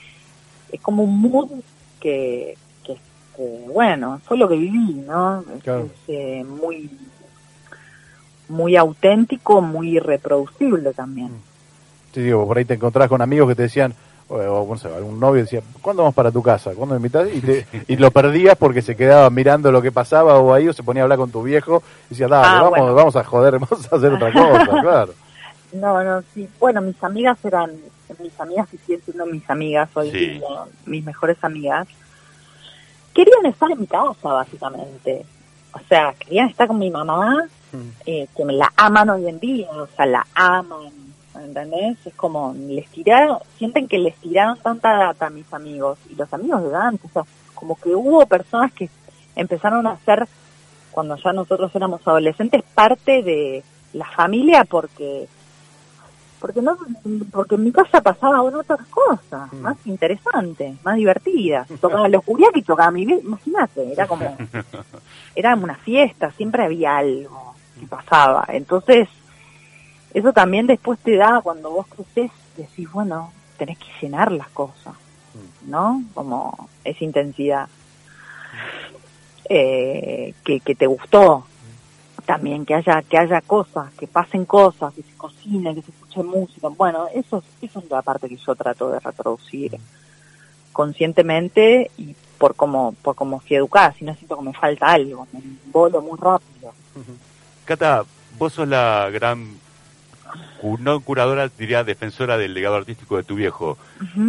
es 0.71 0.81
como 0.81 1.03
un 1.03 1.21
mood 1.21 1.49
que, 2.01 2.57
que, 2.83 2.95
que, 3.35 3.67
bueno, 3.71 4.19
fue 4.25 4.37
lo 4.37 4.49
que 4.49 4.55
viví, 4.55 4.95
¿no? 5.07 5.43
Claro. 5.63 5.85
Es, 5.85 5.91
eh, 6.09 6.43
muy 6.43 6.89
muy 8.49 8.75
auténtico, 8.75 9.61
muy 9.61 9.99
reproducible 9.99 10.93
también. 10.93 11.29
Sí, 12.13 12.21
digo, 12.21 12.45
por 12.47 12.57
ahí 12.57 12.65
te 12.65 12.73
encontrás 12.73 13.07
con 13.07 13.21
amigos 13.21 13.47
que 13.49 13.55
te 13.55 13.63
decían, 13.63 13.93
o, 14.27 14.35
o, 14.35 14.67
no 14.67 14.77
sé, 14.77 14.87
algún 14.87 15.19
novio 15.19 15.41
decía, 15.43 15.61
¿cuándo 15.81 16.03
vamos 16.03 16.13
para 16.15 16.31
tu 16.31 16.43
casa? 16.43 16.73
¿Cuándo 16.75 16.93
me 16.95 16.97
invitas? 16.99 17.27
Y, 17.33 17.39
te- 17.41 17.65
y 17.87 17.95
lo 17.95 18.11
perdías 18.11 18.55
porque 18.57 18.81
se 18.81 18.95
quedaba 18.95 19.29
mirando 19.29 19.71
lo 19.71 19.81
que 19.81 19.91
pasaba 19.91 20.39
o 20.39 20.53
ahí 20.53 20.67
o 20.67 20.73
se 20.73 20.83
ponía 20.83 21.03
a 21.03 21.05
hablar 21.05 21.17
con 21.19 21.31
tu 21.31 21.41
viejo 21.43 21.81
y 22.07 22.09
decía, 22.09 22.27
dale, 22.27 22.47
Ah, 22.57 22.61
vamos, 22.63 22.69
bueno. 22.79 22.93
vamos 22.95 23.15
a 23.15 23.23
joder, 23.23 23.53
vamos 23.59 23.91
a 23.91 23.95
hacer 23.95 24.11
otra 24.13 24.31
cosa, 24.31 24.65
claro. 24.81 25.13
No, 25.71 26.03
no, 26.03 26.21
sí. 26.33 26.47
Bueno, 26.59 26.81
mis 26.81 27.01
amigas 27.03 27.37
eran, 27.43 27.71
mis 28.19 28.39
amigas 28.39 28.67
que 28.69 28.77
siguen 28.77 29.01
siendo 29.03 29.25
mis 29.25 29.49
amigas 29.49 29.89
hoy 29.95 30.11
Sí. 30.11 30.17
día, 30.17 30.47
mis 30.85 31.03
mejores 31.03 31.37
amigas, 31.43 31.87
querían 33.13 33.45
estar 33.45 33.69
en 33.71 33.79
mi 33.79 33.87
casa, 33.87 34.29
básicamente. 34.33 35.25
O 35.73 35.79
sea, 35.87 36.13
querían 36.13 36.49
estar 36.49 36.67
con 36.67 36.79
mi 36.79 36.89
mamá, 36.91 37.47
eh, 38.05 38.27
que 38.35 38.45
me 38.45 38.53
la 38.53 38.71
aman 38.75 39.09
hoy 39.09 39.27
en 39.27 39.39
día, 39.39 39.67
o 39.71 39.87
sea, 39.95 40.05
la 40.05 40.25
aman, 40.35 40.91
¿entendés? 41.35 41.97
Es 42.05 42.13
como, 42.13 42.53
les 42.55 42.87
tiraron, 42.89 43.39
sienten 43.57 43.87
que 43.87 43.97
les 43.97 44.15
tiraron 44.17 44.57
tanta 44.59 44.95
data 44.95 45.27
a 45.27 45.29
mis 45.31 45.51
amigos, 45.53 45.97
y 46.09 46.15
los 46.15 46.31
amigos 46.33 46.69
de 46.69 46.75
antes, 46.75 47.09
o 47.09 47.13
sea, 47.13 47.23
como 47.55 47.75
que 47.79 47.95
hubo 47.95 48.25
personas 48.27 48.71
que 48.73 48.89
empezaron 49.35 49.87
a 49.87 49.97
ser, 50.05 50.27
cuando 50.91 51.15
ya 51.17 51.33
nosotros 51.33 51.71
éramos 51.73 52.07
adolescentes, 52.07 52.61
parte 52.75 53.23
de 53.23 53.63
la 53.93 54.05
familia 54.05 54.63
porque 54.65 55.27
porque 56.43 56.61
no 56.61 56.75
porque 57.31 57.55
en 57.55 57.63
mi 57.63 57.71
casa 57.71 58.01
pasaban 58.01 58.53
otras 58.53 58.85
cosas 58.89 59.49
Mm. 59.53 59.61
más 59.61 59.77
interesantes 59.85 60.75
más 60.83 60.97
divertidas 60.97 61.65
tocaba 61.79 62.09
los 62.09 62.21
y 62.53 62.61
tocaba 62.63 62.91
mi 62.91 63.05
vie- 63.05 63.21
imagínate 63.23 63.93
era 63.93 64.05
como 64.07 64.35
era 65.35 65.55
una 65.55 65.75
fiesta 65.75 66.31
siempre 66.31 66.65
había 66.65 66.97
algo 66.97 67.55
que 67.79 67.87
pasaba. 67.87 68.43
Entonces 68.49 69.07
eso 70.13 70.33
también 70.33 70.67
después 70.67 70.99
te 70.99 71.15
da 71.15 71.39
cuando 71.41 71.71
vos 71.71 71.85
creces 71.87 72.31
decís 72.57 72.91
bueno 72.91 73.31
tenés 73.57 73.77
que 73.77 73.87
llenar 74.01 74.29
las 74.33 74.49
cosas 74.49 74.95
no 75.65 76.03
como 76.13 76.67
esa 76.83 77.05
intensidad 77.05 77.69
eh, 79.49 80.33
que, 80.43 80.59
que 80.59 80.75
te 80.75 80.87
gustó 80.87 81.45
también 82.25 82.65
que 82.65 82.75
haya 82.75 83.01
que 83.01 83.17
haya 83.17 83.41
cosas 83.41 83.91
que 83.93 84.07
pasen 84.07 84.45
cosas 84.45 84.93
que 84.93 85.03
se 85.03 85.13
cocine 85.15 85.75
que 85.75 85.81
se 85.81 85.91
escuche 85.91 86.23
música. 86.23 86.67
Bueno 86.69 87.07
eso 87.13 87.43
eso 87.61 87.79
es 87.79 87.89
la 87.89 88.01
parte 88.01 88.29
que 88.29 88.37
yo 88.37 88.55
trato 88.55 88.89
de 88.89 88.99
reproducir 88.99 89.77
conscientemente 90.71 91.91
y 91.97 92.15
por 92.37 92.55
como 92.55 92.93
por 93.01 93.15
como 93.15 93.39
fui 93.39 93.55
educada. 93.57 93.93
Si 93.93 94.05
no 94.05 94.15
siento 94.15 94.37
que 94.37 94.43
me 94.43 94.53
falta 94.53 94.87
algo 94.87 95.27
me 95.31 95.41
volo 95.71 96.01
muy 96.01 96.17
rápido. 96.19 96.73
Cata, 97.65 98.03
vos 98.37 98.53
sos 98.53 98.67
la 98.67 99.09
gran, 99.11 99.57
no 100.79 100.99
curadora, 101.01 101.49
diría 101.57 101.83
defensora 101.83 102.37
del 102.37 102.53
legado 102.53 102.75
artístico 102.75 103.17
de 103.17 103.23
tu 103.23 103.35
viejo. 103.35 103.77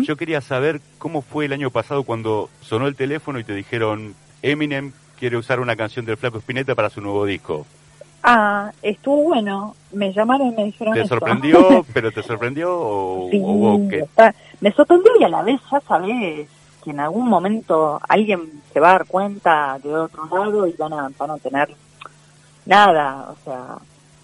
Yo 0.02 0.16
quería 0.16 0.40
saber 0.40 0.80
cómo 0.98 1.22
fue 1.22 1.46
el 1.46 1.52
año 1.52 1.70
pasado 1.70 2.04
cuando 2.04 2.48
sonó 2.60 2.86
el 2.86 2.96
teléfono 2.96 3.38
y 3.38 3.44
te 3.44 3.54
dijeron, 3.54 4.14
Eminem 4.42 4.92
quiere 5.18 5.36
usar 5.36 5.60
una 5.60 5.76
canción 5.76 6.04
del 6.04 6.16
Flaco 6.16 6.38
Spinetta 6.38 6.74
para 6.74 6.90
su 6.90 7.00
nuevo 7.00 7.24
disco. 7.24 7.66
Ah 8.24 8.72
estuvo 8.82 9.22
bueno 9.24 9.74
me 9.92 10.12
llamaron 10.12 10.48
y 10.48 10.52
me 10.56 10.64
dijeron 10.64 10.94
¿Te 10.94 11.06
sorprendió, 11.06 11.84
pero 11.94 12.10
te 12.10 12.22
sorprendió 12.22 12.76
o, 12.76 13.28
Sí, 13.30 13.38
o 13.42 13.46
hubo 13.46 13.88
que... 13.88 14.00
está- 14.00 14.34
me 14.60 14.72
sorprendió 14.72 15.12
y 15.20 15.24
a 15.24 15.28
la 15.28 15.42
vez 15.42 15.60
ya 15.70 15.80
sabés 15.80 16.48
que 16.82 16.90
en 16.90 17.00
algún 17.00 17.28
momento 17.28 18.00
alguien 18.08 18.62
se 18.72 18.80
va 18.80 18.88
a 18.88 18.92
dar 18.92 19.06
cuenta 19.06 19.78
de 19.82 19.94
otro 19.94 20.26
lado 20.26 20.66
y 20.66 20.72
van 20.72 20.92
a, 20.94 21.10
van 21.18 21.30
a 21.30 21.38
tener 21.38 21.68
nada, 22.66 23.28
o 23.30 23.36
sea, 23.44 23.76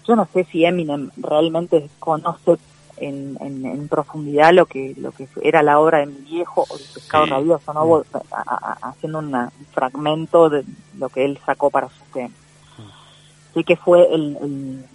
yo 0.07 0.15
no 0.15 0.27
sé 0.33 0.43
si 0.45 0.65
Eminem 0.65 1.09
realmente 1.17 1.89
conoce 1.99 2.57
en, 2.97 3.37
en, 3.39 3.65
en 3.65 3.87
profundidad 3.87 4.51
lo 4.53 4.65
que 4.67 4.93
lo 4.97 5.11
que 5.11 5.27
era 5.41 5.63
la 5.63 5.79
obra 5.79 5.99
de 5.99 6.07
mi 6.07 6.17
viejo 6.21 6.65
o 6.69 6.77
de 6.77 6.83
Pescado 6.93 7.25
Sí. 7.25 7.31
Rabioso, 7.31 7.73
¿no? 7.73 8.03
A- 8.31 8.77
haciendo 8.89 9.19
una- 9.19 9.51
un 9.59 9.65
fragmento 9.67 10.49
de 10.49 10.63
lo 10.97 11.09
que 11.09 11.25
él 11.25 11.39
sacó 11.45 11.69
para 11.71 11.87
su 11.89 12.03
tema. 12.13 12.33
Sé 13.53 13.63
que 13.63 13.75
fue 13.75 14.13
el, 14.13 14.37
el, 14.41 14.85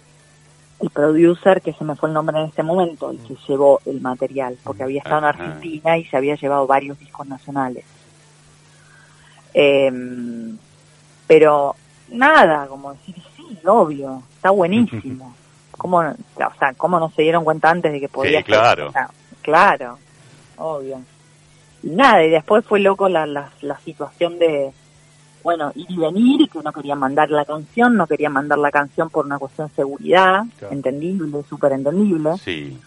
el 0.79 0.89
producer, 0.89 1.61
que 1.61 1.73
se 1.73 1.83
me 1.83 1.95
fue 1.95 2.09
el 2.09 2.13
nombre 2.13 2.39
en 2.39 2.45
este 2.47 2.63
momento, 2.63 3.11
el 3.11 3.19
que 3.19 3.35
llevó 3.47 3.79
el 3.85 4.01
material, 4.01 4.57
porque 4.63 4.83
había 4.83 4.99
estado 4.99 5.19
en 5.19 5.25
Ajá. 5.25 5.43
Argentina 5.43 5.97
y 5.97 6.05
se 6.05 6.17
había 6.17 6.35
llevado 6.35 6.67
varios 6.67 6.99
discos 6.99 7.27
nacionales. 7.27 7.85
Em, 9.53 10.57
pero 11.25 11.75
nada, 12.09 12.67
como 12.67 12.93
decir, 12.93 13.15
sí, 13.35 13.57
obvio, 13.65 14.21
está 14.35 14.51
buenísimo. 14.51 15.35
¿Cómo, 15.71 15.99
o 15.99 16.57
sea, 16.59 16.73
¿cómo 16.75 16.99
no 16.99 17.09
se 17.11 17.21
dieron 17.21 17.43
cuenta 17.43 17.69
antes 17.69 17.91
de 17.91 17.99
que 17.99 18.09
podía 18.09 18.39
ser? 18.39 18.45
claro. 18.45 18.91
Claro, 19.41 19.97
obvio. 20.57 20.99
Y 21.83 21.89
nada, 21.91 22.23
y 22.25 22.29
después 22.29 22.65
fue 22.65 22.81
loco 22.81 23.07
la, 23.07 23.25
la, 23.25 23.49
la 23.61 23.79
situación 23.79 24.39
de, 24.39 24.73
bueno, 25.43 25.71
ir 25.75 25.85
y 25.89 25.97
venir, 25.97 26.49
que 26.49 26.59
no 26.59 26.71
querían 26.73 26.99
mandar 26.99 27.29
la 27.29 27.45
canción, 27.45 27.95
no 27.95 28.05
querían 28.07 28.33
mandar 28.33 28.57
la 28.59 28.71
canción 28.71 29.09
por 29.09 29.25
una 29.25 29.39
cuestión 29.39 29.67
de 29.69 29.73
seguridad, 29.75 30.43
Claro. 30.59 30.73
entendible, 30.73 31.43
súper 31.49 31.71
entendible. 31.73 32.31
Sí, 32.43 32.77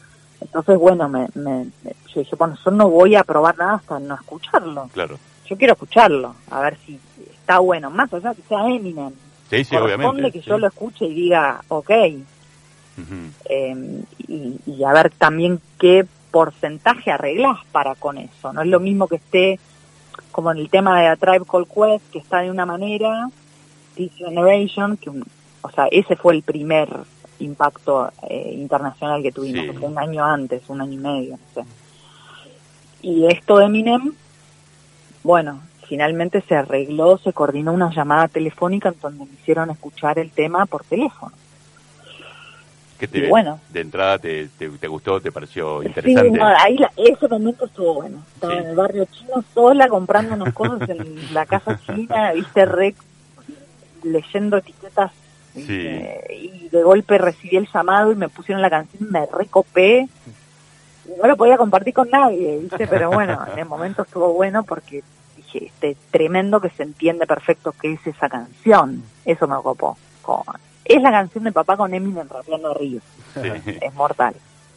Entonces, 0.40 0.78
bueno, 0.78 1.08
me, 1.08 1.26
me, 1.34 1.66
yo 2.14 2.20
dije, 2.20 2.34
bueno, 2.36 2.56
yo 2.64 2.70
no 2.70 2.88
voy 2.88 3.14
a 3.14 3.24
probar 3.24 3.56
nada 3.58 3.74
hasta 3.74 3.98
no 3.98 4.14
escucharlo. 4.14 4.88
claro. 4.92 5.18
Yo 5.46 5.56
quiero 5.58 5.72
escucharlo, 5.72 6.34
a 6.50 6.60
ver 6.60 6.78
si 6.86 6.98
está 7.32 7.58
bueno, 7.58 7.90
más 7.90 8.12
allá 8.14 8.32
que 8.34 8.42
sea 8.42 8.66
Eminem. 8.68 9.12
Sí, 9.50 9.64
sí, 9.64 9.74
obviamente. 9.76 10.30
que 10.30 10.40
sí. 10.42 10.48
yo 10.48 10.58
lo 10.58 10.68
escuche 10.68 11.06
y 11.06 11.14
diga, 11.14 11.60
ok, 11.68 11.90
eh, 13.48 14.02
y, 14.28 14.56
y 14.66 14.84
a 14.84 14.92
ver 14.92 15.10
también 15.10 15.60
qué 15.78 16.06
porcentaje 16.30 17.10
arreglás 17.10 17.58
para 17.72 17.94
con 17.96 18.18
eso. 18.18 18.52
No 18.52 18.62
es 18.62 18.68
lo 18.68 18.78
mismo 18.80 19.08
que 19.08 19.16
esté 19.16 19.58
como 20.32 20.50
en 20.52 20.58
el 20.58 20.70
tema 20.70 21.00
de 21.00 21.08
A 21.08 21.16
Tribe 21.16 21.44
Called 21.50 21.68
Quest, 21.68 22.10
que 22.12 22.18
está 22.18 22.40
de 22.40 22.50
una 22.50 22.66
manera, 22.66 23.28
This 23.94 24.12
Generation, 24.16 24.96
que 24.96 25.10
un- 25.10 25.24
o 25.62 25.70
sea, 25.70 25.86
ese 25.90 26.16
fue 26.16 26.34
el 26.34 26.42
primer 26.42 26.88
impacto 27.38 28.10
eh, 28.28 28.54
internacional 28.56 29.22
que 29.22 29.32
tuvimos, 29.32 29.62
Sí. 29.64 29.70
que 29.70 29.78
fue 29.78 29.88
un 29.88 29.98
año 29.98 30.24
antes, 30.24 30.62
un 30.68 30.80
año 30.80 30.92
y 30.92 30.96
medio, 30.98 31.32
no 31.54 31.62
sé. 31.62 31.68
Y 33.02 33.26
esto 33.26 33.58
de 33.58 33.64
Eminem, 33.66 34.12
bueno, 35.22 35.60
finalmente 35.88 36.42
se 36.42 36.54
arregló, 36.54 37.18
se 37.18 37.32
coordinó 37.32 37.72
una 37.72 37.90
llamada 37.92 38.28
telefónica 38.28 38.90
en 38.90 39.00
donde 39.00 39.24
me 39.24 39.32
hicieron 39.32 39.70
escuchar 39.70 40.18
el 40.18 40.30
tema 40.30 40.66
por 40.66 40.84
teléfono. 40.84 41.32
¿Qué 43.00 43.08
te, 43.08 43.28
bueno. 43.28 43.58
de 43.70 43.80
entrada 43.80 44.18
te, 44.18 44.48
te, 44.58 44.68
te 44.68 44.86
gustó, 44.86 45.20
te 45.20 45.32
pareció 45.32 45.80
Sí, 45.80 45.88
interesante? 45.88 46.38
no, 46.38 46.46
ahí 46.46 46.76
la- 46.76 46.92
ese 46.96 47.26
momento 47.28 47.64
estuvo 47.64 47.94
bueno. 47.94 48.22
Estaba 48.34 48.52
Sí. 48.52 48.58
en 48.60 48.66
el 48.66 48.76
barrio 48.76 49.04
chino 49.06 49.42
sola 49.54 49.88
comprando 49.88 50.34
unas 50.34 50.52
cosas 50.52 50.86
en 50.90 51.32
la 51.34 51.46
casa 51.46 51.80
china, 51.86 52.32
viste, 52.34 52.64
re, 52.66 52.94
leyendo 54.02 54.58
etiquetas. 54.58 55.12
Sí. 55.54 55.64
eh, 55.68 56.38
y 56.64 56.68
de 56.68 56.82
golpe 56.84 57.18
recibí 57.18 57.56
el 57.56 57.66
llamado 57.72 58.12
y 58.12 58.16
me 58.16 58.28
pusieron 58.28 58.62
la 58.62 58.70
canción, 58.70 59.10
me 59.10 59.26
recopé. 59.26 60.06
Y 61.06 61.20
no 61.20 61.26
lo 61.26 61.36
podía 61.36 61.56
compartir 61.56 61.92
con 61.94 62.08
nadie, 62.08 62.58
viste, 62.58 62.86
pero 62.86 63.10
bueno, 63.10 63.36
en 63.52 63.58
el 63.58 63.64
momento 63.66 64.02
estuvo 64.02 64.32
bueno 64.32 64.62
porque 64.62 65.02
dije, 65.36 65.66
este 65.66 65.96
tremendo 66.12 66.60
que 66.60 66.70
se 66.70 66.84
entiende 66.84 67.26
perfecto 67.26 67.74
qué 67.80 67.94
es 67.94 68.06
esa 68.06 68.28
canción. 68.28 69.02
Eso 69.24 69.48
me 69.48 69.56
copó. 69.56 69.96
Como, 70.22 70.44
es 70.94 71.02
la 71.02 71.10
canción 71.10 71.44
de 71.44 71.52
papá 71.52 71.76
con 71.76 71.92
Eminem 71.94 72.28
rapeando 72.28 72.70
arriba. 72.70 73.00
Sí. 73.34 73.78
Es 73.80 73.94
mortal. 73.94 74.34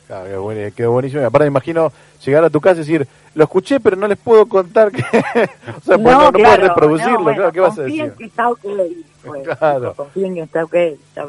Claro, 0.08 0.26
qué, 0.30 0.38
buen- 0.38 0.72
qué 0.74 0.86
buenísimo. 0.86 1.22
Y 1.22 1.26
aparte 1.26 1.46
me 1.46 1.52
imagino 1.52 1.92
llegar 2.26 2.44
a 2.44 2.50
tu 2.50 2.60
casa 2.62 2.76
y 2.76 2.80
decir, 2.80 3.08
lo 3.36 3.44
escuché, 3.46 3.80
pero 3.80 3.96
no 3.96 4.08
les 4.08 4.18
puedo 4.18 4.46
contar 4.48 4.92
que... 4.92 5.02
o 5.02 5.82
sea, 5.82 5.98
pues 5.98 6.02
no, 6.02 6.32
no 6.32 6.32
puedo 6.34 6.56
reproducirlo, 6.58 7.18
no, 7.20 7.24
bueno, 7.24 7.52
¿qué 7.52 7.60
vas 7.60 7.74
a 7.74 7.84
confíen 7.84 8.06
decir? 8.10 8.18
que 8.18 8.26
está 8.26 8.50
ok. 8.50 8.60
pues, 9.26 9.48
Claro. 9.60 9.94
Confíen 9.96 10.36
que 10.36 10.42
está 10.42 10.64
ok, 10.66 10.74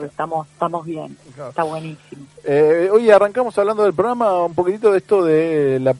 estamos, 0.04 0.48
estamos 0.48 0.84
bien, 0.84 1.16
Claro. 1.34 1.50
está 1.50 1.62
buenísimo. 1.62 2.26
Eh, 2.44 2.90
hoy 2.92 3.10
arrancamos 3.10 3.56
hablando 3.58 3.84
del 3.84 3.94
programa 3.94 4.42
un 4.44 4.54
poquitito 4.54 4.90
de 4.92 4.98
esto 4.98 5.24
de 5.24 5.78
la, 5.80 5.94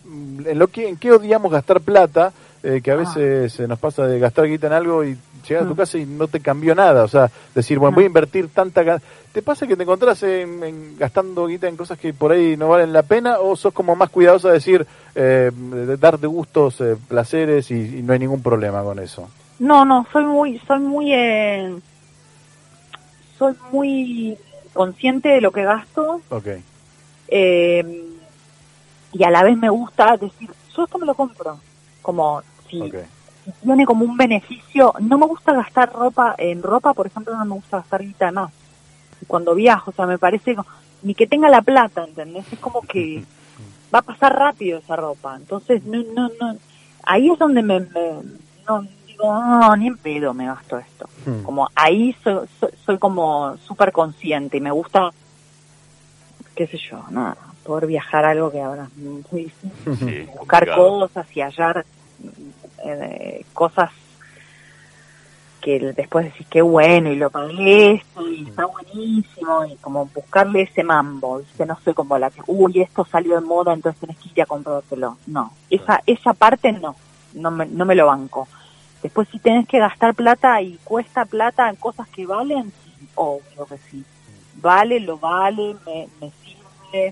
en 0.50 0.58
lo 0.58 0.66
que 0.68 0.88
en 0.88 0.96
qué 0.96 1.12
odiamos 1.12 1.50
gastar 1.50 1.80
plata, 1.80 2.32
eh, 2.64 2.80
que 2.82 2.90
a 2.90 2.94
Ah. 2.94 2.96
veces 2.96 3.52
se 3.52 3.68
nos 3.68 3.78
pasa 3.78 4.06
de 4.06 4.18
gastar 4.18 4.46
guita 4.46 4.66
en 4.68 4.72
algo 4.72 5.04
y 5.04 5.16
llegar 5.46 5.64
a 5.64 5.68
tu 5.68 5.74
Mm. 5.74 5.76
casa 5.76 5.98
y 5.98 6.06
no 6.06 6.26
te 6.28 6.40
cambió 6.40 6.74
nada, 6.74 7.04
o 7.04 7.08
sea, 7.08 7.30
decir, 7.54 7.78
bueno, 7.78 7.94
voy 7.94 8.04
a 8.04 8.06
invertir 8.08 8.48
tanta 8.48 8.82
¿Te 9.32 9.42
pasa 9.42 9.66
que 9.66 9.76
te 9.76 9.82
encontrás 9.82 10.22
en, 10.22 10.62
en 10.62 10.96
gastando 10.96 11.46
guita 11.46 11.66
en 11.68 11.76
cosas 11.76 11.98
que 11.98 12.14
por 12.14 12.32
ahí 12.32 12.56
no 12.56 12.68
valen 12.68 12.92
la 12.92 13.02
pena 13.02 13.38
o 13.40 13.54
sos 13.56 13.72
como 13.74 13.94
más 13.96 14.08
cuidadosa 14.10 14.48
de 14.48 14.54
decir, 14.54 14.86
eh, 15.14 15.50
de 15.54 15.96
darte 15.96 16.26
gustos, 16.26 16.80
eh, 16.80 16.96
placeres 17.08 17.70
y, 17.70 17.98
y 17.98 18.02
no 18.02 18.12
hay 18.12 18.18
ningún 18.20 18.42
problema 18.42 18.82
con 18.82 18.98
eso? 19.00 19.28
No, 19.58 19.84
no, 19.84 20.06
soy 20.12 20.24
muy, 20.24 20.58
soy 20.66 20.78
muy, 20.80 21.12
eh, 21.12 21.76
soy 23.38 23.54
muy 23.72 24.38
consciente 24.72 25.28
de 25.30 25.40
lo 25.40 25.50
que 25.52 25.64
gasto 25.64 26.20
Ok, 26.30 26.46
eh, 27.28 28.04
y 29.12 29.24
a 29.24 29.30
la 29.30 29.42
vez 29.42 29.56
me 29.56 29.68
gusta 29.68 30.16
decir, 30.16 30.50
yo 30.76 30.84
esto 30.84 30.98
me 30.98 31.06
lo 31.06 31.14
compro, 31.14 31.58
como 32.02 32.42
si, 32.68 32.80
ok. 32.82 32.94
si 33.44 33.50
tiene 33.64 33.84
como 33.86 34.04
un 34.04 34.16
beneficio, 34.16 34.94
no 35.00 35.18
me 35.18 35.26
gusta 35.26 35.52
gastar 35.52 35.92
ropa, 35.92 36.34
en 36.38 36.62
ropa 36.62 36.94
por 36.94 37.06
ejemplo 37.06 37.36
no 37.36 37.44
me 37.44 37.54
gusta 37.54 37.78
gastar 37.78 38.02
guita 38.02 38.30
más, 38.32 38.52
cuando 39.26 39.54
viajo, 39.54 39.90
o 39.90 39.94
sea, 39.94 40.06
me 40.06 40.18
parece 40.18 40.56
ni 41.02 41.14
que 41.14 41.26
tenga 41.26 41.48
la 41.48 41.62
plata, 41.62 42.04
¿entendés? 42.04 42.44
Es 42.52 42.58
como 42.58 42.80
que 42.82 43.24
va 43.94 43.98
a 44.00 44.02
pasar 44.02 44.34
rápido 44.36 44.78
esa 44.78 44.96
ropa, 44.96 45.36
entonces 45.36 45.84
no, 45.84 46.02
no, 46.14 46.30
no, 46.40 46.56
ahí 47.04 47.30
es 47.30 47.38
donde 47.38 47.62
me, 47.62 47.80
me- 47.80 48.22
no, 48.66 48.82
digo, 49.06 49.32
no, 49.32 49.76
ni 49.76 49.86
en 49.88 49.96
pedo 49.98 50.32
me 50.34 50.46
gasto 50.46 50.78
esto, 50.78 51.08
Hmm. 51.26 51.42
como 51.42 51.68
ahí 51.74 52.14
so- 52.24 52.46
so- 52.60 52.70
soy 52.84 52.98
como 52.98 53.56
súper 53.58 53.92
consciente 53.92 54.56
y 54.58 54.60
me 54.60 54.70
gusta, 54.70 55.10
qué 56.54 56.66
sé 56.66 56.78
yo, 56.78 57.02
nada, 57.10 57.36
poder 57.64 57.86
viajar 57.86 58.24
algo 58.26 58.50
que 58.50 58.60
ahora 58.60 58.84
es 58.84 58.96
muy 58.98 59.22
difícil 59.44 59.70
Sí, 59.98 60.26
buscar 60.38 60.66
complicado. 60.66 60.98
cosas 61.00 61.26
y 61.36 61.40
hallar 61.40 61.86
eh, 62.84 63.44
cosas 63.52 63.90
que 65.64 65.80
después 65.96 66.26
decís 66.26 66.46
qué 66.50 66.60
bueno 66.60 67.10
y 67.10 67.16
lo 67.16 67.30
pagué 67.30 67.92
esto 67.92 68.28
y 68.28 68.46
está 68.46 68.66
buenísimo 68.66 69.64
y 69.64 69.76
como 69.76 70.04
buscarle 70.14 70.62
ese 70.62 70.84
mambo, 70.84 71.38
¿viste? 71.38 71.64
no 71.64 71.78
sé 71.82 71.94
como 71.94 72.18
la 72.18 72.30
que, 72.30 72.42
uy, 72.46 72.82
esto 72.82 73.06
salió 73.06 73.40
de 73.40 73.46
moda, 73.46 73.72
entonces 73.72 73.98
tenés 73.98 74.18
que 74.18 74.28
ir 74.28 74.42
a 74.42 74.46
comprártelo. 74.46 75.16
No, 75.26 75.52
esa 75.70 76.02
esa 76.04 76.34
parte 76.34 76.70
no, 76.72 76.94
no 77.32 77.50
me, 77.50 77.64
no 77.64 77.86
me 77.86 77.94
lo 77.94 78.06
banco. 78.06 78.46
Después 79.02 79.26
si 79.30 79.38
tenés 79.38 79.66
que 79.66 79.78
gastar 79.78 80.14
plata 80.14 80.60
y 80.60 80.78
cuesta 80.84 81.24
plata 81.24 81.70
en 81.70 81.76
cosas 81.76 82.08
que 82.08 82.26
valen, 82.26 82.70
sí, 82.84 83.08
obvio 83.14 83.64
que 83.66 83.78
sí. 83.90 84.04
Vale, 84.56 85.00
lo 85.00 85.18
vale, 85.18 85.76
me, 85.86 86.08
me 86.20 86.30
sirve. 86.42 87.10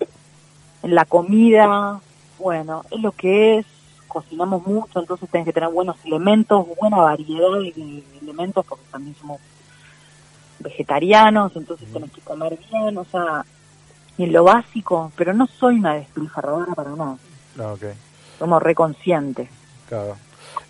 En 0.83 0.95
la 0.95 1.07
comida, 1.07 2.01
bueno, 2.39 2.85
es 2.91 3.01
lo 3.01 3.13
que 3.13 3.59
es, 3.59 3.67
cocinamos 4.13 4.67
mucho, 4.67 5.01
entonces 5.01 5.29
tenés 5.31 5.47
que 5.47 5.53
tener 5.55 5.71
buenos 5.71 5.97
elementos, 6.05 6.67
buena 6.79 6.99
variedad 6.99 7.49
de, 7.61 8.03
elementos, 8.21 8.65
porque 8.67 8.85
también 8.91 9.17
somos 9.19 9.41
vegetarianos, 10.59 11.53
entonces 11.57 11.91
tenés 11.93 12.11
que 12.13 12.21
comer 12.21 12.59
bien, 12.71 12.97
o 12.99 13.05
sea, 13.05 13.45
en 14.19 14.33
lo 14.33 14.45
básico, 14.45 15.11
pero 15.17 15.33
no 15.33 15.47
soy 15.47 15.77
una 15.77 15.95
despilfarradora 15.95 16.75
para 16.75 16.91
nada, 16.91 17.17
Ah, 17.59 17.73
ok, 17.73 17.83
somos 18.39 18.63
reconscientes. 18.63 19.49
claro. 19.89 20.17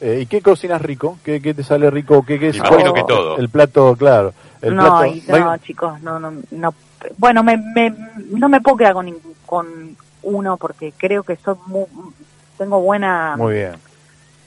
Eh, 0.00 0.20
¿Y 0.22 0.26
qué 0.26 0.40
cocinas 0.42 0.80
rico? 0.82 1.18
¿Qué, 1.24 1.40
qué 1.40 1.54
te 1.54 1.62
sale 1.62 1.88
rico? 1.90 2.24
¿Qué, 2.24 2.38
qué 2.38 2.48
es 2.48 2.56
Imagino 2.56 2.92
que 2.92 3.04
todo. 3.04 3.36
El 3.36 3.48
plato, 3.48 3.94
claro. 3.96 4.32
El 4.60 4.74
no, 4.74 4.82
plato, 4.82 5.06
y 5.06 5.22
no 5.28 5.34
hay- 5.36 5.42
no, 5.42 5.56
chicos, 5.58 6.00
no, 6.02 6.18
no, 6.18 6.32
no, 6.50 6.74
bueno, 7.18 7.42
me, 7.44 7.56
me, 7.56 7.94
no 8.30 8.48
me 8.48 8.60
puedo 8.60 8.76
quedar 8.78 8.94
con, 8.94 9.06
ningún- 9.06 9.34
con 9.46 9.96
uno 10.22 10.56
porque 10.56 10.92
creo 10.96 11.22
que 11.24 11.36
soy 11.36 11.56
mu- 11.66 11.86
tengo 12.62 12.80
buena 12.80 13.34
Muy 13.36 13.54
bien. 13.54 13.72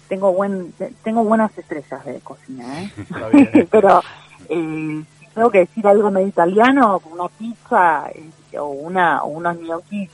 tengo 0.08 0.32
buen 0.34 0.74
tengo 1.04 1.24
buenas 1.24 1.56
estrellas 1.58 2.04
de 2.06 2.20
cocina 2.22 2.84
¿eh? 2.84 2.92
Está 3.10 3.28
bien. 3.30 3.68
pero 3.72 4.02
eh, 4.50 5.04
si 5.20 5.26
tengo 5.34 5.50
que 5.52 5.60
decir 5.60 5.86
algo 5.88 6.10
medio 6.12 6.28
italiano 6.28 7.02
una 7.12 7.28
pizza 7.30 8.06
eh, 8.14 8.58
o 8.60 8.66
una 8.68 9.24
o 9.24 9.28
unos 9.28 9.58
gnocchi 9.58 10.10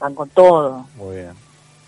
van 0.00 0.14
con 0.14 0.28
todo 0.30 0.86
Muy 0.96 1.16
bien. 1.16 1.32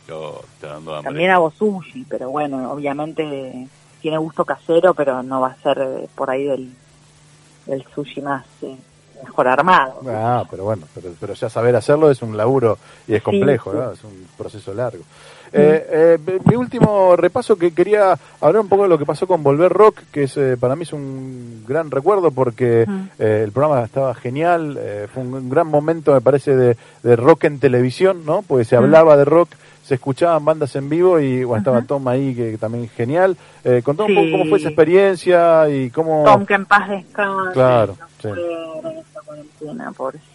Yo 0.07 0.41
estoy 0.55 0.69
dando 0.71 0.95
hambre. 0.97 1.09
también 1.11 1.31
hago 1.31 1.51
sushi 1.51 2.05
pero 2.09 2.31
bueno 2.31 2.71
obviamente 2.73 3.67
tiene 4.03 4.19
gusto 4.19 4.45
casero 4.45 4.93
pero 4.95 5.23
no 5.23 5.41
va 5.41 5.49
a 5.49 5.57
ser 5.63 5.79
eh, 5.81 6.09
por 6.15 6.29
ahí 6.31 6.45
del 6.45 6.73
del 7.67 7.83
sushi 7.95 8.21
más 8.21 8.45
eh, 8.63 8.77
mejor 9.25 9.49
armado 9.49 10.03
Ah, 10.07 10.45
pero 10.51 10.65
bueno, 10.65 10.87
pero, 10.95 11.09
pero 11.19 11.33
ya 11.33 11.49
saber 11.49 11.75
hacerlo 11.77 12.11
es 12.11 12.21
un 12.21 12.37
laburo 12.37 12.77
y 13.09 13.15
es 13.15 13.21
Sí, 13.21 13.25
complejo, 13.25 13.71
sí. 13.73 13.79
¿no? 13.79 13.93
Es 13.93 14.05
un 14.05 14.29
proceso 14.37 14.75
largo. 14.75 15.03
Eh, 15.57 16.19
eh, 16.29 16.41
mi 16.47 16.57
último 16.57 17.15
repaso 17.17 17.57
que 17.57 17.73
quería 17.73 18.19
hablar 18.41 18.63
un 18.63 18.69
poco 18.69 18.83
de 18.83 18.89
lo 18.89 18.99
que 18.99 19.07
pasó 19.07 19.27
con 19.29 19.43
Volver 19.43 19.73
Rock, 19.73 20.01
que 20.11 20.25
es 20.25 20.37
eh, 20.37 20.57
para 20.59 20.75
mí 20.75 20.83
es 20.83 20.93
un 20.93 21.65
gran 21.67 21.91
recuerdo 21.91 22.31
porque 22.33 22.85
Mm. 22.89 23.09
eh, 23.21 23.43
el 23.45 23.53
programa 23.53 23.85
estaba 23.85 24.15
genial, 24.15 24.77
eh, 24.81 25.07
fue 25.13 25.23
un 25.23 25.49
gran 25.49 25.69
momento 25.69 26.13
me 26.13 26.21
parece 26.21 26.57
de, 26.57 26.77
de 27.03 27.17
rock 27.17 27.45
en 27.45 27.61
televisión, 27.61 28.23
¿no? 28.27 28.43
Porque 28.43 28.65
se 28.65 28.77
Mm. 28.77 28.83
hablaba 28.85 29.17
de 29.17 29.25
rock, 29.25 29.51
se 29.85 29.95
escuchaban 29.95 30.45
bandas 30.45 30.75
en 30.77 30.89
vivo 30.89 31.21
y 31.21 31.45
bueno, 31.45 31.59
estaba. 31.61 31.83
Tom 31.83 32.09
ahí 32.09 32.35
que 32.35 32.57
también 32.59 32.89
genial. 32.89 33.37
Eh, 33.65 33.83
contá 33.85 34.05
un 34.05 34.15
poco 34.15 34.27
Sí. 34.27 34.33
cómo 34.33 34.45
fue 34.47 34.59
esa 34.59 34.69
experiencia 34.71 35.69
y 35.69 35.91
cómo... 35.91 36.25
Tom 36.25 36.47
que 36.47 36.55
en 36.55 36.65
paz 36.67 36.89
descanse 36.89 37.53
Claro, 37.53 37.97
no 38.01 38.07
sí. 38.23 38.41
esta 38.99 39.21
cuarentena 39.21 39.93
pobrecito 39.93 40.34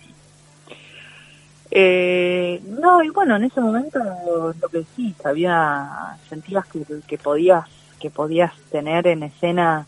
Eh, 1.72 2.61
no, 2.65 3.03
y 3.03 3.09
bueno, 3.09 3.36
en 3.36 3.43
ese 3.43 3.61
momento 3.61 3.99
lo 3.99 4.70
que 4.70 4.86
sí, 4.95 5.15
había, 5.24 6.17
sentías 6.28 6.65
que, 6.67 6.84
que 7.07 7.17
podías, 7.17 7.65
que 7.99 8.09
podías 8.09 8.53
tener 8.72 9.07
en 9.07 9.24
escena 9.24 9.86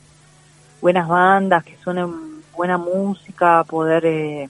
buenas 0.82 1.08
bandas, 1.08 1.64
que 1.64 1.78
suenen 1.84 2.42
buena 2.56 2.78
música, 2.78 3.64
poder 3.64 4.06
eh, 4.06 4.50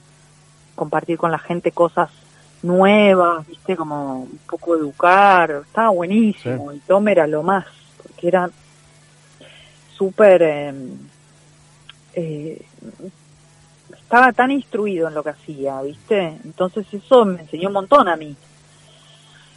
compartir 0.74 1.18
con 1.18 1.30
la 1.30 1.38
gente 1.38 1.72
cosas 1.72 2.10
nuevas, 2.62 3.46
viste, 3.46 3.76
como 3.76 4.20
un 4.20 4.40
poco 4.48 4.76
educar, 4.76 5.62
estaba 5.66 5.90
buenísimo, 5.90 6.72
y 6.72 6.78
Tom 6.80 7.08
era 7.08 7.26
lo 7.26 7.42
más, 7.42 7.66
porque 8.02 8.28
era 8.28 8.50
súper, 9.96 10.42
eh, 10.42 10.74
eh, 12.14 12.62
estaba 14.12 14.30
tan 14.34 14.50
instruido 14.50 15.08
en 15.08 15.14
lo 15.14 15.22
que 15.22 15.30
hacía, 15.30 15.80
viste, 15.80 16.36
entonces 16.44 16.84
eso 16.92 17.24
me 17.24 17.40
enseñó 17.40 17.68
un 17.68 17.72
montón 17.72 18.08
a 18.08 18.16
mí. 18.16 18.36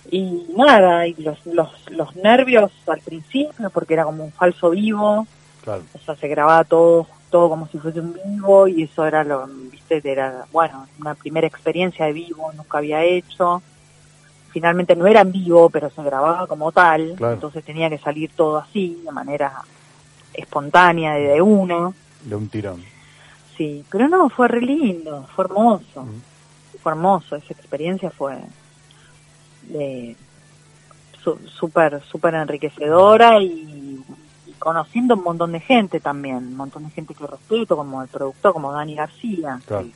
Y 0.09 0.45
nada, 0.55 1.05
y 1.07 1.13
los, 1.15 1.45
los, 1.45 1.69
los 1.91 2.15
nervios 2.15 2.71
al 2.87 3.01
principio, 3.01 3.69
porque 3.71 3.95
era 3.95 4.05
como 4.05 4.23
un 4.23 4.31
falso 4.31 4.69
vivo, 4.69 5.27
Claro. 5.61 5.83
o 5.93 5.97
sea, 5.99 6.15
se 6.15 6.29
grababa 6.29 6.63
todo 6.63 7.05
todo 7.29 7.49
como 7.49 7.67
si 7.67 7.79
fuese 7.79 7.99
un 7.99 8.13
vivo 8.13 8.65
y 8.69 8.83
eso 8.83 9.05
era 9.05 9.25
lo, 9.25 9.45
viste, 9.47 9.99
era, 10.09 10.45
bueno, 10.53 10.87
una 11.01 11.15
primera 11.15 11.45
experiencia 11.47 12.05
de 12.05 12.13
vivo, 12.13 12.49
nunca 12.55 12.77
había 12.77 13.03
hecho. 13.03 13.61
Finalmente 14.51 14.95
no 14.95 15.05
era 15.05 15.19
en 15.19 15.33
vivo, 15.33 15.69
pero 15.69 15.89
se 15.89 16.01
grababa 16.01 16.47
como 16.47 16.71
tal, 16.71 17.15
Claro. 17.17 17.33
entonces 17.33 17.65
tenía 17.65 17.89
que 17.89 17.97
salir 17.97 18.31
todo 18.33 18.57
así, 18.59 19.01
de 19.03 19.11
manera 19.11 19.51
espontánea, 20.33 21.15
de, 21.15 21.27
de 21.27 21.41
uno. 21.41 21.93
De 22.23 22.35
un 22.37 22.47
tirón. 22.47 22.94
Sí, 23.57 23.85
pero 23.89 24.07
no, 24.09 24.29
fue 24.29 24.47
re 24.47 24.61
lindo, 24.61 25.27
fue 25.35 25.45
hermoso, 25.45 26.05
fue 26.83 26.91
hermoso, 26.91 27.35
esa 27.37 27.53
experiencia 27.53 28.09
fue 28.11 28.37
de 29.69 30.15
su- 31.23 31.39
súper, 31.47 32.01
súper 32.03 32.35
enriquecedora 32.35 33.39
y, 33.41 34.03
y 34.47 34.51
conociendo 34.59 35.15
un 35.15 35.23
montón 35.23 35.51
de 35.53 35.59
gente 35.61 35.99
también, 35.99 36.37
un 36.37 36.55
montón 36.57 36.83
de 36.83 36.89
gente 36.91 37.13
que 37.15 37.25
respeto, 37.25 37.75
como 37.77 38.01
el 38.01 38.07
productor, 38.09 38.53
como 38.53 38.71
Dani 38.71 38.95
García. 38.95 39.59
Claro. 39.65 39.85
que 39.85 39.91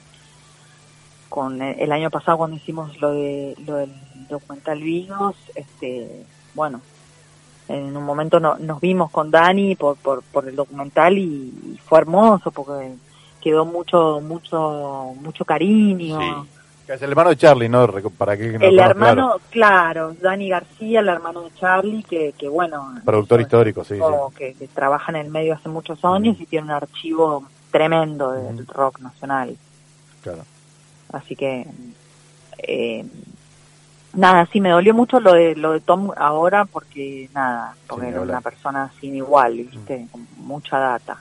Con 1.30 1.62
el, 1.62 1.80
el 1.80 1.92
año 1.92 2.10
pasado 2.10 2.38
cuando 2.40 2.56
hicimos 2.58 3.00
lo 3.02 3.12
de 3.12 3.56
lo 3.68 3.76
del 3.76 3.92
documental 4.30 4.82
Vivos, 4.82 5.36
este, 5.54 6.26
bueno, 6.56 6.82
en 7.68 7.96
un 7.96 8.04
momento 8.04 8.40
no- 8.40 8.58
nos 8.58 8.80
vimos 8.82 9.12
con 9.12 9.30
Dani 9.30 9.76
por, 9.76 9.98
por, 9.98 10.24
por 10.24 10.48
el 10.48 10.56
documental 10.56 11.18
y, 11.18 11.24
y 11.74 11.80
fue 11.86 12.00
hermoso 12.00 12.50
porque 12.52 12.96
quedó 13.42 13.66
mucho 13.66 14.22
mucho 14.22 15.14
mucho 15.22 15.46
cariño. 15.46 16.20
Sí. 16.20 16.50
Es 16.88 17.02
el 17.04 17.12
hermano 17.12 17.30
de 17.30 17.38
Charlie, 17.38 17.70
¿no? 17.70 17.88
Para 18.18 18.36
que 18.36 18.58
no 18.58 18.66
el 18.66 18.80
hermano, 18.80 19.36
claro. 19.52 20.16
Dani 20.20 20.50
García, 20.50 21.02
el 21.02 21.10
hermano 21.10 21.42
de 21.42 21.54
Charlie, 21.54 22.02
que, 22.02 22.34
que 22.36 22.50
bueno, 22.50 22.96
Productor 23.06 23.42
es 23.42 23.46
histórico, 23.46 23.84
sí, 23.84 23.94
tipo 23.94 24.34
Que, 24.36 24.56
que 24.56 24.68
trabaja 24.70 25.12
en 25.12 25.18
el 25.18 25.30
medio 25.30 25.54
hace 25.54 25.70
muchos 25.70 26.04
años 26.04 26.36
y 26.40 26.48
tiene 26.48 26.66
un 26.66 26.72
archivo 26.72 27.44
tremendo 27.72 28.32
del 28.32 28.62
Ujú. 28.64 28.74
rock 28.74 29.02
nacional. 29.02 29.56
Claro. 30.24 30.44
Así 31.14 31.36
que, 31.36 31.68
eh, 32.58 33.06
nada, 34.14 34.48
sí, 34.52 34.60
me 34.60 34.70
dolió 34.70 34.96
mucho 34.96 35.20
lo 35.20 35.34
de, 35.34 35.56
lo 35.56 35.74
de 35.74 35.82
Tom 35.82 36.12
ahora 36.18 36.66
porque, 36.66 37.30
nada, 37.36 37.76
porque 37.88 38.08
ni 38.08 38.12
era 38.14 38.22
una 38.22 38.42
persona 38.42 38.92
sin 39.00 39.16
igual, 39.16 39.58
¿viste? 39.58 40.08
Con 40.12 40.28
mucha 40.38 40.80
data. 40.80 41.20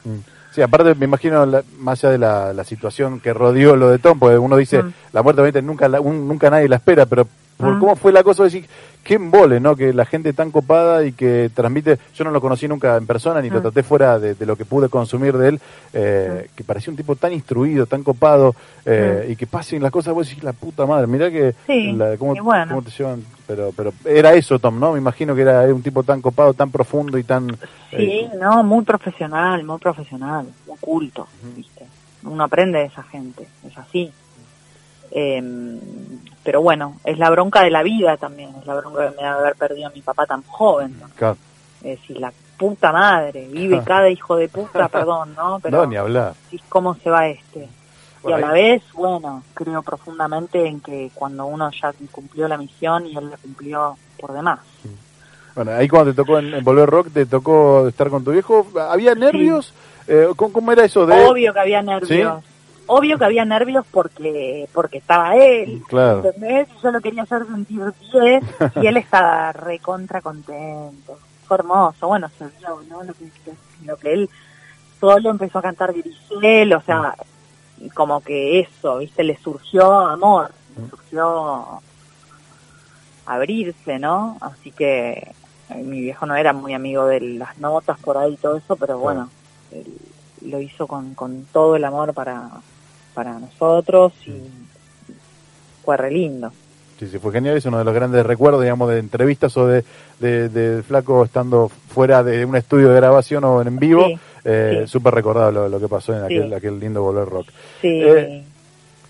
Sí, 0.58 0.62
aparte 0.62 0.92
me 0.96 1.04
imagino, 1.04 1.46
la- 1.46 1.62
más 1.78 2.02
allá 2.02 2.10
de 2.10 2.18
la, 2.18 2.52
la 2.52 2.64
situación 2.64 3.20
que 3.20 3.32
rodeó 3.32 3.76
lo 3.76 3.90
de 3.90 4.00
Tom, 4.00 4.18
porque 4.18 4.38
uno 4.38 4.56
dice, 4.56 4.82
Mm. 4.82 4.92
la 5.12 5.22
muerte 5.22 5.40
obviamente 5.40 5.62
nunca, 5.62 5.86
la- 5.86 6.00
un- 6.00 6.26
nunca 6.26 6.50
nadie 6.50 6.68
la 6.68 6.74
espera, 6.74 7.06
pero 7.06 7.28
por 7.56 7.76
Mm. 7.76 7.78
cómo 7.78 7.94
fue 7.94 8.10
la 8.10 8.24
cosa, 8.24 8.42
decir, 8.42 8.66
qué 9.04 9.14
embole, 9.14 9.60
¿no? 9.60 9.76
Que 9.76 9.92
la 9.92 10.04
gente 10.04 10.32
tan 10.32 10.50
copada 10.50 11.04
y 11.04 11.12
que 11.12 11.48
transmite, 11.54 11.96
yo 12.12 12.24
no 12.24 12.32
lo 12.32 12.40
conocí 12.40 12.66
nunca 12.66 12.96
en 12.96 13.06
persona, 13.06 13.40
ni 13.40 13.50
lo 13.50 13.60
Mm. 13.60 13.62
traté 13.62 13.84
fuera 13.84 14.18
de, 14.18 14.34
de 14.34 14.46
lo 14.46 14.56
que 14.56 14.64
pude 14.64 14.88
consumir 14.88 15.38
de 15.38 15.48
él, 15.50 15.60
eh, 15.92 16.48
que 16.56 16.64
parecía 16.64 16.90
un 16.90 16.96
tipo 16.96 17.14
tan 17.14 17.32
instruido, 17.32 17.86
tan 17.86 18.02
copado, 18.02 18.56
eh, 18.84 19.28
y 19.30 19.36
que 19.36 19.46
pasen 19.46 19.80
las 19.80 19.92
cosas, 19.92 20.12
vos 20.12 20.28
decís, 20.28 20.42
la 20.42 20.52
puta 20.54 20.86
madre, 20.86 21.06
mirá 21.06 21.30
que. 21.30 21.54
Sí, 21.68 21.92
la- 21.92 22.16
cómo, 22.16 22.34
bueno. 22.42 22.66
cómo 22.74 22.82
te 22.82 22.90
llevan, 22.90 23.22
pero, 23.48 23.72
pero 23.74 23.92
era 24.04 24.34
eso 24.34 24.58
Tom, 24.58 24.78
¿no? 24.78 24.92
Me 24.92 24.98
imagino 24.98 25.34
que 25.34 25.40
era, 25.40 25.62
un 25.62 25.82
tipo 25.82 26.02
tan 26.02 26.20
copado, 26.20 26.52
tan 26.52 26.70
profundo 26.70 27.16
y 27.16 27.24
tan... 27.24 27.48
Sí, 27.90 27.96
eh, 27.96 28.30
no, 28.38 28.62
muy 28.62 28.84
profesional, 28.84 29.64
muy 29.64 29.78
profesional, 29.78 30.46
muy 30.66 30.76
culto, 30.76 31.26
¿viste? 31.56 31.86
Uno 32.24 32.44
aprende 32.44 32.80
de 32.80 32.84
esa 32.84 33.02
gente, 33.04 33.48
es 33.66 33.78
así. 33.78 34.12
Eh, 35.10 35.80
pero 36.44 36.60
bueno, 36.60 36.96
es 37.04 37.18
la 37.18 37.30
bronca 37.30 37.62
de 37.62 37.70
la 37.70 37.82
vida 37.82 38.18
también, 38.18 38.50
es 38.60 38.66
la 38.66 38.74
bronca 38.74 39.08
que 39.08 39.16
me 39.16 39.22
da 39.22 39.36
haber 39.36 39.56
perdido 39.56 39.88
a 39.88 39.92
mi 39.92 40.02
papá 40.02 40.26
tan 40.26 40.42
joven. 40.42 40.98
¿no? 41.00 41.08
claro. 41.16 41.38
Es 41.78 42.00
decir, 42.00 42.20
la 42.20 42.32
puta 42.58 42.92
madre, 42.92 43.48
vive 43.48 43.82
cada 43.86 44.10
hijo 44.10 44.36
de 44.36 44.48
puta, 44.48 44.88
perdón, 44.88 45.34
¿no? 45.34 45.58
Pero 45.60 45.78
no, 45.78 45.86
ni 45.86 45.96
hablar. 45.96 46.34
¿cómo 46.68 46.94
se 46.96 47.08
va 47.08 47.28
este? 47.28 47.68
Y 48.26 48.32
a 48.32 48.38
la 48.38 48.52
vez, 48.52 48.82
bueno, 48.94 49.42
creo 49.54 49.82
profundamente 49.82 50.66
en 50.66 50.80
que 50.80 51.10
cuando 51.14 51.46
uno 51.46 51.70
ya 51.70 51.92
cumplió 52.10 52.48
la 52.48 52.58
misión 52.58 53.06
y 53.06 53.16
él 53.16 53.30
la 53.30 53.36
cumplió 53.36 53.96
por 54.20 54.32
demás. 54.32 54.60
Bueno, 55.54 55.72
ahí 55.72 55.88
cuando 55.88 56.12
te 56.12 56.16
tocó 56.16 56.38
en, 56.38 56.54
en 56.54 56.64
Volver 56.64 56.88
Rock, 56.88 57.08
te 57.12 57.26
tocó 57.26 57.88
estar 57.88 58.10
con 58.10 58.24
tu 58.24 58.32
viejo, 58.32 58.66
¿había 58.90 59.14
nervios? 59.14 59.72
Eh, 60.06 60.28
¿cómo, 60.36 60.52
cómo 60.52 60.72
era 60.72 60.84
eso 60.84 61.04
de...? 61.06 61.26
Obvio 61.26 61.52
que 61.52 61.60
había 61.60 61.82
nervios. 61.82 62.42
Obvio 62.86 63.18
que 63.18 63.24
había 63.26 63.44
nervios 63.44 63.84
porque 63.90 64.66
porque 64.72 64.98
estaba 64.98 65.36
él, 65.36 65.82
Claro. 65.88 66.24
¿entendés? 66.24 66.68
Yo 66.82 66.90
lo 66.90 67.00
quería 67.02 67.24
hacer 67.24 67.44
sentir 67.46 67.82
bien 68.12 68.42
y 68.76 68.86
él 68.86 68.96
estaba 68.96 69.52
recontra 69.52 70.22
contento. 70.22 71.18
Fue 71.46 71.58
hermoso. 71.58 72.08
Bueno, 72.08 72.30
se 72.38 72.46
vio, 72.58 72.80
¿no? 72.88 73.02
Lo 73.02 73.12
que, 73.12 73.26
lo 73.84 73.96
que 73.98 74.12
él 74.14 74.30
solo 74.98 75.30
empezó 75.30 75.58
a 75.58 75.62
cantar 75.62 75.92
Grisel, 75.92 76.72
o 76.72 76.80
sea, 76.80 77.14
como 77.94 78.20
que 78.20 78.60
eso, 78.60 78.98
¿viste? 78.98 79.24
Le 79.24 79.36
surgió 79.38 79.92
amor, 79.92 80.50
le 80.76 80.88
surgió 80.88 81.80
abrirse, 83.26 83.98
¿no? 83.98 84.38
Así 84.40 84.72
que 84.72 85.32
eh, 85.70 85.82
mi 85.82 86.00
viejo 86.00 86.26
no 86.26 86.34
era 86.34 86.52
muy 86.52 86.74
amigo 86.74 87.06
de 87.06 87.20
las 87.20 87.58
notas 87.58 87.98
por 87.98 88.16
ahí 88.16 88.34
y 88.34 88.36
todo 88.36 88.56
eso, 88.56 88.76
pero 88.76 88.98
bueno, 88.98 89.28
él 89.70 89.86
lo 90.42 90.60
hizo 90.60 90.86
con, 90.86 91.14
con 91.14 91.44
todo 91.52 91.76
el 91.76 91.84
amor 91.84 92.14
para, 92.14 92.48
para 93.14 93.38
nosotros 93.38 94.12
y 94.26 94.42
fue 95.84 95.96
re 95.96 96.10
lindo. 96.10 96.52
Sí, 96.98 97.06
sí, 97.06 97.18
fue 97.18 97.32
genial, 97.32 97.56
es 97.56 97.64
uno 97.64 97.78
de 97.78 97.84
los 97.84 97.94
grandes 97.94 98.26
recuerdos, 98.26 98.62
digamos, 98.62 98.90
de 98.90 98.98
entrevistas 98.98 99.56
o 99.56 99.68
de, 99.68 99.84
de, 100.18 100.48
de 100.48 100.82
Flaco 100.82 101.24
estando 101.24 101.68
fuera 101.68 102.24
de 102.24 102.44
un 102.44 102.56
estudio 102.56 102.88
de 102.88 102.96
grabación 102.96 103.44
o 103.44 103.62
en 103.62 103.78
vivo. 103.78 104.06
Sí, 104.06 104.18
Eh, 104.50 104.80
sí. 104.84 104.88
Súper 104.92 105.14
recordado 105.14 105.50
lo, 105.52 105.68
lo 105.68 105.78
que 105.80 105.88
pasó 105.88 106.12
en 106.14 106.26
Sí. 106.28 106.36
aquel, 106.38 106.54
aquel 106.54 106.80
lindo 106.80 107.02
Volver 107.02 107.28
Rock. 107.28 107.48
Sí, 107.82 107.88
Eh, 108.02 108.44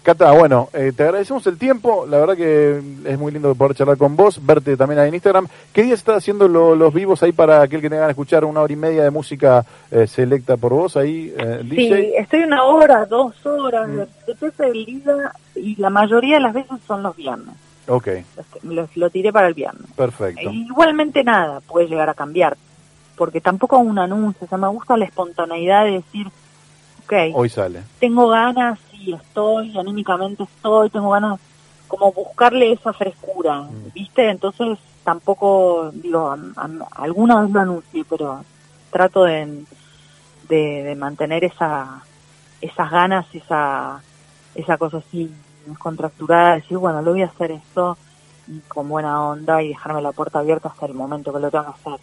Cata, 0.03 0.33
bueno, 0.33 0.71
eh, 0.73 0.93
te 0.97 1.03
agradecemos 1.03 1.47
el 1.49 1.59
tiempo, 1.59 2.07
la 2.09 2.17
verdad 2.19 2.35
que 2.37 2.81
es 3.05 3.19
muy 3.19 3.31
lindo 3.31 3.55
poder 3.55 3.77
charlar 3.77 3.99
con 3.99 4.17
vos, 4.17 4.41
verte 4.45 4.75
también 4.75 4.99
ahí 5.01 5.09
en 5.09 5.15
Instagram. 5.15 5.47
¿Qué 5.71 5.83
día 5.83 5.93
estás 5.93 6.17
haciendo 6.17 6.49
lo- 6.49 6.75
los 6.75 6.95
vivos 6.95 7.23
ahí 7.23 7.33
para 7.33 7.61
aquel 7.61 7.83
que 7.83 7.91
tenga 7.91 8.05
de 8.07 8.11
escuchar 8.13 8.45
una 8.47 8.63
hora 8.63 8.73
y 8.73 8.77
media 8.77 9.03
de 9.03 9.11
música 9.11 9.67
eh, 9.91 10.07
selecta 10.07 10.57
por 10.57 10.73
vos 10.73 10.97
ahí, 10.97 11.35
eh, 11.37 11.59
sí, 11.63 11.69
DJ? 11.69 12.19
estoy 12.21 12.41
una 12.45 12.65
hora, 12.65 13.05
dos 13.05 13.35
horas, 13.45 13.87
Mm. 13.87 14.01
depende 14.27 14.65
del 14.73 14.85
día 14.87 15.33
y 15.57 15.77
la 15.77 15.91
mayoría 15.91 16.37
de 16.37 16.41
las 16.41 16.55
veces 16.55 16.79
son 16.87 17.03
los 17.03 17.15
viernes. 17.15 17.55
Ok, 17.89 18.09
Los- 18.37 18.65
los- 18.65 18.97
lo 18.97 19.11
tiré 19.11 19.31
para 19.31 19.49
el 19.49 19.55
viernes. 19.55 19.91
perfecto. 19.95 20.49
Igualmente 20.51 21.23
nada, 21.23 21.61
puede 21.61 21.87
llegar 21.87 22.09
a 22.09 22.15
cambiar, 22.15 22.57
porque 23.19 23.41
tampoco 23.41 23.79
un 23.79 23.99
anuncio, 23.99 24.47
o 24.47 24.49
sea, 24.49 24.57
me 24.57 24.69
gusta 24.69 24.97
la 24.97 25.05
espontaneidad 25.05 25.85
de 25.85 25.91
decir, 25.93 26.29
ok, 27.05 27.13
Hoy 27.35 27.49
sale. 27.49 27.83
tengo 27.99 28.29
ganas, 28.29 28.79
sí, 28.91 29.13
estoy, 29.13 29.77
anímicamente 29.77 30.45
estoy, 30.45 30.89
tengo 30.91 31.11
ganas, 31.11 31.41
como 31.89 32.13
buscarle 32.13 32.73
esa 32.73 32.93
frescura, 32.93 33.63
Mm. 33.63 33.93
¿viste? 33.95 34.31
Entonces 34.31 34.79
tampoco, 35.05 35.91
digo, 35.93 36.31
am- 36.31 36.53
am- 36.57 36.85
alguna 36.93 37.41
vez 37.43 37.51
lo 37.51 37.61
anuncié, 37.61 38.05
pero 38.09 38.45
trato 38.91 39.25
de, 39.25 39.65
de, 40.49 40.83
de 40.85 40.95
mantener 40.95 41.45
esa 41.45 42.03
esas 42.61 42.91
ganas, 42.91 43.27
esa 43.35 44.03
esa 44.55 44.77
cosa 44.79 44.99
así 44.99 45.31
contracturada, 45.79 46.51
de 46.55 46.61
decir, 46.61 46.77
bueno, 46.79 47.03
lo 47.03 47.13
voy 47.13 47.23
a 47.23 47.27
hacer 47.27 47.53
esto 47.53 47.97
y 48.49 48.59
con 48.69 48.89
buena 48.89 49.23
onda 49.23 49.63
y 49.63 49.69
dejarme 49.69 50.01
la 50.03 50.13
puerta 50.13 50.39
abierta 50.41 50.69
hasta 50.69 50.87
el 50.87 50.95
momento 50.95 51.33
que 51.33 51.39
lo 51.41 51.51
tenga 51.51 51.65
que 51.67 51.71
hacer. 51.91 52.01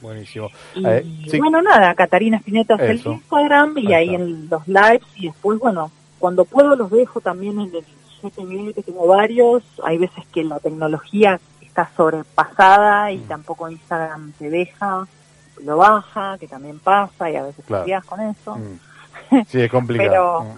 Buenísimo. 0.00 0.48
Y 0.74 0.86
Eh, 0.86 1.04
sí. 1.30 1.38
bueno, 1.38 1.60
nada, 1.62 1.94
Catarina 1.94 2.36
Spinetta 2.38 2.74
es 2.74 2.80
el 3.04 3.12
Instagram 3.12 3.78
y 3.78 3.92
Ahí 3.92 4.14
en 4.14 4.48
los 4.48 4.66
lives 4.68 5.02
y 5.16 5.26
después, 5.26 5.58
bueno, 5.58 5.90
cuando 6.18 6.44
puedo 6.44 6.76
los 6.76 6.90
dejo 6.90 7.20
también 7.20 7.60
en 7.60 7.74
el 7.74 7.84
GTV, 8.22 8.74
que 8.74 8.82
tengo 8.82 9.06
varios. 9.06 9.62
Hay 9.84 9.98
veces 9.98 10.24
que 10.32 10.42
la 10.44 10.58
tecnología 10.60 11.38
está 11.60 11.88
sobrepasada 11.96 13.12
y 13.12 13.18
Mm. 13.18 13.28
tampoco 13.28 13.68
Instagram 13.70 14.32
te 14.38 14.50
deja, 14.50 15.06
lo 15.64 15.76
baja, 15.76 16.36
que 16.38 16.46
también 16.48 16.78
pasa 16.78 17.30
y 17.30 17.36
a 17.36 17.42
veces 17.44 17.64
Claro. 17.66 17.84
te 17.84 18.00
con 18.06 18.20
eso. 18.20 18.56
Mm. 18.56 19.42
Sí, 19.48 19.60
es 19.60 19.70
complicado. 19.70 20.08
Pero- 20.10 20.56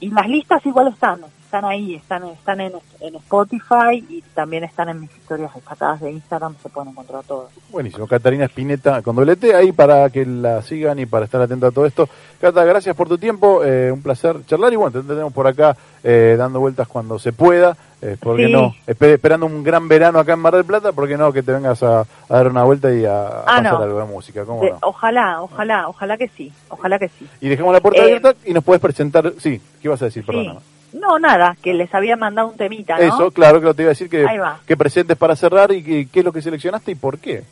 Y 0.00 0.10
las 0.10 0.28
listas 0.28 0.64
igual 0.66 0.88
están, 0.88 1.20
están 1.54 1.70
ahí, 1.70 1.94
están, 1.94 2.24
están 2.24 2.60
en, 2.60 2.72
en 3.00 3.14
Spotify 3.14 4.04
y 4.08 4.22
también 4.34 4.64
están 4.64 4.88
en 4.88 5.00
mis 5.02 5.10
historias 5.16 5.54
destacadas 5.54 6.00
de 6.00 6.10
Instagram, 6.10 6.56
se 6.60 6.68
pueden 6.68 6.90
encontrar 6.90 7.22
todos. 7.22 7.50
Buenísimo, 7.70 8.08
Catarina 8.08 8.46
Espineta 8.46 9.02
con 9.02 9.14
doble 9.14 9.36
T, 9.36 9.54
ahí 9.54 9.70
para 9.70 10.10
que 10.10 10.26
la 10.26 10.62
sigan 10.62 10.98
y 10.98 11.06
para 11.06 11.26
estar 11.26 11.40
atenta 11.40 11.68
a 11.68 11.70
todo 11.70 11.86
esto. 11.86 12.08
Cata, 12.40 12.64
gracias 12.64 12.96
por 12.96 13.08
tu 13.08 13.18
tiempo, 13.18 13.62
eh, 13.64 13.92
un 13.92 14.02
placer 14.02 14.44
charlar 14.46 14.72
y 14.72 14.76
bueno, 14.76 15.00
te 15.00 15.06
tenemos 15.06 15.32
por 15.32 15.46
acá 15.46 15.76
eh, 16.02 16.34
dando 16.36 16.58
vueltas 16.58 16.88
cuando 16.88 17.20
se 17.20 17.32
pueda, 17.32 17.76
eh, 18.02 18.16
porque 18.20 18.46
Sí. 18.46 18.52
no, 18.52 18.74
Espe- 18.88 19.14
esperando 19.14 19.46
un 19.46 19.62
gran 19.62 19.86
verano 19.86 20.18
acá 20.18 20.32
en 20.32 20.40
Mar 20.40 20.54
del 20.56 20.64
Plata, 20.64 20.90
porque 20.90 21.16
no, 21.16 21.32
que 21.32 21.44
te 21.44 21.52
vengas 21.52 21.82
a, 21.84 22.00
a 22.00 22.06
dar 22.28 22.48
una 22.48 22.64
vuelta 22.64 22.92
y 22.92 23.04
a, 23.04 23.12
a 23.28 23.40
Ah, 23.42 23.44
pasar 23.44 23.62
no. 23.62 23.78
algo 23.82 23.98
de 24.00 24.04
música, 24.06 24.44
¿cómo 24.44 24.60
De- 24.60 24.70
no? 24.72 24.78
Ojalá, 24.82 25.40
ojalá, 25.40 25.88
ojalá 25.88 26.16
que 26.18 26.26
sí, 26.28 26.52
ojalá 26.68 26.98
que 26.98 27.08
sí. 27.10 27.28
Y 27.40 27.48
dejamos 27.48 27.72
la 27.72 27.80
puerta 27.80 28.00
Eh, 28.00 28.04
abierta 28.06 28.34
y 28.44 28.52
nos 28.52 28.64
puedes 28.64 28.82
presentar, 28.82 29.32
sí, 29.38 29.58
¿qué 29.80 29.88
ibas 29.88 30.02
a 30.02 30.06
decir? 30.06 30.24
Sí. 30.24 30.26
Perdóname. 30.26 30.60
No, 30.94 31.18
nada, 31.18 31.56
que 31.62 31.74
les 31.74 31.92
había 31.94 32.16
mandado 32.16 32.48
un 32.48 32.56
temita, 32.56 32.96
¿no? 32.96 33.02
Eso, 33.02 33.30
claro, 33.30 33.60
que 33.60 33.74
te 33.74 33.82
iba 33.82 33.88
a 33.90 33.92
decir 33.92 34.08
que, 34.08 34.24
que 34.66 34.76
presentes 34.76 35.16
para 35.16 35.36
cerrar 35.36 35.72
y 35.72 35.82
que- 35.82 36.08
qué 36.08 36.20
es 36.20 36.24
lo 36.24 36.32
que 36.32 36.40
seleccionaste 36.42 36.92
y 36.92 36.94
por 36.94 37.18
qué. 37.18 37.42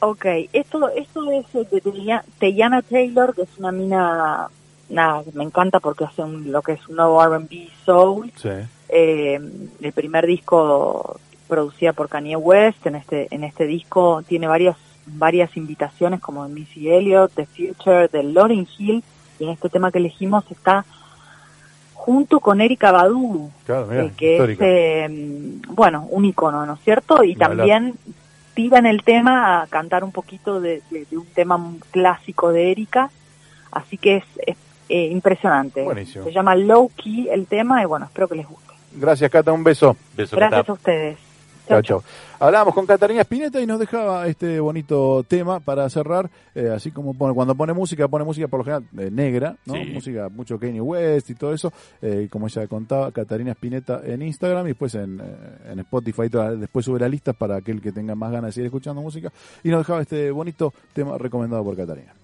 Ok, 0.00 0.24
esto, 0.52 0.88
esto 0.90 1.30
es 1.32 1.70
de 1.70 1.80
Teya- 1.82 2.24
Teyana 2.38 2.82
Taylor, 2.82 3.34
que 3.34 3.42
es 3.42 3.58
una 3.58 3.72
mina, 3.72 4.48
nada, 4.88 5.22
me 5.34 5.44
encanta 5.44 5.80
porque 5.80 6.04
hace 6.04 6.22
un- 6.22 6.50
lo 6.52 6.62
que 6.62 6.72
es 6.72 6.88
un 6.88 6.96
nuevo 6.96 7.22
R&B 7.22 7.68
soul. 7.84 8.30
Sí. 8.36 8.48
Eh, 8.88 9.40
el 9.80 9.92
primer 9.92 10.26
disco 10.26 11.18
producida 11.48 11.92
por 11.92 12.08
Kanye 12.08 12.36
West, 12.36 12.86
en 12.86 12.94
este, 12.96 13.28
en 13.30 13.44
este 13.44 13.66
disco 13.66 14.22
tiene 14.26 14.46
varias, 14.46 14.76
varias 15.06 15.56
invitaciones 15.56 16.20
como 16.20 16.46
de 16.46 16.54
Missy 16.54 16.90
Elliott, 16.90 17.32
The 17.34 17.46
Future, 17.46 18.08
de 18.08 18.22
Lauryn 18.22 18.68
Hill, 18.78 19.02
y 19.38 19.44
en 19.44 19.50
este 19.50 19.68
tema 19.68 19.90
que 19.90 19.98
elegimos 19.98 20.44
está 20.50 20.84
junto 22.10 22.40
con 22.40 22.60
Erika 22.60 22.90
Badu, 22.90 23.50
Claro, 23.64 23.86
mira, 23.86 24.04
eh, 24.04 24.12
que 24.16 24.32
histórica. 24.32 24.64
es, 24.66 24.70
eh, 25.10 25.58
bueno, 25.68 26.08
un 26.10 26.24
icono, 26.24 26.66
¿no 26.66 26.74
es 26.74 26.80
cierto? 26.80 27.22
Y 27.22 27.36
también 27.36 27.94
tira 28.54 28.78
en 28.78 28.86
el 28.86 29.02
tema 29.04 29.62
a 29.62 29.66
cantar 29.68 30.02
un 30.02 30.10
poquito 30.10 30.60
de, 30.60 30.82
de- 30.90 31.06
de 31.08 31.16
un 31.16 31.26
tema 31.26 31.56
clásico 31.92 32.50
de 32.52 32.72
Erika, 32.72 33.10
así 33.70 33.96
que 33.96 34.16
es, 34.16 34.24
es, 34.44 34.56
eh, 34.88 35.06
impresionante. 35.06 35.82
Buenísimo. 35.84 36.24
Se 36.24 36.32
llama 36.32 36.56
Low 36.56 36.90
Key 36.96 37.28
el 37.30 37.46
tema 37.46 37.80
y 37.80 37.86
bueno, 37.86 38.06
espero 38.06 38.26
que 38.26 38.34
les 38.34 38.48
guste. 38.48 38.74
Gracias, 38.94 39.30
Cata, 39.30 39.52
un 39.52 39.62
beso. 39.62 39.96
Beso, 40.16 40.34
Gracias 40.36 40.60
Cata. 40.62 40.72
a 40.72 40.74
ustedes. 40.74 41.18
Chao, 41.70 41.82
chao. 41.82 42.02
Hablábamos 42.38 42.74
con 42.74 42.84
Catarina 42.86 43.20
Spinetta 43.22 43.60
y 43.60 43.66
nos 43.66 43.78
dejaba 43.78 44.26
este 44.26 44.58
bonito 44.60 45.24
tema 45.28 45.60
para 45.60 45.88
cerrar, 45.88 46.28
eh, 46.54 46.70
así 46.74 46.90
como 46.90 47.14
pone, 47.14 47.34
cuando 47.34 47.54
pone 47.54 47.72
música, 47.72 48.08
pone 48.08 48.24
música 48.24 48.48
por 48.48 48.60
lo 48.60 48.64
general 48.64 48.84
eh, 48.98 49.10
negra, 49.10 49.56
¿no? 49.66 49.74
Sí. 49.74 49.90
Música 49.92 50.28
mucho 50.28 50.58
Kanye 50.58 50.80
West 50.80 51.30
y 51.30 51.34
todo 51.34 51.52
eso, 51.54 51.72
eh, 52.02 52.28
como 52.30 52.46
ella 52.48 52.66
contaba, 52.66 53.12
Catarina 53.12 53.52
Spinetta 53.52 54.00
en 54.04 54.22
Instagram 54.22 54.66
y 54.66 54.68
después 54.70 54.94
en, 54.94 55.20
eh, 55.20 55.70
en 55.72 55.78
Spotify, 55.80 56.28
toda- 56.28 56.56
después 56.56 56.84
sube 56.84 56.98
la 56.98 57.08
lista 57.08 57.32
para 57.32 57.56
aquel 57.56 57.80
que 57.80 57.92
tenga 57.92 58.14
más 58.14 58.32
ganas 58.32 58.48
de 58.48 58.52
seguir 58.52 58.66
escuchando 58.66 59.00
música 59.02 59.30
y 59.62 59.68
nos 59.68 59.80
dejaba 59.80 60.02
este 60.02 60.30
bonito 60.30 60.72
tema 60.92 61.16
recomendado 61.18 61.62
por 61.62 61.76
Catarina. 61.76 62.14